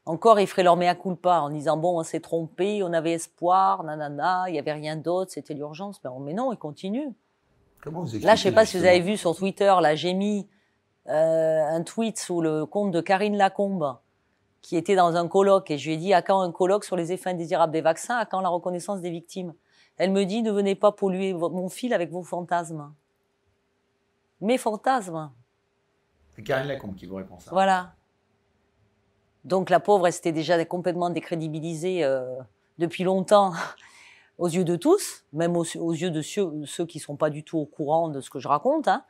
Encore, 0.05 0.39
ils 0.39 0.47
feraient 0.47 0.63
leur 0.63 0.75
mea 0.75 0.95
culpa 0.95 1.39
en 1.41 1.49
disant 1.49 1.77
bon, 1.77 1.99
on 1.99 2.03
s'est 2.03 2.19
trompé, 2.19 2.81
on 2.81 2.93
avait 2.93 3.11
espoir, 3.11 3.83
nanana, 3.83 4.45
il 4.47 4.55
y 4.55 4.59
avait 4.59 4.71
rien 4.73 4.95
d'autre, 4.95 5.31
c'était 5.31 5.53
l'urgence. 5.53 6.01
Mais, 6.03 6.09
mais 6.21 6.33
non, 6.33 6.51
ils 6.51 6.57
continuent. 6.57 7.11
Comment 7.81 8.03
vous 8.03 8.17
Là, 8.19 8.35
je 8.35 8.41
sais 8.43 8.51
pas 8.51 8.65
si 8.65 8.77
vous 8.79 8.85
avez 8.85 9.01
vu 9.01 9.17
sur 9.17 9.35
Twitter, 9.35 9.73
là, 9.81 9.93
j'ai 9.95 10.13
mis 10.15 10.47
euh, 11.07 11.63
un 11.63 11.83
tweet 11.83 12.17
sous 12.17 12.41
le 12.41 12.65
compte 12.65 12.91
de 12.91 13.01
Karine 13.01 13.37
Lacombe, 13.37 13.97
qui 14.61 14.75
était 14.77 14.95
dans 14.95 15.15
un 15.15 15.27
colloque, 15.27 15.71
et 15.71 15.77
je 15.77 15.87
lui 15.87 15.93
ai 15.95 15.97
dit 15.97 16.13
à 16.13 16.21
quand 16.21 16.41
un 16.41 16.51
colloque 16.51 16.83
sur 16.83 16.95
les 16.95 17.11
effets 17.11 17.29
indésirables 17.29 17.71
des 17.71 17.81
vaccins, 17.81 18.17
à 18.17 18.25
quand 18.25 18.41
la 18.41 18.49
reconnaissance 18.49 19.01
des 19.01 19.09
victimes. 19.09 19.53
Elle 19.97 20.11
me 20.11 20.25
dit 20.25 20.41
ne 20.41 20.51
venez 20.51 20.75
pas 20.75 20.91
polluer 20.91 21.33
mon 21.33 21.69
fil 21.69 21.93
avec 21.93 22.09
vos 22.11 22.23
fantasmes. 22.23 22.93
Mes 24.41 24.57
fantasmes, 24.57 25.31
C'est 26.29 26.43
Karine 26.43 26.67
Lacombe 26.67 26.95
qui 26.95 27.05
vous 27.05 27.15
répond 27.15 27.37
ça. 27.39 27.51
voilà. 27.51 27.93
Donc 29.43 29.69
la 29.69 29.79
pauvre, 29.79 30.07
elle 30.07 30.13
s'était 30.13 30.31
déjà 30.31 30.63
complètement 30.65 31.09
décrédibilisée 31.09 32.03
euh, 32.03 32.37
depuis 32.77 33.03
longtemps 33.03 33.53
aux 34.37 34.47
yeux 34.47 34.63
de 34.63 34.75
tous, 34.75 35.25
même 35.33 35.57
aux, 35.57 35.65
aux 35.77 35.93
yeux 35.93 36.11
de 36.11 36.21
ceux, 36.21 36.65
ceux 36.65 36.85
qui 36.85 36.99
sont 36.99 37.17
pas 37.17 37.29
du 37.29 37.43
tout 37.43 37.57
au 37.57 37.65
courant 37.65 38.07
de 38.09 38.21
ce 38.21 38.29
que 38.29 38.39
je 38.39 38.47
raconte, 38.47 38.87
hein, 38.87 39.03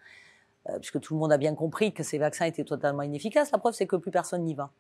euh, 0.70 0.80
puisque 0.80 1.00
tout 1.00 1.14
le 1.14 1.20
monde 1.20 1.32
a 1.32 1.38
bien 1.38 1.54
compris 1.54 1.94
que 1.94 2.02
ces 2.04 2.18
vaccins 2.18 2.46
étaient 2.46 2.64
totalement 2.64 3.04
inefficaces. 3.04 3.52
La 3.52 3.58
preuve, 3.60 3.74
c'est 3.74 3.88
que 3.88 3.96
plus 3.96 4.12
personne 4.12 4.44
n'y 4.44 4.56
va. 4.56 4.72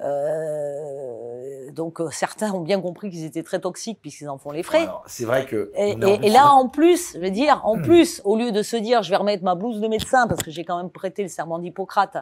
Euh, 0.00 1.70
donc 1.72 2.00
euh, 2.00 2.08
certains 2.12 2.52
ont 2.52 2.60
bien 2.60 2.80
compris 2.80 3.10
qu'ils 3.10 3.24
étaient 3.24 3.42
très 3.42 3.58
toxiques 3.58 3.98
puisqu'ils 4.00 4.28
en 4.28 4.38
font 4.38 4.52
les 4.52 4.62
frais. 4.62 4.88
C'est 5.06 5.24
vrai 5.24 5.44
que. 5.44 5.72
Et, 5.76 5.96
là, 6.30 6.52
en 6.52 6.68
plus, 6.68 7.14
je 7.14 7.20
veux 7.20 7.30
dire, 7.30 7.60
en 7.64 7.78
plus, 7.78 8.20
au 8.24 8.36
lieu 8.36 8.52
de 8.52 8.62
se 8.62 8.76
dire, 8.76 9.02
je 9.02 9.10
vais 9.10 9.16
remettre 9.16 9.42
ma 9.42 9.54
blouse 9.54 9.80
de 9.80 9.88
médecin 9.88 10.26
parce 10.28 10.42
que 10.42 10.50
j'ai 10.50 10.64
quand 10.64 10.76
même 10.76 10.90
prêté 10.90 11.22
le 11.22 11.28
serment 11.28 11.58
d'Hippocrate 11.58 12.16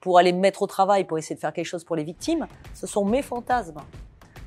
pour 0.00 0.18
aller 0.18 0.32
me 0.32 0.40
mettre 0.40 0.62
au 0.62 0.66
travail 0.66 1.04
pour 1.04 1.18
essayer 1.18 1.36
de 1.36 1.40
faire 1.40 1.52
quelque 1.52 1.66
chose 1.66 1.84
pour 1.84 1.96
les 1.96 2.04
victimes, 2.04 2.46
ce 2.74 2.86
sont 2.86 3.04
mes 3.04 3.22
fantasmes. 3.22 3.80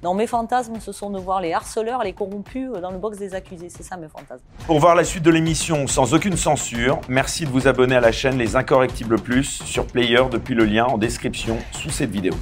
Non, 0.03 0.13
mes 0.13 0.27
fantasmes, 0.27 0.79
ce 0.79 0.91
sont 0.91 1.09
de 1.09 1.17
voir 1.17 1.41
les 1.41 1.53
harceleurs, 1.53 2.03
les 2.03 2.13
corrompus 2.13 2.69
euh, 2.75 2.81
dans 2.81 2.91
le 2.91 2.99
box 2.99 3.17
des 3.17 3.33
accusés. 3.33 3.69
C'est 3.69 3.81
ça 3.81 3.97
mes 3.97 4.07
fantasmes. 4.07 4.43
Pour 4.67 4.79
voir 4.79 4.93
la 4.93 5.03
suite 5.03 5.23
de 5.23 5.31
l'émission 5.31 5.87
sans 5.87 6.13
aucune 6.13 6.37
censure, 6.37 6.99
merci 7.09 7.45
de 7.45 7.49
vous 7.49 7.67
abonner 7.67 7.95
à 7.95 8.01
la 8.01 8.11
chaîne 8.11 8.37
Les 8.37 8.55
Incorrectibles 8.55 9.19
Plus 9.19 9.63
sur 9.63 9.87
Player 9.87 10.21
depuis 10.29 10.53
le 10.53 10.65
lien 10.65 10.85
en 10.85 10.99
description 10.99 11.57
sous 11.71 11.89
cette 11.89 12.11
vidéo. 12.11 12.33